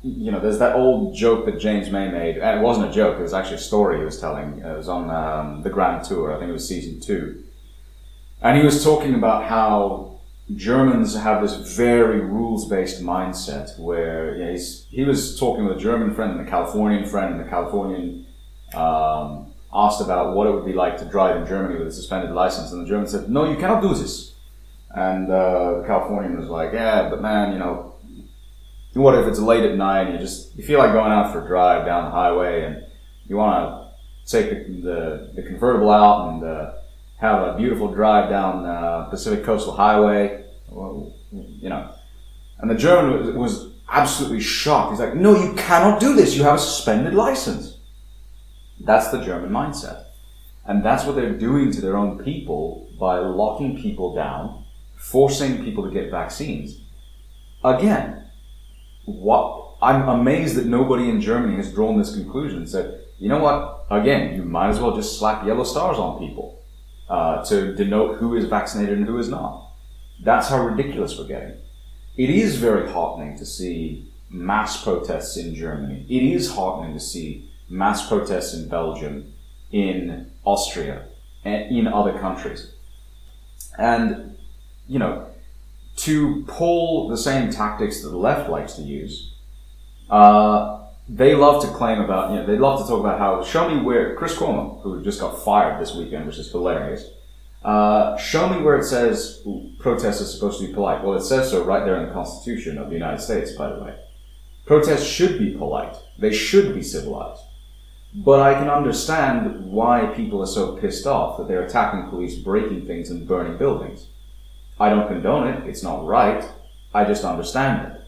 you 0.00 0.32
know, 0.32 0.40
there's 0.40 0.58
that 0.60 0.76
old 0.76 1.14
joke 1.14 1.44
that 1.44 1.60
James 1.60 1.90
May 1.90 2.10
made. 2.10 2.38
And 2.38 2.58
it 2.58 2.62
wasn't 2.62 2.88
a 2.88 2.92
joke, 2.92 3.18
it 3.18 3.22
was 3.22 3.34
actually 3.34 3.56
a 3.56 3.68
story 3.70 3.98
he 3.98 4.04
was 4.06 4.18
telling. 4.18 4.60
It 4.60 4.76
was 4.78 4.88
on 4.88 5.10
um, 5.10 5.62
the 5.62 5.68
Grand 5.68 6.06
Tour, 6.06 6.34
I 6.34 6.38
think 6.38 6.48
it 6.48 6.54
was 6.54 6.66
season 6.66 6.98
two. 6.98 7.44
And 8.40 8.56
he 8.56 8.64
was 8.64 8.82
talking 8.82 9.14
about 9.14 9.44
how 9.44 10.20
Germans 10.56 11.14
have 11.16 11.42
this 11.42 11.76
very 11.76 12.20
rules 12.20 12.66
based 12.66 13.02
mindset 13.02 13.78
where 13.78 14.34
you 14.36 14.44
know, 14.46 14.58
he 14.88 15.04
was 15.04 15.38
talking 15.38 15.66
with 15.66 15.76
a 15.76 15.80
German 15.80 16.14
friend 16.14 16.32
and 16.32 16.48
a 16.48 16.50
Californian 16.50 17.04
friend, 17.04 17.34
and 17.34 17.44
the 17.44 17.50
Californian 17.50 18.26
um, 18.74 19.52
asked 19.72 20.00
about 20.00 20.34
what 20.34 20.46
it 20.46 20.52
would 20.52 20.66
be 20.66 20.72
like 20.72 20.98
to 20.98 21.04
drive 21.04 21.36
in 21.36 21.46
Germany 21.46 21.78
with 21.78 21.88
a 21.88 21.92
suspended 21.92 22.32
license. 22.32 22.72
And 22.72 22.82
the 22.84 22.88
German 22.88 23.06
said, 23.06 23.30
No, 23.30 23.50
you 23.50 23.56
cannot 23.56 23.82
do 23.82 23.94
this 23.94 24.32
and 24.94 25.30
uh, 25.30 25.80
the 25.80 25.84
Californian 25.86 26.38
was 26.38 26.48
like, 26.48 26.72
yeah, 26.72 27.08
but 27.08 27.22
man, 27.22 27.52
you 27.52 27.58
know, 27.58 27.94
what 28.94 29.14
if 29.14 29.26
it's 29.26 29.38
late 29.38 29.64
at 29.64 29.76
night 29.76 30.02
and 30.02 30.14
you 30.14 30.18
just 30.18 30.54
you 30.54 30.62
feel 30.62 30.78
like 30.78 30.92
going 30.92 31.10
out 31.10 31.32
for 31.32 31.42
a 31.42 31.46
drive 31.46 31.86
down 31.86 32.04
the 32.04 32.10
highway 32.10 32.64
and 32.64 32.84
you 33.26 33.36
want 33.36 33.88
to 34.26 34.30
take 34.30 34.50
the, 34.50 34.82
the, 34.82 35.32
the, 35.34 35.42
convertible 35.42 35.90
out 35.90 36.28
and 36.28 36.44
uh, 36.44 36.74
have 37.18 37.42
a 37.42 37.56
beautiful 37.56 37.92
drive 37.92 38.28
down 38.28 38.66
uh, 38.66 39.04
Pacific 39.04 39.44
Coastal 39.44 39.74
Highway, 39.74 40.44
you 40.70 41.70
know. 41.70 41.90
And 42.58 42.70
the 42.70 42.74
German 42.74 43.18
was, 43.18 43.34
was 43.34 43.72
absolutely 43.88 44.40
shocked. 44.40 44.90
He's 44.90 45.00
like, 45.00 45.14
no, 45.14 45.42
you 45.42 45.54
cannot 45.54 45.98
do 45.98 46.14
this. 46.14 46.36
You 46.36 46.42
have 46.44 46.56
a 46.56 46.58
suspended 46.58 47.14
license. 47.14 47.71
That's 48.84 49.08
the 49.08 49.24
German 49.24 49.50
mindset. 49.50 50.04
And 50.64 50.84
that's 50.84 51.04
what 51.04 51.16
they're 51.16 51.38
doing 51.38 51.72
to 51.72 51.80
their 51.80 51.96
own 51.96 52.22
people 52.22 52.88
by 52.98 53.18
locking 53.18 53.80
people 53.80 54.14
down 54.14 54.62
forcing 55.02 55.64
people 55.64 55.82
to 55.82 55.90
get 55.90 56.12
vaccines. 56.12 56.80
Again, 57.64 58.24
what 59.04 59.74
I'm 59.82 60.08
amazed 60.08 60.54
that 60.54 60.66
nobody 60.66 61.08
in 61.10 61.20
Germany 61.20 61.56
has 61.56 61.72
drawn 61.72 61.98
this 61.98 62.14
conclusion 62.14 62.58
and 62.58 62.68
said, 62.68 63.04
you 63.18 63.28
know 63.28 63.40
what? 63.40 63.84
Again, 63.90 64.36
you 64.36 64.44
might 64.44 64.68
as 64.68 64.78
well 64.78 64.94
just 64.94 65.18
slap 65.18 65.44
yellow 65.44 65.64
stars 65.64 65.98
on 65.98 66.20
people 66.20 66.62
uh, 67.08 67.44
to 67.46 67.74
denote 67.74 68.18
who 68.18 68.36
is 68.36 68.44
vaccinated 68.44 68.96
and 68.96 69.06
who 69.06 69.18
is 69.18 69.28
not. 69.28 69.72
That's 70.22 70.48
how 70.48 70.64
ridiculous 70.64 71.18
we're 71.18 71.26
getting. 71.26 71.56
It 72.16 72.30
is 72.30 72.56
very 72.56 72.88
heartening 72.88 73.36
to 73.38 73.44
see 73.44 74.08
mass 74.30 74.84
protests 74.84 75.36
in 75.36 75.54
Germany. 75.54 76.06
It 76.08 76.22
is 76.22 76.54
heartening 76.54 76.94
to 76.94 77.00
see 77.00 77.50
mass 77.72 78.06
protests 78.06 78.54
in 78.54 78.68
Belgium, 78.68 79.32
in 79.70 80.30
Austria, 80.44 81.06
and 81.44 81.76
in 81.76 81.88
other 81.88 82.18
countries. 82.18 82.72
And 83.78 84.36
you 84.86 84.98
know, 84.98 85.26
to 85.96 86.44
pull 86.46 87.08
the 87.08 87.16
same 87.16 87.50
tactics 87.50 88.02
that 88.02 88.10
the 88.10 88.16
left 88.16 88.50
likes 88.50 88.74
to 88.74 88.82
use, 88.82 89.34
uh, 90.10 90.80
they 91.08 91.34
love 91.34 91.62
to 91.62 91.68
claim 91.68 92.00
about, 92.00 92.30
you 92.30 92.36
know, 92.36 92.46
they 92.46 92.58
love 92.58 92.80
to 92.80 92.88
talk 92.88 93.00
about 93.00 93.18
how, 93.18 93.42
show 93.42 93.68
me 93.68 93.82
where, 93.82 94.14
Chris 94.16 94.34
Cuomo, 94.34 94.80
who 94.82 95.02
just 95.02 95.20
got 95.20 95.42
fired 95.44 95.80
this 95.80 95.94
weekend, 95.94 96.26
which 96.26 96.38
is 96.38 96.50
hilarious, 96.50 97.10
uh, 97.64 98.16
show 98.16 98.48
me 98.48 98.62
where 98.62 98.76
it 98.76 98.84
says 98.84 99.46
protests 99.78 100.20
are 100.20 100.26
supposed 100.26 100.60
to 100.60 100.66
be 100.66 100.74
polite. 100.74 101.02
Well, 101.02 101.16
it 101.16 101.22
says 101.22 101.50
so 101.50 101.64
right 101.64 101.84
there 101.84 101.96
in 102.00 102.06
the 102.06 102.12
Constitution 102.12 102.78
of 102.78 102.88
the 102.88 102.94
United 102.94 103.20
States, 103.20 103.52
by 103.52 103.72
the 103.72 103.82
way. 103.82 103.96
Protests 104.66 105.06
should 105.06 105.38
be 105.38 105.56
polite. 105.56 105.94
They 106.18 106.32
should 106.32 106.74
be 106.74 106.82
civilized. 106.82 107.42
But 108.14 108.40
I 108.40 108.54
can 108.54 108.68
understand 108.68 109.64
why 109.72 110.12
people 110.14 110.42
are 110.42 110.46
so 110.46 110.76
pissed 110.76 111.06
off 111.06 111.38
that 111.38 111.48
they're 111.48 111.64
attacking 111.64 112.10
police, 112.10 112.36
breaking 112.36 112.86
things, 112.86 113.10
and 113.10 113.26
burning 113.26 113.56
buildings. 113.56 114.08
I 114.78 114.90
don't 114.90 115.08
condone 115.08 115.48
it. 115.48 115.66
It's 115.66 115.82
not 115.82 116.04
right. 116.04 116.44
I 116.92 117.04
just 117.04 117.24
understand 117.24 117.92
it. 117.92 118.00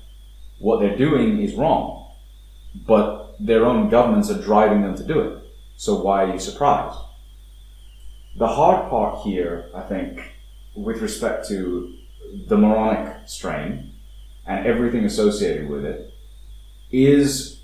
What 0.59 0.81
they're 0.81 0.97
doing 0.97 1.41
is 1.41 1.55
wrong. 1.55 2.13
But 2.87 3.37
their 3.41 3.65
own 3.65 3.89
governments 3.89 4.31
are 4.31 4.41
driving 4.41 4.83
them 4.83 4.97
to 4.97 5.05
do 5.05 5.21
it. 5.21 5.45
So 5.77 6.03
why 6.03 6.25
are 6.25 6.33
you 6.33 6.39
surprised? 6.39 6.99
The 8.37 8.49
hard 8.49 8.91
part 8.91 9.23
here, 9.23 9.71
I 9.75 9.83
think, 9.83 10.21
with 10.75 11.01
respect 11.01 11.49
to 11.49 11.95
the 12.49 12.59
moronic 12.59 13.29
strain 13.29 13.93
and 14.47 14.67
everything 14.67 15.05
associated 15.05 15.69
with 15.69 15.85
it, 15.85 16.13
is 16.91 17.63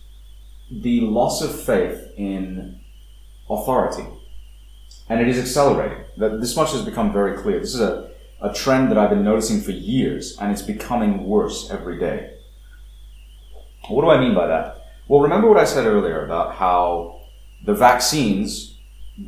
the 0.71 1.01
loss 1.01 1.43
of 1.43 1.61
faith 1.65 2.10
in 2.29 2.81
authority. 3.49 4.05
And 5.09 5.21
it 5.21 5.29
is 5.29 5.39
accelerating. 5.39 6.05
This 6.17 6.57
much 6.57 6.73
has 6.73 6.85
become 6.85 7.13
very 7.13 7.37
clear. 7.37 7.59
This 7.59 7.75
is 7.75 7.81
a 7.81 8.11
a 8.41 8.53
trend 8.53 8.91
that 8.91 8.99
I've 8.99 9.11
been 9.11 9.25
noticing 9.25 9.61
for 9.61 9.73
years, 9.73 10.37
and 10.39 10.51
it's 10.51 10.63
becoming 10.63 11.25
worse 11.25 11.71
every 11.71 11.99
day. 11.99 12.37
What 13.89 14.03
do 14.03 14.11
I 14.11 14.21
mean 14.21 14.35
by 14.35 14.47
that? 14.47 14.87
Well, 15.09 15.21
remember 15.21 15.49
what 15.49 15.59
I 15.59 15.65
said 15.65 15.87
earlier 15.87 16.25
about 16.25 16.55
how 16.55 17.21
the 17.65 17.75
vaccines 17.75 18.79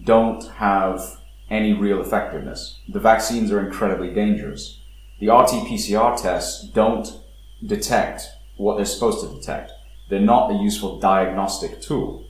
don't 0.05 0.47
have 0.53 1.21
any 1.51 1.75
real 1.75 2.01
effectiveness. 2.01 2.79
The 2.89 3.01
vaccines 3.01 3.53
are 3.53 3.65
incredibly 3.65 4.15
dangerous. 4.15 4.81
The 5.21 5.29
RT 5.29 5.69
PCR 5.69 6.21
tests 6.21 6.67
don't 6.69 7.21
detect 7.67 8.23
what 8.57 8.77
they're 8.77 8.87
supposed 8.87 9.21
to 9.21 9.35
detect. 9.35 9.73
They're 10.09 10.21
not 10.21 10.51
a 10.51 10.55
useful 10.55 10.99
diagnostic 11.01 11.83
tool. 11.83 12.27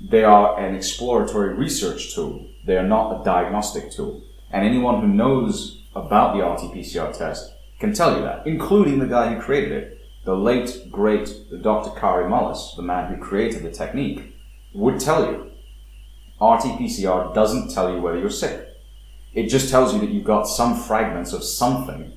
They 0.00 0.24
are 0.24 0.58
an 0.58 0.74
exploratory 0.74 1.54
research 1.54 2.14
tool. 2.14 2.48
They 2.64 2.76
are 2.76 2.86
not 2.86 3.20
a 3.20 3.24
diagnostic 3.24 3.90
tool. 3.92 4.22
And 4.50 4.64
anyone 4.64 5.00
who 5.00 5.08
knows 5.08 5.82
about 5.94 6.34
the 6.34 6.44
RT-PCR 6.44 7.16
test 7.16 7.52
can 7.78 7.92
tell 7.92 8.16
you 8.16 8.22
that, 8.22 8.46
including 8.46 8.98
the 8.98 9.06
guy 9.06 9.32
who 9.32 9.40
created 9.40 9.72
it. 9.72 9.96
The 10.24 10.36
late, 10.36 10.90
great 10.90 11.32
Dr. 11.62 11.98
Kary 11.98 12.24
Mullis, 12.24 12.76
the 12.76 12.82
man 12.82 13.12
who 13.12 13.22
created 13.22 13.62
the 13.62 13.70
technique, 13.70 14.34
would 14.74 15.00
tell 15.00 15.24
you 15.24 15.50
RT-PCR 16.40 17.34
doesn't 17.34 17.70
tell 17.70 17.92
you 17.92 18.00
whether 18.00 18.18
you're 18.18 18.30
sick. 18.30 18.68
It 19.34 19.48
just 19.48 19.70
tells 19.70 19.92
you 19.92 20.00
that 20.00 20.10
you've 20.10 20.24
got 20.24 20.44
some 20.44 20.76
fragments 20.76 21.32
of 21.32 21.44
something 21.44 22.12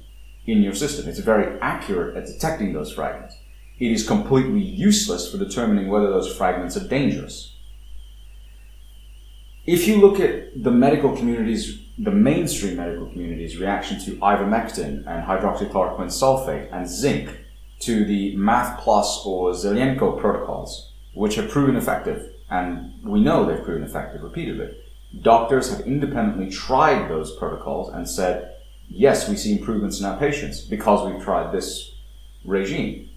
in 0.46 0.64
your 0.64 0.74
system. 0.74 1.08
It's 1.08 1.20
very 1.20 1.60
accurate 1.62 2.18
at 2.18 2.26
detecting 2.26 2.74
those 2.74 2.92
fragments. 2.92 3.38
It 3.80 3.92
is 3.92 4.08
completely 4.08 4.62
useless 4.62 5.32
for 5.32 5.38
determining 5.38 5.90
whether 5.90 6.10
those 6.10 6.34
fragments 6.36 6.78
are 6.78 6.88
dangerous. 6.88 7.53
If 9.66 9.88
you 9.88 10.02
look 10.02 10.20
at 10.20 10.62
the 10.62 10.72
medical 10.72 11.16
community's 11.16 11.80
the 11.98 12.12
mainstream 12.12 12.76
medical 12.78 13.06
community's 13.06 13.58
reaction 13.58 14.00
to 14.02 14.18
ivermectin 14.18 15.06
and 15.08 15.26
hydroxychloroquine 15.26 16.08
sulfate 16.08 16.68
and 16.74 16.90
zinc 16.90 17.30
to 17.82 18.04
the 18.04 18.36
MATH 18.36 18.80
Plus 18.80 19.24
or 19.26 19.52
Zelenko 19.52 20.20
protocols, 20.20 20.92
which 21.14 21.36
have 21.36 21.52
proven 21.52 21.76
effective, 21.76 22.34
and 22.50 22.94
we 23.04 23.22
know 23.22 23.46
they've 23.46 23.64
proven 23.64 23.84
effective 23.84 24.24
repeatedly. 24.24 24.76
Doctors 25.22 25.70
have 25.70 25.86
independently 25.86 26.50
tried 26.50 27.10
those 27.10 27.36
protocols 27.38 27.94
and 27.94 28.10
said, 28.10 28.56
yes, 28.90 29.30
we 29.30 29.36
see 29.36 29.52
improvements 29.52 30.00
in 30.00 30.06
our 30.08 30.18
patients 30.18 30.62
because 30.62 31.08
we've 31.08 31.24
tried 31.24 31.52
this 31.52 31.94
regime. 32.44 33.08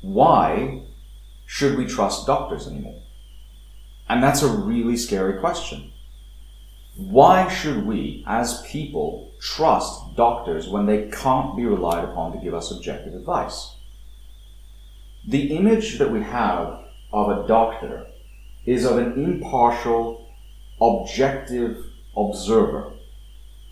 Why 0.00 0.84
should 1.44 1.76
we 1.76 1.86
trust 1.86 2.26
doctors 2.26 2.68
anymore? 2.68 3.02
And 4.12 4.22
that's 4.22 4.42
a 4.42 4.52
really 4.52 4.98
scary 4.98 5.40
question. 5.40 5.90
Why 6.96 7.48
should 7.48 7.86
we, 7.86 8.22
as 8.26 8.60
people, 8.60 9.32
trust 9.40 10.16
doctors 10.16 10.68
when 10.68 10.84
they 10.84 11.08
can't 11.08 11.56
be 11.56 11.64
relied 11.64 12.04
upon 12.04 12.32
to 12.32 12.44
give 12.44 12.52
us 12.52 12.70
objective 12.70 13.14
advice? 13.14 13.74
The 15.26 15.56
image 15.56 15.98
that 15.98 16.12
we 16.12 16.22
have 16.24 16.84
of 17.10 17.30
a 17.30 17.48
doctor 17.48 18.06
is 18.66 18.84
of 18.84 18.98
an 18.98 19.14
impartial, 19.14 20.28
objective 20.78 21.82
observer 22.14 22.92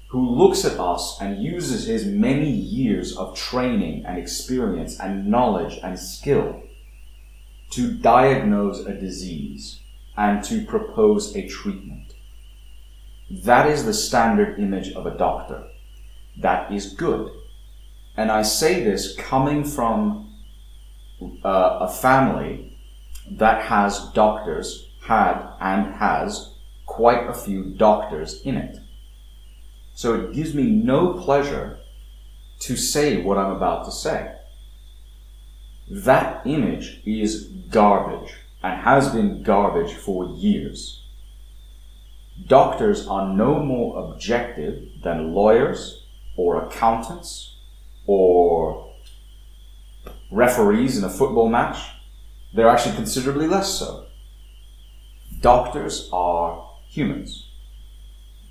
who 0.08 0.26
looks 0.26 0.64
at 0.64 0.80
us 0.80 1.20
and 1.20 1.44
uses 1.44 1.86
his 1.86 2.06
many 2.06 2.50
years 2.50 3.14
of 3.14 3.36
training 3.36 4.06
and 4.06 4.16
experience 4.16 4.98
and 5.00 5.26
knowledge 5.26 5.78
and 5.82 5.98
skill 5.98 6.62
to 7.72 7.92
diagnose 7.92 8.86
a 8.86 8.98
disease 8.98 9.80
and 10.16 10.44
to 10.44 10.64
propose 10.64 11.34
a 11.36 11.46
treatment. 11.48 12.14
That 13.30 13.66
is 13.66 13.84
the 13.84 13.94
standard 13.94 14.58
image 14.58 14.92
of 14.92 15.06
a 15.06 15.16
doctor. 15.16 15.68
That 16.36 16.72
is 16.72 16.94
good. 16.94 17.30
And 18.16 18.30
I 18.30 18.42
say 18.42 18.82
this 18.82 19.14
coming 19.16 19.64
from 19.64 20.34
uh, 21.44 21.78
a 21.80 21.88
family 21.88 22.76
that 23.30 23.62
has 23.62 24.10
doctors, 24.12 24.88
had 25.02 25.52
and 25.60 25.94
has 25.94 26.54
quite 26.86 27.28
a 27.28 27.34
few 27.34 27.74
doctors 27.76 28.42
in 28.42 28.56
it. 28.56 28.78
So 29.94 30.14
it 30.14 30.32
gives 30.32 30.54
me 30.54 30.64
no 30.64 31.14
pleasure 31.14 31.78
to 32.60 32.76
say 32.76 33.22
what 33.22 33.38
I'm 33.38 33.52
about 33.52 33.84
to 33.84 33.92
say. 33.92 34.34
That 35.88 36.46
image 36.46 37.00
is 37.04 37.44
garbage 37.44 38.32
and 38.62 38.80
has 38.82 39.08
been 39.10 39.42
garbage 39.42 39.92
for 39.92 40.26
years. 40.36 41.04
Doctors 42.46 43.06
are 43.06 43.34
no 43.34 43.62
more 43.62 44.12
objective 44.12 44.84
than 45.02 45.34
lawyers 45.34 46.06
or 46.36 46.64
accountants 46.64 47.56
or 48.06 48.92
referees 50.30 50.96
in 50.96 51.04
a 51.04 51.10
football 51.10 51.48
match. 51.48 51.78
They're 52.54 52.68
actually 52.68 52.96
considerably 52.96 53.46
less 53.46 53.78
so. 53.78 54.06
Doctors 55.40 56.08
are 56.12 56.68
humans. 56.88 57.48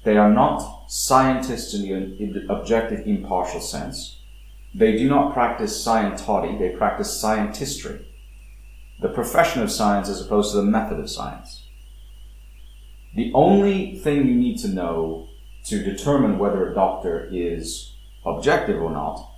They 0.03 0.18
are 0.18 0.32
not 0.32 0.89
scientists 0.89 1.74
in 1.74 2.34
the 2.34 2.45
objective, 2.53 3.05
impartial 3.05 3.60
sense. 3.60 4.18
They 4.74 4.97
do 4.97 5.10
not 5.10 5.34
practice 5.34 5.86
scientology, 5.86 6.57
they 6.57 6.70
practice 6.70 7.22
scientistry. 7.22 8.05
The 8.99 9.09
profession 9.09 9.61
of 9.61 9.71
science 9.71 10.09
as 10.09 10.21
opposed 10.21 10.51
to 10.51 10.57
the 10.57 10.63
method 10.63 10.99
of 10.99 11.09
science. 11.09 11.65
The 13.15 13.31
only 13.33 13.97
thing 13.97 14.27
you 14.27 14.35
need 14.35 14.59
to 14.59 14.67
know 14.67 15.27
to 15.65 15.83
determine 15.83 16.37
whether 16.37 16.69
a 16.69 16.73
doctor 16.73 17.27
is 17.31 17.93
objective 18.25 18.81
or 18.81 18.91
not 18.91 19.29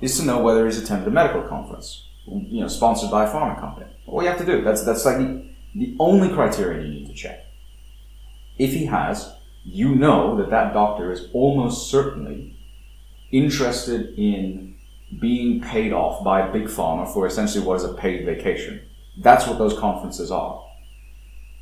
is 0.00 0.18
to 0.18 0.24
know 0.24 0.40
whether 0.40 0.64
he's 0.66 0.82
attended 0.82 1.08
a 1.08 1.10
medical 1.10 1.42
conference, 1.42 2.06
you 2.26 2.60
know, 2.60 2.68
sponsored 2.68 3.10
by 3.10 3.24
a 3.24 3.28
pharma 3.28 3.58
company. 3.58 3.86
All 4.06 4.22
you 4.22 4.28
have 4.28 4.38
to 4.38 4.46
do, 4.46 4.62
that's, 4.62 4.84
that's 4.84 5.04
like 5.04 5.18
the, 5.18 5.50
the 5.74 5.96
only 6.00 6.28
criterion 6.30 6.86
you 6.86 7.00
need 7.00 7.06
to 7.08 7.14
check. 7.14 7.44
If 8.58 8.72
he 8.72 8.86
has, 8.86 9.32
you 9.64 9.94
know 9.94 10.36
that 10.36 10.50
that 10.50 10.72
doctor 10.72 11.12
is 11.12 11.28
almost 11.32 11.90
certainly 11.90 12.56
interested 13.30 14.18
in 14.18 14.76
being 15.18 15.60
paid 15.60 15.92
off 15.92 16.24
by 16.24 16.48
big 16.48 16.64
pharma 16.64 17.12
for 17.12 17.26
essentially 17.26 17.64
what 17.64 17.76
is 17.76 17.84
a 17.84 17.94
paid 17.94 18.24
vacation. 18.24 18.80
That's 19.18 19.46
what 19.46 19.58
those 19.58 19.78
conferences 19.78 20.30
are. 20.30 20.64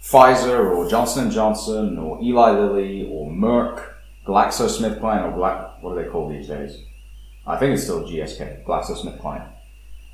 Pfizer 0.02 0.74
or 0.74 0.88
Johnson 0.88 1.30
& 1.30 1.32
Johnson 1.32 1.98
or 1.98 2.22
Eli 2.22 2.50
Lilly 2.52 3.08
or 3.10 3.30
Merck, 3.30 3.84
GlaxoSmithKline 4.26 5.24
or 5.24 5.32
Black, 5.32 5.82
what 5.82 5.96
do 5.96 6.02
they 6.02 6.08
call 6.08 6.28
these 6.28 6.48
days? 6.48 6.82
I 7.46 7.56
think 7.56 7.74
it's 7.74 7.84
still 7.84 8.04
GSK, 8.04 8.64
GlaxoSmithKline. 8.64 9.48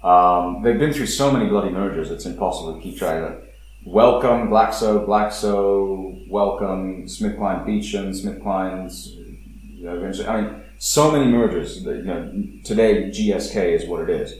Um, 0.02 0.62
they've 0.62 0.78
been 0.78 0.92
through 0.92 1.06
so 1.06 1.30
many 1.30 1.48
bloody 1.48 1.70
mergers, 1.70 2.10
it's 2.10 2.26
impossible 2.26 2.74
to 2.74 2.80
keep 2.80 2.98
track 2.98 3.22
of 3.22 3.32
it. 3.32 3.54
Wellcome, 3.84 4.48
Glaxo, 4.48 5.06
Glaxo, 5.06 6.26
Wellcome, 6.28 7.04
SmithKline 7.04 7.66
Beecham, 7.66 8.12
SmithKline's, 8.12 9.14
you 9.14 9.84
know, 9.84 10.12
I 10.26 10.40
mean, 10.40 10.62
so 10.78 11.10
many 11.10 11.26
mergers. 11.26 11.82
That, 11.84 11.96
you 11.96 12.04
know, 12.04 12.32
today 12.64 13.10
GSK 13.10 13.56
is 13.72 13.86
what 13.86 14.08
it 14.08 14.10
is. 14.10 14.34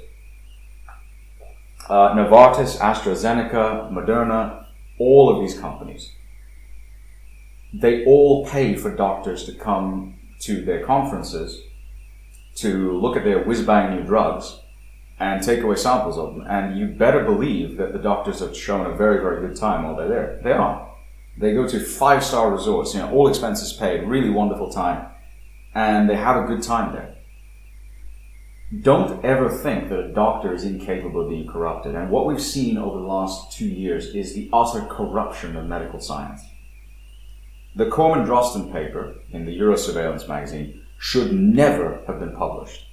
Uh, 1.89 2.15
Novartis, 2.15 2.79
AstraZeneca, 2.79 3.93
Moderna, 3.93 4.65
all 4.99 5.35
of 5.35 5.41
these 5.41 5.59
companies, 5.59 6.13
they 7.75 8.05
all 8.07 8.47
pay 8.47 8.75
for 8.75 8.95
doctors 8.95 9.45
to 9.45 9.53
come 9.53 10.15
to 10.41 10.65
their 10.65 10.85
conferences 10.85 11.63
to 12.57 12.93
look 12.99 13.17
at 13.17 13.25
their 13.25 13.43
whiz 13.45 13.63
bang 13.63 13.97
new 13.97 14.05
drugs 14.05 14.61
and 15.19 15.43
take 15.43 15.61
away 15.61 15.77
samples 15.77 16.17
of 16.17 16.35
them. 16.35 16.47
And 16.49 16.79
you 16.79 16.87
better 16.87 17.25
believe 17.25 17.77
that 17.77 17.93
the 17.93 17.99
doctors 17.99 18.41
have 18.41 18.57
shown 18.57 18.87
a 18.87 18.95
very, 18.95 19.21
very 19.21 19.47
good 19.47 19.57
time 19.57 19.85
while 19.85 19.97
they're 19.97 20.09
there. 20.09 20.41
They 20.43 20.53
are. 20.53 20.91
They 21.37 21.53
go 21.53 21.67
to 21.67 21.81
five 21.81 22.25
star 22.25 22.51
resorts, 22.51 22.95
you 22.95 23.01
know, 23.01 23.11
all 23.11 23.29
expenses 23.29 23.73
paid, 23.73 24.05
really 24.05 24.31
wonderful 24.31 24.71
time, 24.71 25.07
and 25.75 26.09
they 26.09 26.17
have 26.17 26.43
a 26.43 26.47
good 26.47 26.63
time 26.63 26.93
there. 26.93 27.14
Don't 28.81 29.25
ever 29.25 29.51
think 29.51 29.89
that 29.89 29.99
a 29.99 30.13
doctor 30.13 30.55
is 30.55 30.65
incapable 30.65 31.21
of 31.21 31.29
being 31.29 31.47
corrupted. 31.47 31.95
And 31.95 32.11
what 32.11 32.27
we've 32.27 32.41
seen 32.41 32.79
over 32.79 32.99
the 32.99 33.07
last 33.07 33.53
two 33.53 33.69
years 33.69 34.15
is 34.15 34.35
the 34.35 34.49
utter 34.53 34.81
corruption 34.87 35.57
of 35.57 35.67
medical 35.67 36.01
science. 36.01 36.41
The 37.77 37.91
Corman 37.91 38.27
Drosten 38.27 38.73
paper 38.73 39.17
in 39.31 39.45
the 39.45 39.59
Eurosurveillance 39.59 40.29
magazine 40.29 40.83
should 40.99 41.33
never 41.33 42.03
have 42.07 42.19
been 42.19 42.35
published. 42.37 42.87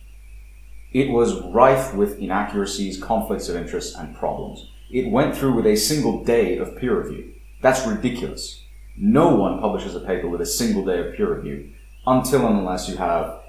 It 0.92 1.10
was 1.10 1.42
rife 1.42 1.94
with 1.94 2.20
inaccuracies, 2.20 3.02
conflicts 3.02 3.48
of 3.48 3.56
interest, 3.56 3.98
and 3.98 4.16
problems. 4.16 4.70
It 4.90 5.10
went 5.10 5.38
through 5.38 5.54
with 5.56 5.66
a 5.66 5.78
single 5.78 6.24
day 6.26 6.58
of 6.58 6.76
peer 6.76 7.02
review. 7.02 7.34
That's 7.62 7.88
ridiculous. 7.88 8.66
No 8.98 9.36
one 9.36 9.60
publishes 9.60 9.96
a 9.96 10.02
paper 10.02 10.28
with 10.28 10.42
a 10.42 10.46
single 10.46 10.84
day 10.84 11.00
of 11.00 11.16
peer 11.16 11.34
review 11.34 11.72
until 12.06 12.46
and 12.46 12.60
unless 12.60 12.90
you 12.90 12.98
have 12.98 13.41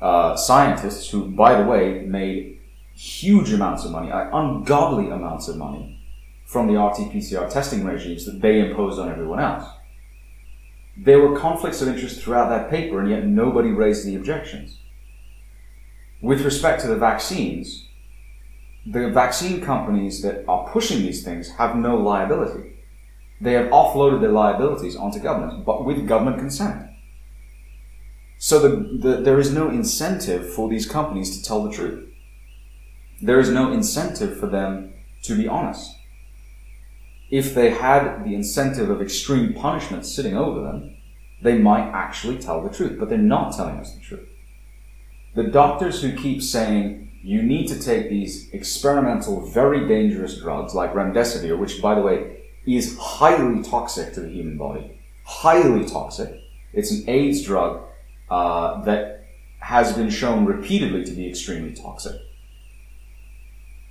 uh, 0.00 0.36
scientists 0.36 1.10
who, 1.10 1.30
by 1.30 1.60
the 1.60 1.66
way, 1.66 2.00
made 2.06 2.60
huge 2.94 3.52
amounts 3.52 3.84
of 3.84 3.92
money, 3.92 4.10
uh, 4.10 4.28
ungodly 4.36 5.10
amounts 5.10 5.48
of 5.48 5.56
money 5.56 6.00
from 6.46 6.66
the 6.66 6.80
RT-PCR 6.80 7.50
testing 7.50 7.84
regimes 7.84 8.24
that 8.24 8.40
they 8.40 8.60
imposed 8.60 8.98
on 8.98 9.10
everyone 9.10 9.38
else. 9.38 9.68
There 10.96 11.20
were 11.20 11.38
conflicts 11.38 11.80
of 11.80 11.88
interest 11.88 12.20
throughout 12.20 12.48
that 12.48 12.70
paper, 12.70 13.00
and 13.00 13.10
yet 13.10 13.24
nobody 13.24 13.70
raised 13.70 14.06
the 14.06 14.16
objections. 14.16 14.78
With 16.20 16.40
respect 16.40 16.80
to 16.82 16.88
the 16.88 16.96
vaccines, 16.96 17.86
the 18.84 19.10
vaccine 19.10 19.60
companies 19.60 20.22
that 20.22 20.44
are 20.48 20.68
pushing 20.70 21.02
these 21.02 21.22
things 21.22 21.50
have 21.50 21.76
no 21.76 21.96
liability. 21.96 22.72
They 23.40 23.52
have 23.52 23.66
offloaded 23.66 24.20
their 24.20 24.32
liabilities 24.32 24.96
onto 24.96 25.20
governments, 25.20 25.62
but 25.64 25.84
with 25.84 26.08
government 26.08 26.38
consent. 26.38 26.87
So 28.38 28.60
the, 28.60 28.98
the, 28.98 29.20
there 29.20 29.38
is 29.38 29.52
no 29.52 29.68
incentive 29.68 30.52
for 30.52 30.68
these 30.68 30.86
companies 30.86 31.36
to 31.36 31.44
tell 31.44 31.64
the 31.64 31.72
truth. 31.72 32.08
There 33.20 33.40
is 33.40 33.50
no 33.50 33.72
incentive 33.72 34.38
for 34.38 34.46
them 34.46 34.94
to 35.24 35.36
be 35.36 35.48
honest. 35.48 35.96
If 37.30 37.54
they 37.54 37.70
had 37.70 38.24
the 38.24 38.34
incentive 38.34 38.88
of 38.88 39.02
extreme 39.02 39.52
punishment 39.52 40.06
sitting 40.06 40.36
over 40.36 40.62
them, 40.62 40.96
they 41.42 41.58
might 41.58 41.90
actually 41.90 42.38
tell 42.38 42.62
the 42.62 42.74
truth, 42.74 42.98
but 42.98 43.08
they're 43.08 43.18
not 43.18 43.54
telling 43.54 43.76
us 43.76 43.92
the 43.92 44.00
truth. 44.00 44.28
The 45.34 45.44
doctors 45.44 46.00
who 46.00 46.16
keep 46.16 46.42
saying 46.42 47.10
you 47.22 47.42
need 47.42 47.66
to 47.68 47.78
take 47.78 48.08
these 48.08 48.48
experimental, 48.50 49.46
very 49.50 49.86
dangerous 49.86 50.40
drugs 50.40 50.74
like 50.74 50.94
remdesivir, 50.94 51.58
which, 51.58 51.82
by 51.82 51.94
the 51.94 52.00
way, 52.00 52.38
is 52.66 52.96
highly 52.98 53.62
toxic 53.62 54.14
to 54.14 54.20
the 54.20 54.28
human 54.28 54.56
body, 54.56 54.98
highly 55.24 55.84
toxic. 55.84 56.40
It's 56.72 56.90
an 56.90 57.08
AIDS 57.08 57.42
drug 57.42 57.82
uh, 58.30 58.82
that 58.82 59.24
has 59.60 59.92
been 59.92 60.10
shown 60.10 60.44
repeatedly 60.44 61.04
to 61.04 61.12
be 61.12 61.28
extremely 61.28 61.74
toxic. 61.74 62.20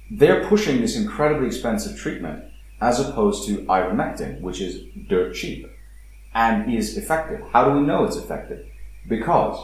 They're 0.09 0.47
pushing 0.47 0.81
this 0.81 0.95
incredibly 0.95 1.47
expensive 1.47 1.97
treatment 1.97 2.45
as 2.79 2.99
opposed 2.99 3.47
to 3.47 3.65
ivermectin, 3.65 4.41
which 4.41 4.61
is 4.61 4.83
dirt 5.09 5.33
cheap 5.33 5.69
and 6.33 6.73
is 6.73 6.97
effective. 6.97 7.41
How 7.51 7.65
do 7.65 7.79
we 7.79 7.85
know 7.85 8.05
it's 8.05 8.15
effective? 8.15 8.65
Because 9.09 9.59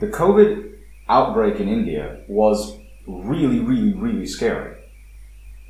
the 0.00 0.08
COVID 0.08 0.74
outbreak 1.08 1.60
in 1.60 1.68
India 1.68 2.20
was 2.28 2.76
really, 3.06 3.60
really, 3.60 3.92
really 3.92 4.26
scary 4.26 4.76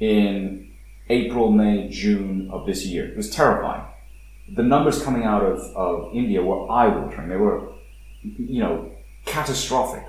in 0.01 0.73
April, 1.09 1.51
May, 1.51 1.89
June 1.89 2.51
of 2.51 2.67
this 2.67 2.87
year. 2.87 3.09
It 3.09 3.17
was 3.17 3.31
terrifying. 3.31 3.85
The 4.55 4.63
numbers 4.63 5.03
coming 5.03 5.25
out 5.25 5.43
of, 5.43 5.59
of 5.77 6.15
India 6.15 6.43
were 6.43 6.71
eye 6.71 6.89
watering. 6.89 7.29
They 7.29 7.37
were, 7.37 7.73
you 8.23 8.61
know, 8.61 8.93
catastrophic. 9.25 10.05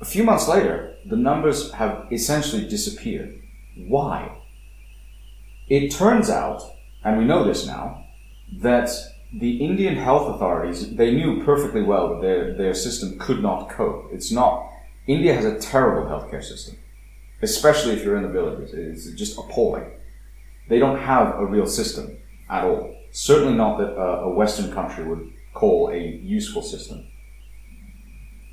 A 0.00 0.04
few 0.04 0.24
months 0.24 0.48
later, 0.48 0.96
the 1.06 1.16
numbers 1.16 1.72
have 1.72 2.06
essentially 2.10 2.68
disappeared. 2.68 3.40
Why? 3.76 4.38
It 5.68 5.90
turns 5.90 6.28
out, 6.28 6.62
and 7.04 7.18
we 7.18 7.24
know 7.24 7.44
this 7.44 7.66
now, 7.66 8.04
that 8.60 8.90
the 9.32 9.64
Indian 9.64 9.96
health 9.96 10.34
authorities, 10.34 10.94
they 10.94 11.10
knew 11.10 11.42
perfectly 11.44 11.82
well 11.82 12.08
that 12.08 12.20
their, 12.20 12.54
their 12.54 12.74
system 12.74 13.18
could 13.18 13.42
not 13.42 13.70
cope. 13.70 14.10
It's 14.12 14.30
not, 14.30 14.68
India 15.06 15.34
has 15.34 15.44
a 15.44 15.58
terrible 15.58 16.08
healthcare 16.08 16.42
system, 16.42 16.76
especially 17.42 17.94
if 17.94 18.04
you're 18.04 18.16
in 18.16 18.22
the 18.22 18.28
villages. 18.28 18.72
It's 19.06 19.18
just 19.18 19.38
appalling. 19.38 19.90
They 20.68 20.78
don't 20.78 20.98
have 20.98 21.34
a 21.38 21.46
real 21.46 21.66
system 21.66 22.18
at 22.48 22.64
all. 22.64 22.94
Certainly 23.12 23.54
not 23.54 23.78
that 23.78 23.92
a, 23.92 24.24
a 24.24 24.34
Western 24.34 24.72
country 24.72 25.04
would 25.04 25.32
call 25.54 25.90
a 25.90 25.98
useful 25.98 26.62
system. 26.62 27.06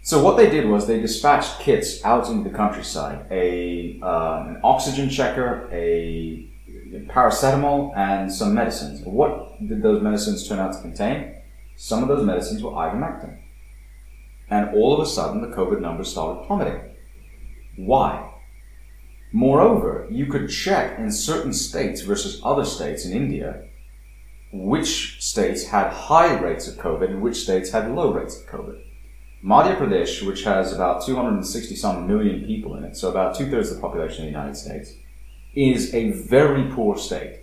So 0.04 0.24
what 0.24 0.38
they 0.38 0.50
did 0.50 0.68
was 0.68 0.88
they 0.88 1.00
dispatched 1.00 1.60
kits 1.60 2.04
out 2.04 2.28
into 2.30 2.50
the 2.50 2.56
countryside, 2.56 3.26
a, 3.30 4.00
uh, 4.02 4.46
an 4.48 4.60
oxygen 4.64 5.10
checker, 5.10 5.70
a 5.72 6.48
paracetamol 7.08 7.96
and 7.96 8.32
some 8.32 8.54
medicines. 8.54 9.02
What 9.06 9.60
did 9.68 9.82
those 9.84 10.02
medicines 10.02 10.48
turn 10.48 10.60
out 10.60 10.74
to 10.74 10.82
contain? 10.82 11.36
Some 11.76 12.02
of 12.02 12.10
those 12.10 12.26
medicines 12.26 12.64
were 12.64 12.72
ivermectin. 12.72 13.38
And 14.50 14.76
all 14.76 14.94
of 14.94 15.00
a 15.00 15.10
sudden, 15.10 15.42
the 15.42 15.56
COVID 15.56 15.82
numbers 15.82 16.10
started 16.10 16.46
plummeting. 16.46 16.82
Why? 17.78 18.30
Moreover, 19.32 20.08
you 20.10 20.26
could 20.26 20.50
check 20.50 21.00
in 21.00 21.12
certain 21.12 21.54
states 21.54 22.02
versus 22.02 22.42
other 22.44 22.66
states 22.66 23.06
in 23.06 23.14
India 23.14 23.64
which 24.52 25.24
states 25.24 25.68
had 25.68 25.92
high 25.92 26.38
rates 26.40 26.68
of 26.68 26.76
COVID 26.76 27.10
and 27.10 27.22
which 27.22 27.38
states 27.38 27.72
had 27.72 27.94
low 27.94 28.14
rates 28.14 28.40
of 28.40 28.48
COVID. 28.48 28.82
Madhya 29.44 29.78
Pradesh, 29.78 30.26
which 30.26 30.44
has 30.44 30.72
about 30.72 31.06
260 31.06 31.76
some 31.76 32.08
million 32.08 32.46
people 32.46 32.76
in 32.76 32.84
it, 32.84 32.96
so 32.96 33.10
about 33.10 33.36
two 33.36 33.50
thirds 33.50 33.70
of 33.70 33.78
the 33.78 33.82
population 33.82 34.26
of 34.26 34.26
the 34.26 34.38
United 34.38 34.56
States, 34.56 34.94
is 35.56 35.94
a 35.94 36.12
very 36.12 36.70
poor 36.72 36.98
state. 36.98 37.40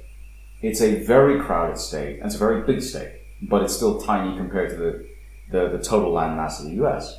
It's 0.62 0.80
a 0.80 1.02
very 1.04 1.40
crowded 1.40 1.78
state, 1.78 2.18
and 2.18 2.26
it's 2.26 2.34
a 2.34 2.38
very 2.38 2.62
big 2.62 2.82
state, 2.82 3.20
but 3.42 3.62
it's 3.62 3.74
still 3.74 4.00
tiny 4.00 4.36
compared 4.36 4.70
to 4.70 4.76
the, 4.76 5.08
the, 5.50 5.76
the 5.76 5.82
total 5.82 6.12
landmass 6.12 6.60
of 6.60 6.66
the 6.66 6.84
US. 6.84 7.16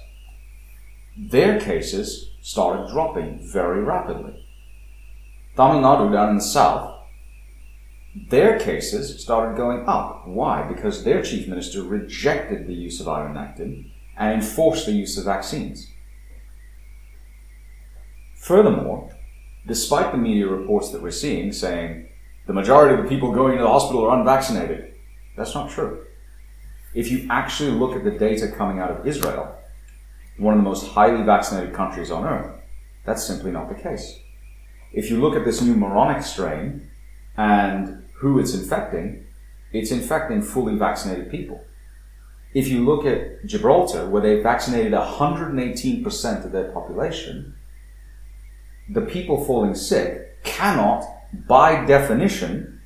Their 1.17 1.59
cases 1.59 2.31
started 2.41 2.89
dropping 2.91 3.39
very 3.51 3.83
rapidly. 3.83 4.45
Tamil 5.57 5.81
Nadu 5.81 6.11
down 6.11 6.29
in 6.29 6.35
the 6.37 6.41
south, 6.41 6.98
their 8.15 8.59
cases 8.59 9.21
started 9.21 9.57
going 9.57 9.87
up. 9.87 10.27
Why? 10.27 10.63
Because 10.63 11.03
their 11.03 11.21
chief 11.21 11.47
minister 11.47 11.83
rejected 11.83 12.67
the 12.67 12.73
use 12.73 12.99
of 12.99 13.07
ivermectin 13.07 13.91
and 14.17 14.33
enforced 14.33 14.85
the 14.85 14.91
use 14.91 15.17
of 15.17 15.25
vaccines. 15.25 15.91
Furthermore, 18.35 19.15
despite 19.67 20.11
the 20.11 20.17
media 20.17 20.47
reports 20.47 20.89
that 20.91 21.01
we're 21.01 21.11
seeing 21.11 21.51
saying 21.53 22.07
the 22.47 22.53
majority 22.53 22.95
of 22.95 23.03
the 23.03 23.09
people 23.09 23.31
going 23.31 23.57
to 23.57 23.63
the 23.63 23.69
hospital 23.69 24.05
are 24.05 24.17
unvaccinated, 24.17 24.93
that's 25.37 25.53
not 25.53 25.69
true. 25.69 26.05
If 26.95 27.11
you 27.11 27.27
actually 27.29 27.71
look 27.71 27.95
at 27.95 28.03
the 28.03 28.11
data 28.11 28.47
coming 28.47 28.79
out 28.79 28.89
of 28.89 29.05
Israel, 29.05 29.55
one 30.37 30.55
of 30.55 30.59
the 30.59 30.69
most 30.69 30.87
highly 30.87 31.23
vaccinated 31.23 31.75
countries 31.75 32.09
on 32.09 32.25
earth, 32.25 32.59
that's 33.05 33.23
simply 33.23 33.51
not 33.51 33.69
the 33.69 33.75
case. 33.75 34.19
If 34.91 35.11
you 35.11 35.21
look 35.21 35.35
at 35.35 35.45
this 35.45 35.61
new 35.61 35.75
moronic 35.75 36.23
strain 36.23 36.88
and 37.39 38.03
who 38.15 38.37
it's 38.37 38.53
infecting, 38.53 39.25
it's 39.71 39.91
infecting 39.91 40.41
fully 40.41 40.75
vaccinated 40.75 41.31
people. 41.31 41.63
If 42.53 42.67
you 42.67 42.83
look 42.83 43.05
at 43.05 43.45
Gibraltar, 43.45 44.09
where 44.09 44.21
they 44.21 44.41
vaccinated 44.43 44.91
118% 44.91 46.45
of 46.45 46.51
their 46.51 46.69
population, 46.71 47.55
the 48.89 49.01
people 49.01 49.45
falling 49.45 49.73
sick 49.73 50.43
cannot, 50.43 51.05
by 51.47 51.85
definition, 51.85 52.81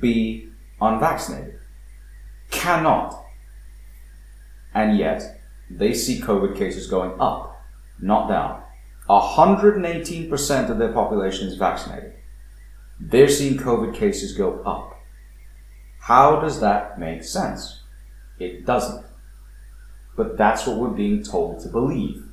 be 0.00 0.48
unvaccinated. 0.80 1.60
Cannot. 2.50 3.26
And 4.74 4.98
yet, 4.98 5.40
they 5.70 5.94
see 5.94 6.20
COVID 6.20 6.56
cases 6.56 6.88
going 6.88 7.12
up, 7.20 7.64
not 8.00 8.28
down. 8.28 8.60
118% 9.08 10.68
of 10.68 10.78
their 10.78 10.92
population 10.92 11.46
is 11.46 11.54
vaccinated. 11.54 12.17
They're 13.00 13.28
seeing 13.28 13.58
COVID 13.58 13.94
cases 13.94 14.36
go 14.36 14.60
up. 14.62 15.00
How 16.00 16.40
does 16.40 16.60
that 16.60 16.98
make 16.98 17.22
sense? 17.22 17.82
It 18.38 18.66
doesn't. 18.66 19.04
But 20.16 20.36
that's 20.36 20.66
what 20.66 20.78
we're 20.78 20.88
being 20.88 21.22
told 21.22 21.60
to 21.60 21.68
believe. 21.68 22.24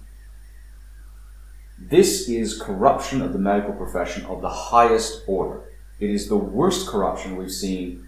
This 1.78 2.30
is 2.30 2.62
corruption 2.62 3.22
of 3.22 3.34
the 3.34 3.40
medical 3.40 3.74
profession 3.74 4.26
of 4.26 4.42
the 4.42 4.50
highest 4.50 5.24
order. 5.28 5.62
It 6.00 6.10
is 6.10 6.28
the 6.28 6.38
worst 6.38 6.88
corruption 6.88 7.36
we've 7.36 7.52
seen 7.52 8.08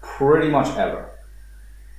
pretty 0.00 0.48
much 0.48 0.68
ever. 0.76 1.10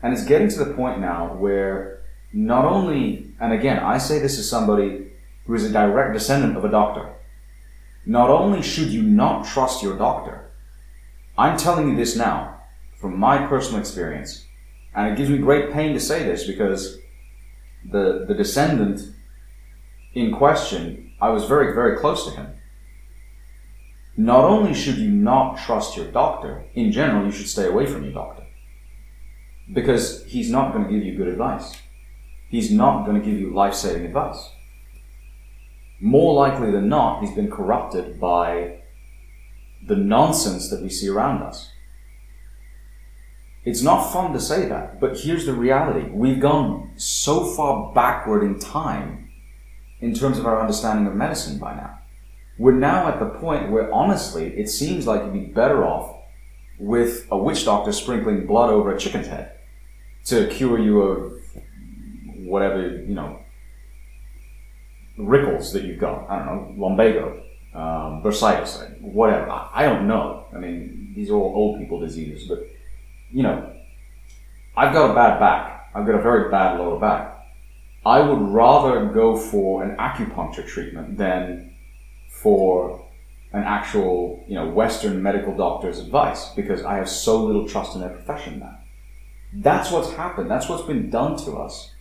And 0.02 0.14
it's 0.14 0.26
getting 0.26 0.50
to 0.50 0.64
the 0.64 0.74
point 0.74 1.00
now 1.00 1.36
where 1.36 2.02
not 2.34 2.66
only, 2.66 3.34
and 3.40 3.54
again, 3.54 3.78
I 3.80 3.98
say 3.98 4.20
this 4.20 4.40
as 4.40 4.50
somebody 4.50 5.12
who 5.46 5.54
is 5.54 5.66
a 5.66 5.72
direct 5.72 6.14
descendant 6.14 6.58
of 6.58 6.66
a 6.66 6.72
doctor. 6.72 7.14
Not 8.06 8.30
only 8.30 8.62
should 8.62 8.88
you 8.88 9.04
not 9.04 9.46
trust 9.46 9.84
your 9.84 9.98
doctor, 9.98 10.50
I'm 11.38 11.58
telling 11.58 11.90
you 11.90 11.96
this 11.96 12.16
now 12.16 12.62
from 13.00 13.18
my 13.18 13.46
personal 13.48 13.80
experience, 13.80 14.46
and 14.96 15.12
it 15.12 15.18
gives 15.18 15.30
me 15.30 15.38
great 15.38 15.72
pain 15.72 15.94
to 15.94 16.00
say 16.00 16.24
this 16.24 16.46
because 16.46 16.98
the, 17.90 18.26
the 18.28 18.34
descendant 18.34 19.02
in 20.14 20.34
question, 20.34 21.14
I 21.22 21.30
was 21.30 21.46
very, 21.46 21.74
very 21.74 21.98
close 21.98 22.26
to 22.26 22.32
him. 22.32 22.48
Not 24.18 24.44
only 24.44 24.74
should 24.74 24.98
you 24.98 25.10
not 25.10 25.58
trust 25.58 25.96
your 25.96 26.08
doctor, 26.08 26.66
in 26.74 26.92
general, 26.92 27.26
you 27.26 27.32
should 27.32 27.48
stay 27.48 27.68
away 27.68 27.86
from 27.86 28.04
your 28.04 28.14
doctor. 28.14 28.44
Because 29.72 30.26
he's 30.26 30.52
not 30.52 30.74
going 30.74 30.86
to 30.86 30.92
give 30.92 31.04
you 31.04 31.16
good 31.16 31.30
advice. 31.30 31.80
He's 32.50 32.72
not 32.72 33.06
going 33.06 33.20
to 33.22 33.26
give 33.26 33.40
you 33.40 33.54
life 33.54 33.74
saving 33.74 34.06
advice 34.06 34.50
more 36.02 36.34
likely 36.34 36.72
than 36.72 36.90
not, 36.90 37.22
he's 37.22 37.34
been 37.34 37.50
corrupted 37.50 38.20
by 38.20 38.80
the 39.86 39.96
nonsense 39.96 40.70
that 40.70 40.82
we 40.82 40.90
see 40.90 41.08
around 41.08 41.44
us. 41.44 41.72
It's 43.64 43.84
not 43.84 44.12
fun 44.12 44.34
to 44.34 44.40
say 44.40 44.68
that, 44.68 45.00
but 45.00 45.20
here's 45.20 45.46
the 45.46 45.54
reality. 45.54 46.10
We've 46.10 46.40
gone 46.40 46.94
so 46.98 47.46
far 47.46 47.94
backward 47.94 48.44
in 48.44 48.58
time 48.58 49.30
in 50.00 50.16
terms 50.16 50.40
of 50.40 50.48
our 50.48 50.60
understanding 50.60 51.06
of 51.06 51.16
medicine 51.16 51.60
by 51.60 51.76
now. 51.76 52.00
We're 52.58 52.72
now 52.72 53.08
at 53.08 53.20
the 53.20 53.28
point 53.28 53.72
where 53.72 53.94
honestly, 53.94 54.48
it 54.58 54.70
seems 54.70 55.06
like 55.06 55.22
you'd 55.24 55.34
be 55.34 55.46
better 55.46 55.86
off 55.86 56.16
with 56.80 57.28
a 57.30 57.38
witch 57.38 57.66
doctor 57.66 57.92
sprinkling 57.92 58.48
blood 58.48 58.72
over 58.72 58.94
a 58.94 59.00
chicken's 59.00 59.28
head 59.28 59.52
to 60.26 60.48
cure 60.48 60.80
you 60.80 61.02
of 61.02 61.34
whatever, 62.38 62.90
you 62.90 63.14
know, 63.14 63.41
rickets 65.28 65.72
that 65.74 65.84
you've 65.84 66.00
got. 66.00 66.30
I 66.30 66.40
don't 66.40 66.46
know, 66.46 66.86
lumbago, 66.88 67.44
um, 67.74 68.22
bursitis, 68.24 69.00
whatever. 69.02 69.50
I, 69.50 69.70
I 69.74 69.84
don't 69.84 70.08
know. 70.08 70.46
I 70.54 70.58
mean, 70.58 71.14
these 71.16 71.30
are 71.30 71.36
all 71.36 71.54
old 71.56 71.80
people 71.80 72.00
diseases, 72.00 72.48
but 72.48 72.60
you 73.32 73.44
know, 73.44 73.74
I've 74.76 74.94
got 74.94 75.12
a 75.12 75.14
bad 75.14 75.40
back. 75.40 75.90
I've 75.94 76.06
got 76.06 76.16
a 76.16 76.22
very 76.22 76.50
bad 76.50 76.80
lower 76.80 77.00
back. 77.00 77.38
I 78.06 78.20
would 78.20 78.42
rather 78.42 79.06
go 79.06 79.38
for 79.38 79.84
an 79.84 79.96
acupuncture 79.98 80.66
treatment 80.66 81.18
than 81.18 81.74
for 82.30 83.06
an 83.54 83.64
actual, 83.64 84.44
you 84.48 84.56
know, 84.56 84.70
Western 84.70 85.22
medical 85.22 85.56
doctor's 85.56 86.00
advice 86.00 86.50
because 86.56 86.84
I 86.84 86.96
have 86.96 87.10
so 87.10 87.44
little 87.44 87.68
trust 87.68 87.96
in 87.96 88.02
their 88.02 88.10
profession 88.10 88.60
now. 88.60 88.78
That's 89.54 89.92
what's 89.92 90.12
happened. 90.14 90.50
That's 90.50 90.70
what's 90.70 90.84
been 90.84 91.10
done 91.10 91.38
to 91.44 91.58
us 91.58 91.94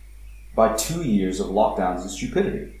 by 0.55 0.75
two 0.75 1.03
years 1.03 1.39
of 1.39 1.47
lockdowns 1.47 2.01
and 2.01 2.11
stupidity. 2.11 2.80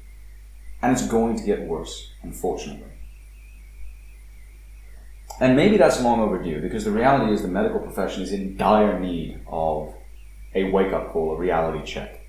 And 0.81 0.93
it's 0.93 1.07
going 1.07 1.37
to 1.37 1.43
get 1.43 1.61
worse, 1.61 2.11
unfortunately. 2.23 2.87
And 5.39 5.55
maybe 5.55 5.77
that's 5.77 6.01
long 6.01 6.19
overdue 6.19 6.61
because 6.61 6.85
the 6.85 6.91
reality 6.91 7.33
is 7.33 7.41
the 7.41 7.47
medical 7.47 7.79
profession 7.79 8.21
is 8.21 8.31
in 8.31 8.57
dire 8.57 8.99
need 8.99 9.41
of 9.47 9.93
a 10.53 10.69
wake 10.71 10.93
up 10.93 11.09
call, 11.09 11.33
a 11.33 11.37
reality 11.37 11.83
check. 11.85 12.21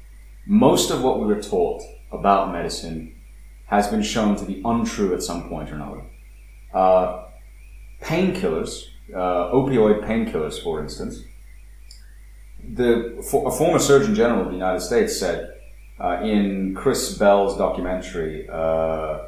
Most 0.46 0.90
of 0.90 1.02
what 1.02 1.20
we 1.20 1.26
were 1.26 1.40
taught 1.40 1.82
about 2.10 2.52
medicine 2.52 3.14
has 3.66 3.88
been 3.88 4.02
shown 4.02 4.36
to 4.36 4.44
be 4.44 4.62
untrue 4.64 5.14
at 5.14 5.22
some 5.22 5.48
point 5.48 5.70
or 5.70 5.74
another. 5.74 6.02
Uh, 6.72 7.24
painkillers, 8.02 8.84
uh, 9.14 9.50
opioid 9.52 10.04
painkillers, 10.04 10.62
for 10.62 10.82
instance, 10.82 11.22
the, 12.62 13.24
for, 13.30 13.48
a 13.48 13.50
former 13.50 13.78
Surgeon 13.78 14.14
General 14.14 14.42
of 14.42 14.46
the 14.48 14.54
United 14.54 14.80
States 14.80 15.18
said 15.18 15.52
uh, 16.02 16.20
in 16.22 16.74
Chris 16.74 17.16
Bell's 17.16 17.56
documentary. 17.56 18.48
Uh, 18.48 19.20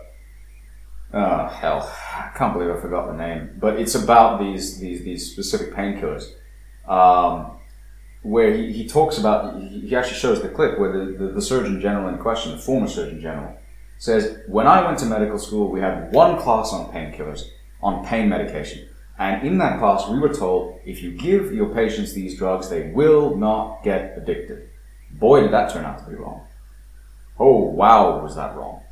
oh 1.12 1.46
hell, 1.46 1.88
I 2.14 2.32
can't 2.36 2.52
believe 2.52 2.70
I 2.70 2.80
forgot 2.80 3.06
the 3.06 3.16
name. 3.16 3.56
But 3.60 3.78
it's 3.78 3.94
about 3.94 4.40
these 4.40 4.80
these 4.80 5.04
these 5.04 5.30
specific 5.30 5.72
painkillers, 5.72 6.32
um, 6.88 7.52
where 8.22 8.52
he, 8.52 8.72
he 8.72 8.88
talks 8.88 9.18
about. 9.18 9.62
He 9.62 9.94
actually 9.94 10.18
shows 10.18 10.42
the 10.42 10.48
clip 10.48 10.78
where 10.78 10.92
the, 10.92 11.12
the, 11.12 11.26
the 11.34 11.42
Surgeon 11.42 11.80
General 11.80 12.08
in 12.08 12.18
question, 12.18 12.52
the 12.52 12.58
former 12.58 12.88
Surgeon 12.88 13.20
General, 13.20 13.56
says, 13.98 14.40
"When 14.48 14.66
I 14.66 14.84
went 14.84 14.98
to 14.98 15.06
medical 15.06 15.38
school, 15.38 15.70
we 15.70 15.80
had 15.80 16.12
one 16.12 16.38
class 16.40 16.72
on 16.72 16.92
painkillers, 16.92 17.50
on 17.82 18.04
pain 18.04 18.28
medication." 18.28 18.88
And 19.16 19.46
in 19.46 19.58
that 19.58 19.78
class, 19.78 20.08
we 20.08 20.18
were 20.18 20.34
told 20.34 20.80
if 20.84 21.00
you 21.00 21.12
give 21.12 21.54
your 21.54 21.72
patients 21.72 22.14
these 22.14 22.36
drugs, 22.36 22.68
they 22.68 22.90
will 22.90 23.36
not 23.36 23.84
get 23.84 24.18
addicted. 24.18 24.68
Boy, 25.12 25.42
did 25.42 25.52
that 25.52 25.70
turn 25.72 25.84
out 25.84 26.00
to 26.00 26.10
be 26.10 26.16
wrong. 26.16 26.44
Oh, 27.38 27.62
wow, 27.70 28.20
was 28.22 28.36
that 28.36 28.54
wrong. 28.56 28.82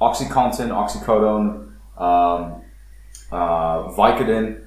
Oxycontin, 0.00 0.68
oxycodone, 0.70 1.72
um, 2.00 2.62
uh, 3.30 3.90
Vicodin, 3.92 4.64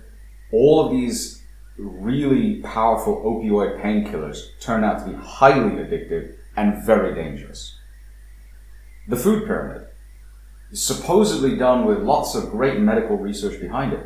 all 0.51 0.86
of 0.86 0.91
these 0.91 1.43
really 1.78 2.61
powerful 2.61 3.22
opioid 3.24 3.82
painkillers 3.82 4.59
turn 4.59 4.84
out 4.84 4.99
to 4.99 5.11
be 5.11 5.18
highly 5.18 5.72
addictive 5.72 6.36
and 6.55 6.84
very 6.86 7.13
dangerous. 7.13 7.78
The 9.07 9.18
food 9.18 9.45
pyramid 9.45 9.88
supposedly 10.74 11.57
done 11.57 11.86
with 11.86 11.99
lots 11.99 12.36
of 12.36 12.51
great 12.51 12.80
medical 12.80 13.18
research 13.18 13.59
behind 13.59 13.93
it, 13.93 14.05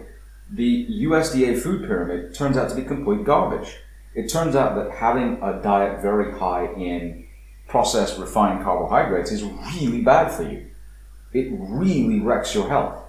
the 0.52 0.88
USDA 1.04 1.62
food 1.62 1.86
pyramid 1.88 2.34
turns 2.34 2.58
out 2.58 2.70
to 2.70 2.76
be 2.76 2.84
complete 2.84 3.24
garbage. 3.24 3.78
It 4.16 4.30
turns 4.30 4.56
out 4.56 4.76
that 4.76 4.98
having 4.98 5.40
a 5.42 5.62
diet 5.62 6.02
very 6.02 6.38
high 6.38 6.66
in 6.74 7.28
processed 7.70 8.18
refined 8.18 8.64
carbohydrates 8.64 9.32
is 9.32 9.44
really 9.44 10.02
bad 10.02 10.32
for 10.32 10.44
you. 10.44 10.66
It 11.32 11.48
really 11.52 12.20
wrecks 12.20 12.54
your 12.54 12.68
health. 12.68 13.06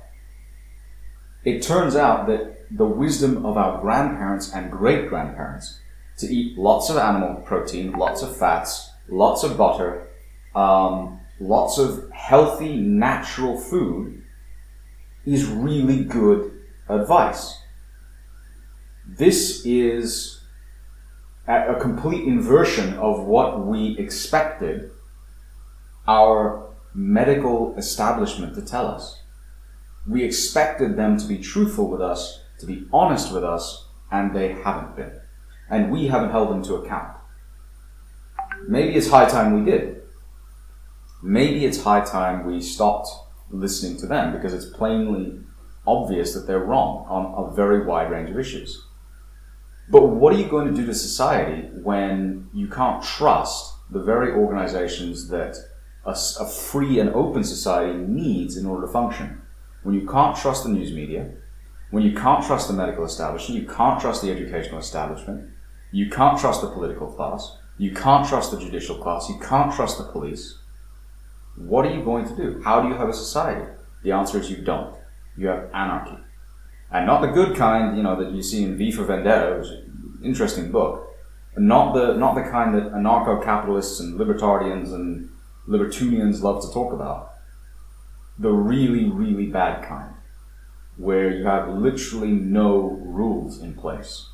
It 1.45 1.63
turns 1.63 1.97
out 1.97 2.27
that 2.27 2.67
the 2.71 2.85
wisdom 2.85 3.45
of 3.47 3.57
our 3.57 3.81
grandparents 3.81 4.53
and 4.53 4.71
great 4.71 5.09
grandparents 5.09 5.81
to 6.19 6.27
eat 6.27 6.59
lots 6.59 6.91
of 6.91 6.99
animal 6.99 7.43
protein, 7.43 7.93
lots 7.93 8.23
of 8.23 8.37
fats, 8.37 8.91
lots 9.09 9.43
of 9.43 9.57
butter, 9.57 10.07
um, 10.55 11.19
lots 11.41 11.79
of 11.79 12.11
healthy, 12.11 12.77
natural 12.77 13.59
food 13.59 14.23
is 15.25 15.47
really 15.47 16.05
good 16.05 16.53
advice. 16.89 17.57
This 19.07 19.65
is 19.65 20.40
a 21.51 21.79
complete 21.81 22.25
inversion 22.25 22.95
of 22.95 23.25
what 23.25 23.67
we 23.67 23.99
expected 23.99 24.91
our 26.07 26.67
medical 26.95 27.75
establishment 27.77 28.55
to 28.55 28.63
tell 28.63 28.87
us. 28.87 29.21
We 30.07 30.25
expected 30.25 30.97
them 30.97 31.19
to 31.19 31.27
be 31.27 31.39
truthful 31.39 31.89
with 31.89 32.01
us, 32.01 32.41
to 32.59 32.67
be 32.67 32.87
honest 32.93 33.33
with 33.33 33.45
us, 33.45 33.87
and 34.11 34.35
they 34.35 34.53
haven't 34.53 34.97
been. 34.97 35.13
And 35.69 35.91
we 35.91 36.09
haven't 36.09 36.31
held 36.31 36.51
them 36.51 36.63
to 36.65 36.75
account. 36.77 37.17
Maybe 38.67 38.95
it's 38.95 39.11
high 39.11 39.29
time 39.29 39.53
we 39.53 39.71
did. 39.71 40.03
Maybe 41.23 41.65
it's 41.65 41.83
high 41.83 42.05
time 42.05 42.47
we 42.47 42.61
stopped 42.61 43.09
listening 43.51 43.99
to 43.99 44.07
them 44.07 44.33
because 44.33 44.55
it's 44.55 44.67
plainly 44.67 45.39
obvious 45.87 46.35
that 46.35 46.47
they're 46.47 46.65
wrong 46.65 47.07
on 47.09 47.45
a 47.45 47.55
very 47.55 47.85
wide 47.85 48.11
range 48.11 48.31
of 48.31 48.39
issues. 48.39 48.85
But 49.89 50.07
what 50.07 50.33
are 50.33 50.37
you 50.37 50.49
going 50.49 50.69
to 50.69 50.75
do 50.75 50.87
to 50.87 50.95
society 50.95 51.69
when 51.73 52.49
you 52.55 52.69
can't 52.69 53.03
trust 53.03 53.75
the 53.91 54.03
very 54.03 54.33
organizations 54.33 55.29
that 55.29 55.57
a, 56.05 56.11
a, 56.11 56.47
free 56.47 57.01
and 57.01 57.11
open 57.11 57.43
society 57.43 57.99
needs 57.99 58.57
in 58.57 58.67
order 58.67 58.87
to 58.87 58.93
function? 58.93 59.43
When 59.83 59.95
you 59.95 60.07
can't 60.07 60.37
trust 60.37 60.63
the 60.63 60.71
news 60.71 60.93
media, 60.93 61.33
when 61.91 62.05
you 62.05 62.15
can't 62.15 62.45
trust 62.45 62.69
the 62.69 62.75
medical 62.75 63.05
establishment, 63.05 63.61
you 63.61 63.69
can't 63.69 64.01
trust 64.01 64.23
the 64.23 64.31
educational 64.31 64.79
establishment, 64.79 65.51
you 65.91 66.09
can't 66.09 66.39
trust 66.39 66.61
the 66.61 66.71
political 66.71 67.09
class, 67.09 67.57
you 67.79 67.93
can't 67.93 68.29
trust 68.29 68.53
the 68.53 68.61
judicial 68.61 68.97
class, 68.97 69.29
you 69.29 69.41
can't 69.41 69.75
trust 69.75 69.99
the 69.99 70.05
police, 70.05 70.59
what 71.57 71.85
are 71.85 71.91
you 71.91 72.03
going 72.03 72.27
to 72.27 72.37
do? 72.37 72.61
How 72.63 72.81
do 72.81 72.89
you 72.89 72.95
have 72.95 73.09
a 73.09 73.13
society? 73.13 73.67
The 74.03 74.13
answer 74.13 74.39
is 74.39 74.51
you 74.51 74.59
don't. 74.59 74.95
You 75.37 75.49
have 75.49 75.71
anarchy. 75.75 76.17
And 76.93 77.07
not 77.07 77.21
the 77.21 77.29
good 77.29 77.57
kind, 77.57 77.97
you 77.97 78.03
know, 78.03 78.17
that 78.23 78.33
you 78.33 78.43
see 78.43 78.65
in 78.65 78.77
V 78.77 78.91
for 78.91 79.05
Vendetta, 79.05 79.59
which 79.59 79.67
is 79.67 79.73
an 79.73 80.21
interesting 80.25 80.73
book. 80.73 81.07
Not 81.57 81.95
the, 81.95 82.15
not 82.15 82.35
the 82.35 82.43
kind 82.43 82.75
that 82.75 82.93
anarcho-capitalists 82.93 84.01
and 84.01 84.17
libertarians 84.17 84.93
and 84.93 85.29
libertunians 85.69 86.43
love 86.43 86.63
to 86.63 86.73
talk 86.73 86.93
about. 86.93 87.33
The 88.39 88.51
really, 88.51 89.05
really 89.05 89.47
bad 89.47 89.87
kind. 89.87 90.15
Where 90.97 91.31
you 91.31 91.45
have 91.45 91.69
literally 91.69 92.33
no 92.33 93.01
rules 93.05 93.61
in 93.61 93.75
place. 93.75 94.27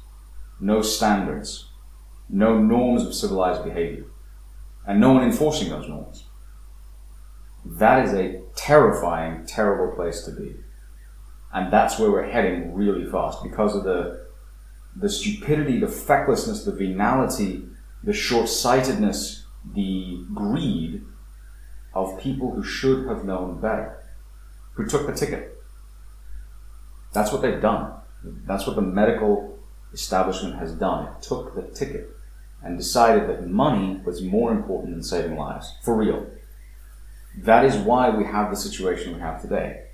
No 0.61 0.83
standards. 0.83 1.71
No 2.29 2.59
norms 2.59 3.05
of 3.05 3.15
civilized 3.15 3.65
behavior. 3.65 4.05
And 4.87 5.01
no 5.01 5.13
one 5.13 5.25
enforcing 5.25 5.69
those 5.69 5.89
norms. 5.89 6.25
That 7.65 8.07
is 8.07 8.15
a 8.15 8.43
terrifying, 8.55 9.45
terrible 9.47 9.95
place 9.95 10.23
to 10.23 10.31
be. 10.31 10.57
And 11.53 11.73
that's 11.73 11.99
where 11.99 12.11
we're 12.11 12.29
heading 12.29 12.75
really 12.75 13.05
fast 13.05 13.43
because 13.43 13.75
of 13.75 13.85
the, 13.85 14.27
the 14.95 15.09
stupidity, 15.09 15.81
the 15.81 15.89
fecklessness, 15.89 16.65
the 16.65 16.73
venality, 16.73 17.65
the 18.03 18.13
short 18.13 18.49
sightedness, 18.49 19.45
the 19.75 20.25
greed 20.35 21.03
of 21.95 22.21
people 22.21 22.53
who 22.53 22.63
should 22.63 23.07
have 23.07 23.25
known 23.25 23.61
better, 23.61 23.97
who 24.75 24.87
took 24.87 25.07
the 25.07 25.15
ticket. 25.15 25.57
That's 27.13 27.33
what 27.33 27.43
they've 27.43 27.61
done. 27.61 27.93
That's 28.23 28.67
what 28.67 28.77
the 28.77 28.83
medical 28.83 29.59
establishment 29.93 30.57
has 30.57 30.73
done. 30.73 31.07
It 31.07 31.23
took 31.23 31.55
the 31.55 31.63
ticket 31.63 32.11
and 32.63 32.77
decided 32.77 33.29
that 33.29 33.49
money 33.49 34.01
was 34.05 34.21
more 34.21 34.53
important 34.53 34.93
than 34.93 35.03
saving 35.03 35.37
lives. 35.37 35.73
For 35.83 35.95
real. 35.95 36.27
That 37.39 37.65
is 37.65 37.77
why 37.77 38.11
we 38.11 38.25
have 38.25 38.51
the 38.51 38.57
situation 38.57 39.15
we 39.15 39.21
have 39.21 39.41
today. 39.41 39.86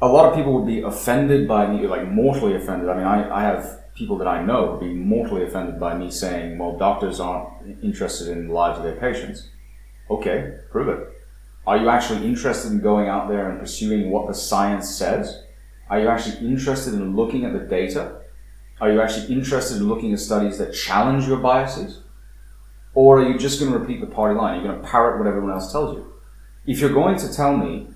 A 0.00 0.06
lot 0.06 0.26
of 0.26 0.36
people 0.36 0.52
would 0.54 0.66
be 0.66 0.82
offended 0.82 1.48
by 1.48 1.66
me, 1.66 1.86
like 1.86 2.08
mortally 2.08 2.54
offended. 2.54 2.88
I 2.88 2.96
mean, 2.96 3.06
I, 3.06 3.38
I 3.38 3.42
have 3.42 3.80
people 3.94 4.16
that 4.18 4.28
I 4.28 4.44
know 4.44 4.72
would 4.72 4.80
be 4.80 4.94
mortally 4.94 5.44
offended 5.44 5.80
by 5.80 5.96
me 5.96 6.10
saying, 6.10 6.56
well, 6.56 6.78
doctors 6.78 7.18
aren't 7.18 7.82
interested 7.82 8.28
in 8.28 8.46
the 8.46 8.54
lives 8.54 8.78
of 8.78 8.84
their 8.84 8.94
patients. 8.94 9.48
Okay, 10.08 10.56
prove 10.70 10.88
it. 10.88 11.08
Are 11.66 11.76
you 11.76 11.88
actually 11.88 12.24
interested 12.26 12.70
in 12.70 12.80
going 12.80 13.08
out 13.08 13.28
there 13.28 13.50
and 13.50 13.58
pursuing 13.58 14.10
what 14.10 14.28
the 14.28 14.34
science 14.34 14.88
says? 14.88 15.42
Are 15.90 16.00
you 16.00 16.08
actually 16.08 16.46
interested 16.46 16.94
in 16.94 17.16
looking 17.16 17.44
at 17.44 17.52
the 17.52 17.58
data? 17.58 18.20
Are 18.80 18.92
you 18.92 19.02
actually 19.02 19.34
interested 19.34 19.78
in 19.78 19.88
looking 19.88 20.12
at 20.12 20.20
studies 20.20 20.58
that 20.58 20.72
challenge 20.72 21.26
your 21.26 21.38
biases? 21.38 22.00
Or 22.94 23.20
are 23.20 23.28
you 23.28 23.36
just 23.36 23.58
going 23.60 23.72
to 23.72 23.78
repeat 23.78 24.00
the 24.00 24.06
party 24.06 24.38
line? 24.38 24.60
You're 24.60 24.72
going 24.72 24.80
to 24.80 24.88
parrot 24.88 25.18
what 25.18 25.26
everyone 25.26 25.50
else 25.50 25.72
tells 25.72 25.96
you. 25.96 26.12
If 26.66 26.80
you're 26.80 26.92
going 26.92 27.18
to 27.18 27.32
tell 27.32 27.56
me 27.56 27.88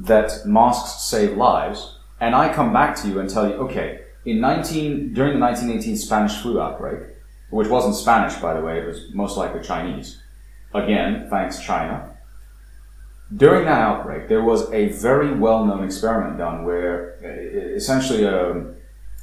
that 0.00 0.46
masks 0.46 1.04
save 1.04 1.36
lives, 1.36 1.98
and 2.20 2.34
I 2.34 2.52
come 2.52 2.72
back 2.72 2.96
to 2.96 3.08
you 3.08 3.20
and 3.20 3.28
tell 3.28 3.48
you, 3.48 3.54
okay, 3.54 4.00
in 4.24 4.40
19, 4.40 5.14
during 5.14 5.34
the 5.34 5.40
1918 5.40 5.96
Spanish 5.96 6.36
flu 6.36 6.60
outbreak, 6.60 7.00
which 7.50 7.68
wasn't 7.68 7.94
Spanish, 7.94 8.36
by 8.36 8.54
the 8.54 8.60
way, 8.60 8.80
it 8.80 8.86
was 8.86 9.12
most 9.12 9.36
likely 9.36 9.62
Chinese. 9.62 10.22
Again, 10.72 11.26
thanks 11.30 11.60
China. 11.60 12.16
During 13.34 13.64
that 13.64 13.80
outbreak, 13.80 14.28
there 14.28 14.42
was 14.42 14.70
a 14.72 14.88
very 14.88 15.32
well-known 15.32 15.84
experiment 15.84 16.38
done 16.38 16.64
where 16.64 17.16
uh, 17.22 17.28
essentially 17.76 18.26
um, 18.26 18.74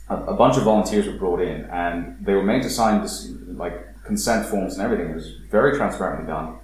a, 0.09 0.15
a 0.15 0.33
bunch 0.33 0.57
of 0.57 0.63
volunteers 0.63 1.07
were 1.07 1.17
brought 1.17 1.41
in 1.41 1.65
and 1.65 2.17
they 2.25 2.33
were 2.33 2.43
made 2.43 2.63
to 2.63 2.69
sign 2.69 3.01
this, 3.01 3.29
like 3.47 4.03
consent 4.05 4.45
forms 4.45 4.73
and 4.73 4.81
everything. 4.81 5.11
It 5.11 5.15
was 5.15 5.33
very 5.51 5.77
transparently 5.77 6.25
done. 6.25 6.57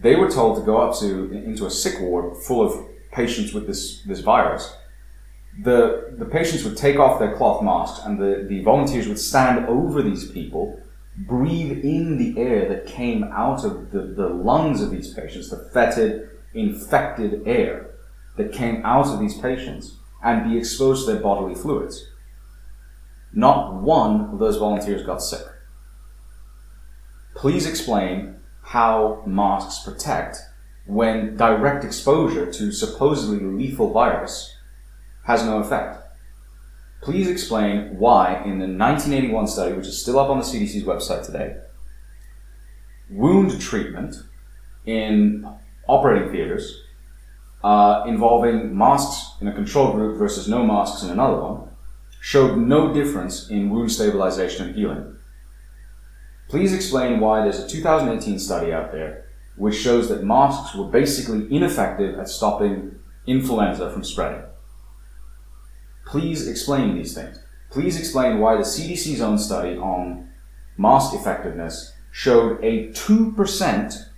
They 0.00 0.16
were 0.16 0.30
told 0.30 0.58
to 0.58 0.64
go 0.64 0.78
up 0.78 0.98
to 1.00 1.32
into 1.32 1.66
a 1.66 1.70
sick 1.70 2.00
ward 2.00 2.36
full 2.42 2.60
of 2.60 2.91
patients 3.12 3.52
with 3.52 3.66
this 3.66 4.02
this 4.02 4.20
virus. 4.20 4.74
The 5.62 6.14
the 6.16 6.24
patients 6.24 6.64
would 6.64 6.76
take 6.76 6.98
off 6.98 7.18
their 7.18 7.36
cloth 7.36 7.62
masks, 7.62 8.04
and 8.04 8.18
the, 8.18 8.44
the 8.48 8.62
volunteers 8.62 9.06
would 9.06 9.18
stand 9.18 9.66
over 9.66 10.02
these 10.02 10.30
people, 10.30 10.82
breathe 11.16 11.84
in 11.84 12.16
the 12.16 12.40
air 12.40 12.68
that 12.68 12.86
came 12.86 13.24
out 13.24 13.64
of 13.64 13.90
the, 13.92 14.00
the 14.00 14.28
lungs 14.28 14.82
of 14.82 14.90
these 14.90 15.12
patients, 15.12 15.50
the 15.50 15.68
fetid, 15.74 16.28
infected 16.54 17.46
air 17.46 17.90
that 18.36 18.52
came 18.52 18.84
out 18.84 19.06
of 19.06 19.20
these 19.20 19.38
patients, 19.38 19.96
and 20.24 20.50
be 20.50 20.56
exposed 20.56 21.04
to 21.04 21.12
their 21.12 21.22
bodily 21.22 21.54
fluids. 21.54 22.06
Not 23.34 23.74
one 23.74 24.30
of 24.32 24.38
those 24.38 24.56
volunteers 24.56 25.04
got 25.04 25.22
sick. 25.22 25.46
Please 27.34 27.66
explain 27.66 28.36
how 28.62 29.22
masks 29.26 29.84
protect 29.84 30.38
when 30.86 31.36
direct 31.36 31.84
exposure 31.84 32.50
to 32.52 32.72
supposedly 32.72 33.40
lethal 33.40 33.92
virus 33.92 34.56
has 35.24 35.44
no 35.44 35.58
effect. 35.58 35.98
Please 37.00 37.28
explain 37.28 37.98
why, 37.98 38.34
in 38.44 38.58
the 38.58 38.66
1981 38.66 39.46
study, 39.46 39.74
which 39.74 39.86
is 39.86 40.00
still 40.00 40.18
up 40.18 40.28
on 40.28 40.38
the 40.38 40.44
CDC's 40.44 40.84
website 40.84 41.26
today, 41.26 41.56
wound 43.10 43.60
treatment 43.60 44.16
in 44.86 45.46
operating 45.88 46.30
theaters 46.30 46.82
uh, 47.64 48.04
involving 48.06 48.76
masks 48.76 49.40
in 49.40 49.48
a 49.48 49.52
control 49.52 49.92
group 49.92 50.18
versus 50.18 50.48
no 50.48 50.64
masks 50.64 51.02
in 51.02 51.10
another 51.10 51.40
one 51.40 51.68
showed 52.20 52.56
no 52.56 52.92
difference 52.92 53.48
in 53.50 53.68
wound 53.70 53.90
stabilization 53.90 54.66
and 54.66 54.76
healing. 54.76 55.16
Please 56.48 56.72
explain 56.72 57.18
why 57.18 57.42
there's 57.42 57.58
a 57.58 57.68
2018 57.68 58.38
study 58.38 58.72
out 58.72 58.92
there 58.92 59.21
which 59.56 59.76
shows 59.76 60.08
that 60.08 60.24
masks 60.24 60.74
were 60.74 60.86
basically 60.86 61.46
ineffective 61.54 62.18
at 62.18 62.28
stopping 62.28 62.96
influenza 63.26 63.90
from 63.90 64.04
spreading. 64.04 64.42
Please 66.06 66.48
explain 66.48 66.94
these 66.94 67.14
things. 67.14 67.38
Please 67.70 67.98
explain 67.98 68.38
why 68.38 68.56
the 68.56 68.62
CDC's 68.62 69.20
own 69.20 69.38
study 69.38 69.76
on 69.76 70.28
mask 70.76 71.14
effectiveness 71.14 71.92
showed 72.10 72.62
a 72.62 72.88
2% 72.88 74.08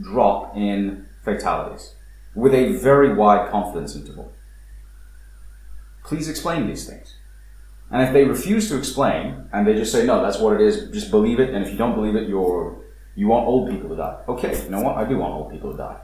drop 0.00 0.56
in 0.56 1.06
fatalities 1.22 1.94
with 2.34 2.54
a 2.54 2.72
very 2.76 3.14
wide 3.14 3.50
confidence 3.50 3.94
interval. 3.94 4.32
Please 6.04 6.28
explain 6.28 6.66
these 6.66 6.88
things. 6.88 7.14
And 7.90 8.02
if 8.02 8.12
they 8.12 8.24
refuse 8.24 8.68
to 8.68 8.78
explain 8.78 9.48
and 9.52 9.66
they 9.66 9.74
just 9.74 9.92
say, 9.92 10.04
no, 10.04 10.22
that's 10.22 10.38
what 10.38 10.54
it 10.54 10.60
is, 10.60 10.90
just 10.90 11.10
believe 11.10 11.40
it, 11.40 11.54
and 11.54 11.64
if 11.64 11.70
you 11.70 11.78
don't 11.78 11.94
believe 11.94 12.16
it, 12.16 12.28
you're, 12.28 12.78
you 13.18 13.26
want 13.26 13.48
old 13.48 13.68
people 13.68 13.88
to 13.88 13.96
die. 13.96 14.16
Okay, 14.28 14.62
you 14.62 14.70
know 14.70 14.80
what? 14.80 14.96
I 14.96 15.04
do 15.04 15.18
want 15.18 15.34
old 15.34 15.50
people 15.50 15.72
to 15.72 15.76
die. 15.76 15.96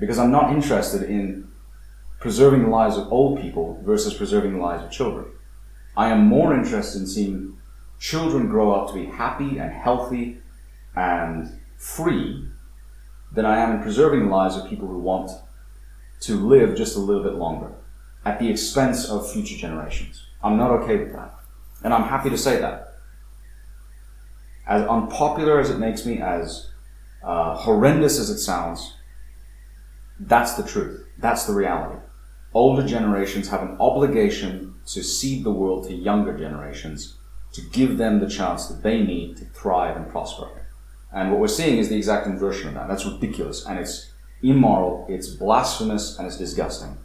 Because 0.00 0.18
I'm 0.18 0.30
not 0.30 0.50
interested 0.50 1.02
in 1.02 1.46
preserving 2.20 2.62
the 2.62 2.70
lives 2.70 2.96
of 2.96 3.12
old 3.12 3.38
people 3.38 3.82
versus 3.84 4.14
preserving 4.14 4.54
the 4.54 4.62
lives 4.62 4.82
of 4.82 4.90
children. 4.90 5.26
I 5.94 6.08
am 6.08 6.26
more 6.26 6.54
interested 6.54 7.02
in 7.02 7.06
seeing 7.06 7.58
children 8.00 8.48
grow 8.48 8.72
up 8.72 8.88
to 8.88 8.94
be 8.94 9.04
happy 9.04 9.58
and 9.58 9.74
healthy 9.74 10.38
and 10.96 11.60
free 11.76 12.48
than 13.30 13.44
I 13.44 13.58
am 13.58 13.76
in 13.76 13.82
preserving 13.82 14.20
the 14.20 14.34
lives 14.34 14.56
of 14.56 14.66
people 14.66 14.88
who 14.88 15.00
want 15.00 15.32
to 16.20 16.48
live 16.48 16.78
just 16.78 16.96
a 16.96 17.00
little 17.00 17.22
bit 17.22 17.34
longer 17.34 17.72
at 18.24 18.38
the 18.38 18.48
expense 18.48 19.10
of 19.10 19.30
future 19.30 19.56
generations. 19.56 20.24
I'm 20.42 20.56
not 20.56 20.70
okay 20.70 20.96
with 20.96 21.12
that. 21.12 21.34
And 21.82 21.92
I'm 21.92 22.04
happy 22.04 22.30
to 22.30 22.38
say 22.38 22.58
that. 22.58 22.93
As 24.66 24.86
unpopular 24.86 25.60
as 25.60 25.70
it 25.70 25.78
makes 25.78 26.06
me, 26.06 26.20
as 26.20 26.70
uh, 27.22 27.56
horrendous 27.56 28.18
as 28.18 28.30
it 28.30 28.38
sounds, 28.38 28.94
that's 30.18 30.54
the 30.54 30.62
truth. 30.62 31.06
That's 31.18 31.44
the 31.44 31.52
reality. 31.52 32.00
Older 32.52 32.86
generations 32.86 33.48
have 33.48 33.62
an 33.62 33.76
obligation 33.80 34.74
to 34.86 35.02
seed 35.02 35.44
the 35.44 35.50
world 35.50 35.88
to 35.88 35.94
younger 35.94 36.36
generations 36.36 37.16
to 37.52 37.62
give 37.72 37.98
them 37.98 38.20
the 38.20 38.28
chance 38.28 38.66
that 38.66 38.82
they 38.82 39.02
need 39.02 39.36
to 39.36 39.44
thrive 39.46 39.96
and 39.96 40.08
prosper. 40.08 40.48
And 41.12 41.30
what 41.30 41.40
we're 41.40 41.48
seeing 41.48 41.78
is 41.78 41.88
the 41.88 41.96
exact 41.96 42.26
inversion 42.26 42.68
of 42.68 42.74
that. 42.74 42.88
That's 42.88 43.06
ridiculous 43.06 43.64
and 43.64 43.78
it's 43.78 44.10
immoral, 44.42 45.06
it's 45.08 45.28
blasphemous, 45.28 46.18
and 46.18 46.26
it's 46.26 46.36
disgusting. 46.36 46.98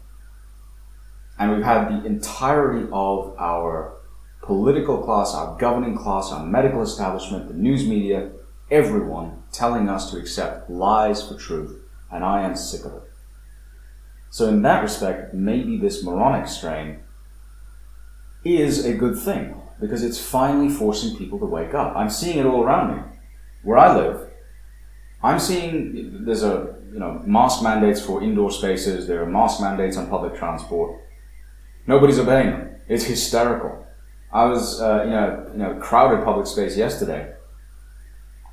And 1.37 1.51
we've 1.51 1.63
had 1.63 1.89
the 1.89 2.05
entirety 2.05 2.87
of 2.91 3.35
our 3.39 3.98
political 4.49 4.97
class, 4.97 5.35
our 5.35 5.55
governing 5.59 5.95
class, 5.95 6.31
our 6.31 6.43
medical 6.43 6.81
establishment, 6.81 7.47
the 7.47 7.53
news 7.53 7.87
media, 7.87 8.31
everyone 8.71 9.43
telling 9.51 9.87
us 9.87 10.09
to 10.09 10.17
accept 10.17 10.71
lies 10.71 11.21
for 11.21 11.35
truth, 11.35 11.79
and 12.11 12.23
I 12.23 12.41
am 12.41 12.55
sick 12.55 12.83
of 12.83 12.93
it. 12.93 13.03
So, 14.31 14.47
in 14.47 14.63
that 14.63 14.81
respect, 14.81 15.35
maybe 15.35 15.77
this 15.77 16.03
moronic 16.03 16.47
strain 16.47 16.97
is 18.43 18.83
a 18.83 18.95
good 18.95 19.19
thing 19.19 19.53
because 19.79 20.03
it's 20.03 20.19
finally 20.19 20.69
forcing 20.69 21.15
people 21.15 21.37
to 21.37 21.45
wake 21.45 21.75
up. 21.75 21.95
I'm 21.95 22.09
seeing 22.09 22.39
it 22.39 22.47
all 22.47 22.63
around 22.63 22.97
me. 22.97 23.03
Where 23.61 23.77
I 23.77 23.95
live, 23.95 24.31
I'm 25.21 25.39
seeing 25.39 26.25
there's 26.25 26.41
a 26.41 26.75
you 26.91 26.97
know 26.97 27.21
mask 27.23 27.61
mandates 27.61 28.01
for 28.01 28.23
indoor 28.23 28.49
spaces. 28.49 29.05
There 29.05 29.21
are 29.21 29.27
mask 29.27 29.61
mandates 29.61 29.95
on 29.95 30.09
public 30.09 30.33
transport. 30.33 30.99
Nobody's 31.85 32.17
obeying 32.17 32.49
them. 32.49 32.75
It's 32.87 33.03
hysterical. 33.03 33.85
I 34.31 34.45
was 34.45 34.81
uh, 34.81 35.03
you 35.03 35.11
know 35.11 35.49
you 35.53 35.59
know 35.59 35.73
crowded 35.75 36.23
public 36.23 36.47
space 36.47 36.77
yesterday. 36.77 37.33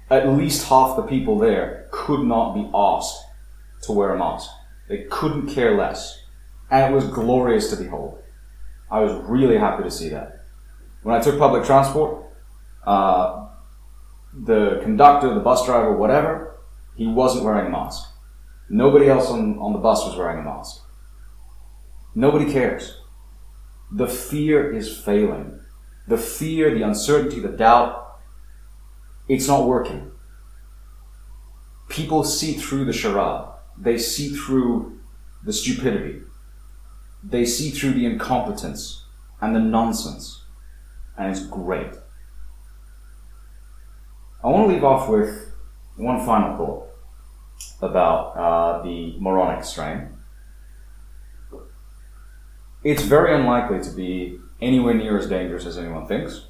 At 0.08 0.28
least 0.28 0.68
half 0.68 0.96
the 0.96 1.02
people 1.02 1.38
there 1.38 1.88
could 1.90 2.24
not 2.24 2.54
be 2.54 2.70
asked 2.74 3.24
to 3.82 3.92
wear 3.92 4.14
a 4.14 4.18
mask. 4.18 4.50
They 4.88 5.04
couldn't 5.04 5.48
care 5.48 5.76
less, 5.76 6.22
and 6.70 6.92
it 6.92 6.94
was 6.94 7.06
glorious 7.08 7.70
to 7.70 7.76
behold. 7.76 8.22
I 8.90 9.00
was 9.00 9.12
really 9.28 9.58
happy 9.58 9.82
to 9.82 9.90
see 9.90 10.08
that. 10.10 10.44
When 11.02 11.14
I 11.14 11.20
took 11.20 11.38
public 11.38 11.64
transport, 11.64 12.24
uh, 12.86 13.48
the 14.32 14.80
conductor, 14.82 15.34
the 15.34 15.40
bus 15.40 15.66
driver, 15.66 15.96
whatever, 15.96 16.56
he 16.94 17.06
wasn't 17.06 17.44
wearing 17.44 17.66
a 17.66 17.70
mask. 17.70 18.08
Nobody 18.68 19.08
else 19.08 19.28
on, 19.28 19.58
on 19.58 19.72
the 19.72 19.78
bus 19.78 20.04
was 20.04 20.16
wearing 20.16 20.38
a 20.38 20.42
mask. 20.42 20.82
Nobody 22.14 22.50
cares. 22.50 23.00
The 23.92 24.06
fear 24.06 24.72
is 24.72 24.96
failing. 24.96 25.55
The 26.08 26.16
fear, 26.16 26.72
the 26.72 26.82
uncertainty, 26.82 27.40
the 27.40 27.48
doubt, 27.48 28.18
it's 29.28 29.48
not 29.48 29.66
working. 29.66 30.12
People 31.88 32.24
see 32.24 32.54
through 32.54 32.84
the 32.84 32.92
charade. 32.92 33.46
They 33.78 33.98
see 33.98 34.28
through 34.28 34.98
the 35.44 35.52
stupidity. 35.52 36.22
They 37.22 37.44
see 37.44 37.70
through 37.70 37.92
the 37.92 38.06
incompetence 38.06 39.04
and 39.40 39.54
the 39.54 39.60
nonsense. 39.60 40.42
And 41.18 41.30
it's 41.30 41.44
great. 41.46 41.92
I 44.44 44.48
want 44.48 44.68
to 44.68 44.74
leave 44.74 44.84
off 44.84 45.08
with 45.08 45.52
one 45.96 46.24
final 46.24 46.56
thought 46.56 46.86
about 47.82 48.36
uh, 48.36 48.82
the 48.82 49.16
moronic 49.18 49.64
strain. 49.64 50.08
It's 52.84 53.02
very 53.02 53.34
unlikely 53.34 53.80
to 53.82 53.90
be 53.90 54.38
anywhere 54.60 54.94
near 54.94 55.18
as 55.18 55.28
dangerous 55.28 55.66
as 55.66 55.78
anyone 55.78 56.06
thinks. 56.06 56.46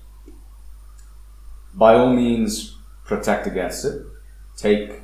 By 1.75 1.95
all 1.95 2.13
means, 2.13 2.77
protect 3.05 3.47
against 3.47 3.85
it. 3.85 4.03
Take 4.57 5.01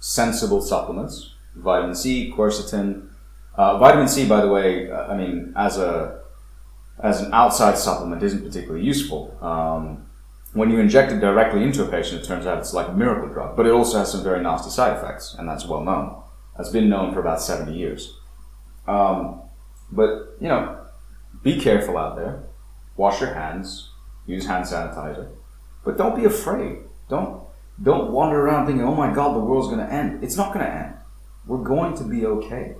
sensible 0.00 0.62
supplements, 0.62 1.34
vitamin 1.54 1.94
C, 1.94 2.32
quercetin. 2.34 3.08
Uh, 3.54 3.78
vitamin 3.78 4.08
C, 4.08 4.26
by 4.26 4.40
the 4.40 4.48
way, 4.48 4.90
uh, 4.90 5.06
I 5.06 5.16
mean, 5.16 5.52
as 5.56 5.76
a 5.76 6.20
as 7.02 7.22
an 7.22 7.32
outside 7.32 7.78
supplement, 7.78 8.22
isn't 8.22 8.44
particularly 8.44 8.84
useful. 8.84 9.36
Um, 9.42 10.06
when 10.52 10.70
you 10.70 10.78
inject 10.78 11.12
it 11.12 11.20
directly 11.20 11.62
into 11.62 11.84
a 11.84 11.88
patient, 11.88 12.22
it 12.22 12.26
turns 12.26 12.46
out 12.46 12.58
it's 12.58 12.74
like 12.74 12.88
a 12.88 12.92
miracle 12.92 13.28
drug, 13.28 13.56
but 13.56 13.66
it 13.66 13.72
also 13.72 13.98
has 13.98 14.10
some 14.10 14.22
very 14.22 14.42
nasty 14.42 14.70
side 14.70 14.96
effects, 14.96 15.34
and 15.38 15.48
that's 15.48 15.64
well 15.66 15.82
known. 15.82 16.22
That's 16.56 16.70
been 16.70 16.88
known 16.88 17.14
for 17.14 17.20
about 17.20 17.40
70 17.40 17.72
years. 17.76 18.16
Um, 18.86 19.42
but, 19.92 20.36
you 20.40 20.48
know, 20.48 20.79
be 21.42 21.60
careful 21.60 21.96
out 21.96 22.16
there. 22.16 22.42
Wash 22.96 23.20
your 23.20 23.34
hands. 23.34 23.90
Use 24.26 24.46
hand 24.46 24.64
sanitizer. 24.64 25.28
But 25.84 25.96
don't 25.96 26.16
be 26.16 26.24
afraid. 26.24 26.78
Don't, 27.08 27.42
don't 27.82 28.12
wander 28.12 28.40
around 28.40 28.66
thinking, 28.66 28.84
oh 28.84 28.94
my 28.94 29.12
God, 29.12 29.34
the 29.34 29.40
world's 29.40 29.68
going 29.68 29.86
to 29.86 29.92
end. 29.92 30.22
It's 30.22 30.36
not 30.36 30.52
going 30.52 30.66
to 30.66 30.72
end. 30.72 30.94
We're 31.46 31.64
going 31.64 31.96
to 31.96 32.04
be 32.04 32.26
okay. 32.26 32.74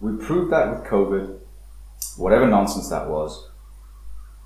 We 0.00 0.16
proved 0.16 0.52
that 0.52 0.70
with 0.70 0.84
COVID, 0.86 1.38
whatever 2.16 2.46
nonsense 2.46 2.88
that 2.90 3.08
was. 3.08 3.48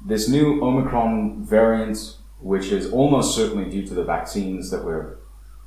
This 0.07 0.28
new 0.28 0.62
Omicron 0.62 1.45
variant 1.45 2.16
which 2.41 2.66
is 2.72 2.91
almost 2.93 3.34
certainly 3.34 3.70
due 3.70 3.86
to 3.86 3.95
the 3.95 4.05
vaccines 4.05 4.70
that 4.70 4.84
we're 4.84 5.16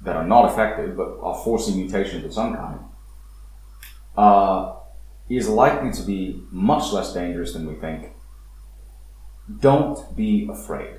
that 0.02 0.16
are 0.16 0.28
not 0.28 0.52
effective 0.52 0.98
but 0.98 1.18
are 1.22 1.42
forcing 1.44 1.78
mutations 1.78 2.26
of 2.26 2.34
some 2.34 2.56
kind, 2.56 2.80
uh, 4.18 4.74
is 5.30 5.48
likely 5.48 5.92
to 5.92 6.04
be 6.04 6.44
much 6.52 6.92
less 6.92 7.14
dangerous 7.14 7.54
than 7.54 7.68
we 7.68 7.76
think. 7.76 8.12
Don't 9.60 10.16
be 10.16 10.48
afraid. 10.52 10.96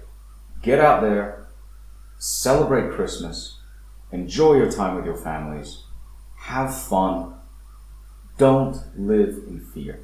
Get 0.62 0.80
out 0.80 1.02
there, 1.02 1.46
celebrate 2.18 2.92
Christmas, 2.92 3.58
enjoy 4.12 4.54
your 4.54 4.70
time 4.70 4.96
with 4.96 5.04
your 5.04 5.16
families, 5.16 5.82
have 6.38 6.74
fun. 6.74 7.34
Don't 8.38 8.76
live 8.96 9.44
in 9.46 9.60
fear. 9.60 10.00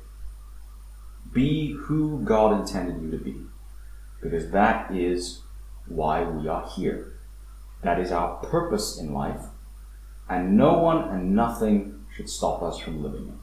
Be 1.33 1.73
who 1.73 2.23
God 2.25 2.61
intended 2.61 3.03
you 3.03 3.11
to 3.11 3.18
be, 3.23 3.37
because 4.23 4.51
that 4.51 4.95
is 4.95 5.41
why 5.87 6.23
we 6.23 6.49
are 6.49 6.68
here. 6.77 7.12
That 7.83 7.99
is 7.99 8.12
our 8.12 8.37
purpose 8.45 8.99
in 8.99 9.12
life, 9.12 9.47
and 10.29 10.57
no 10.57 10.79
one 10.79 11.09
and 11.09 11.35
nothing 11.35 12.05
should 12.14 12.29
stop 12.29 12.62
us 12.62 12.79
from 12.79 13.03
living 13.03 13.29
it. 13.29 13.35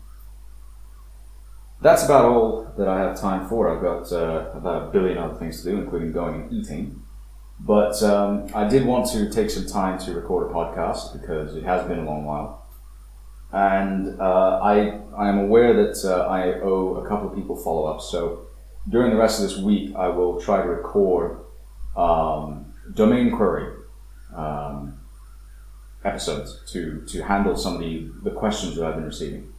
That's 1.82 2.04
about 2.04 2.26
all 2.26 2.74
that 2.78 2.88
I 2.88 3.00
have 3.00 3.20
time 3.20 3.48
for. 3.48 3.70
I've 3.70 3.82
got 3.82 4.12
uh, 4.12 4.50
about 4.54 4.88
a 4.88 4.92
billion 4.92 5.18
other 5.18 5.36
things 5.36 5.62
to 5.62 5.72
do, 5.72 5.78
including 5.78 6.12
going 6.12 6.42
and 6.42 6.52
eating. 6.52 7.04
But 7.60 8.02
um, 8.04 8.48
I 8.54 8.68
did 8.68 8.86
want 8.86 9.10
to 9.12 9.30
take 9.30 9.50
some 9.50 9.66
time 9.66 10.00
to 10.00 10.14
record 10.14 10.50
a 10.50 10.54
podcast 10.54 11.20
because 11.20 11.56
it 11.56 11.64
has 11.64 11.88
been 11.88 12.00
a 12.00 12.04
long 12.04 12.26
while. 12.26 12.66
And 13.52 14.20
uh, 14.20 14.60
I, 14.62 15.00
I 15.16 15.30
am 15.30 15.40
aware 15.40 15.74
that 15.86 16.04
uh, 16.04 16.28
I 16.28 16.60
owe 16.62 16.96
a 16.96 17.08
couple 17.08 17.30
of 17.30 17.36
people 17.36 17.56
follow 17.56 17.86
up. 17.86 18.02
So 18.02 18.48
during 18.90 19.12
the 19.12 19.18
rest 19.18 19.42
of 19.42 19.50
this 19.50 19.58
week, 19.58 19.96
I 19.96 20.10
will 20.10 20.40
try 20.42 20.62
to 20.62 20.68
record 20.68 21.40
um, 21.96 22.74
domain 22.94 23.32
query 23.32 23.74
um, 24.36 25.00
episodes 26.04 26.62
to, 26.72 27.04
to 27.08 27.24
handle 27.24 27.56
some 27.56 27.76
of 27.76 27.80
the, 27.80 28.12
the 28.24 28.32
questions 28.32 28.76
that 28.76 28.86
I've 28.86 28.96
been 28.96 29.06
receiving. 29.06 29.52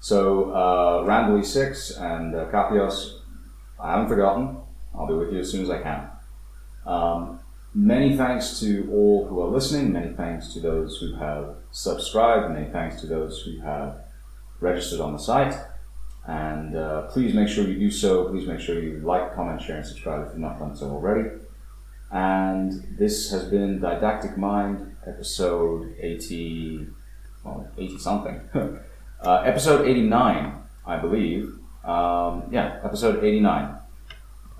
So, 0.00 0.50
uh, 0.50 1.04
Randall6 1.04 2.00
and 2.00 2.34
uh, 2.34 2.46
Kapios, 2.50 3.20
I 3.80 3.92
haven't 3.92 4.08
forgotten. 4.08 4.58
I'll 4.94 5.06
be 5.06 5.14
with 5.14 5.32
you 5.32 5.40
as 5.40 5.50
soon 5.50 5.62
as 5.62 5.70
I 5.70 5.82
can. 5.82 6.08
Um, 6.86 7.40
many 7.74 8.16
thanks 8.16 8.60
to 8.60 8.88
all 8.92 9.26
who 9.26 9.40
are 9.40 9.48
listening. 9.48 9.92
Many 9.92 10.14
thanks 10.14 10.52
to 10.54 10.60
those 10.60 10.98
who 10.98 11.16
have 11.16 11.56
subscribed. 11.72 12.52
Many 12.52 12.70
thanks 12.70 13.00
to 13.00 13.06
those 13.06 13.42
who 13.42 13.60
have 13.60 13.98
registered 14.60 15.00
on 15.00 15.12
the 15.12 15.18
site. 15.18 15.54
And 16.26 16.76
uh, 16.76 17.02
please 17.02 17.34
make 17.34 17.48
sure 17.48 17.66
you 17.66 17.78
do 17.78 17.90
so. 17.90 18.28
Please 18.28 18.48
make 18.48 18.60
sure 18.60 18.80
you 18.80 19.00
like, 19.00 19.34
comment, 19.34 19.62
share, 19.62 19.76
and 19.76 19.86
subscribe 19.86 20.26
if 20.26 20.32
you've 20.32 20.38
not 20.38 20.58
done 20.58 20.74
so 20.74 20.90
already. 20.90 21.30
And 22.10 22.96
this 22.98 23.30
has 23.30 23.44
been 23.44 23.80
Didactic 23.80 24.36
Mind, 24.36 24.96
episode 25.06 25.94
80, 26.00 26.86
well, 27.44 27.68
80 27.76 27.98
something. 27.98 28.40
uh, 29.26 29.42
episode 29.44 29.86
89, 29.86 30.52
I 30.86 30.96
believe. 30.98 31.58
Um, 31.84 32.44
yeah, 32.50 32.80
episode 32.84 33.24
89. 33.24 33.76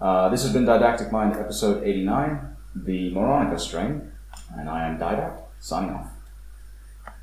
Uh, 0.01 0.29
this 0.29 0.43
has 0.43 0.53
been 0.53 0.65
Didactic 0.65 1.13
Mind, 1.13 1.37
episode 1.37 1.85
89, 1.85 2.57
the 2.75 3.13
Moronica 3.13 3.59
strain, 3.61 4.11
and 4.57 4.69
I 4.69 4.87
am 4.89 4.99
Didact, 4.99 5.41
signing 5.61 5.91
off. 5.91 6.16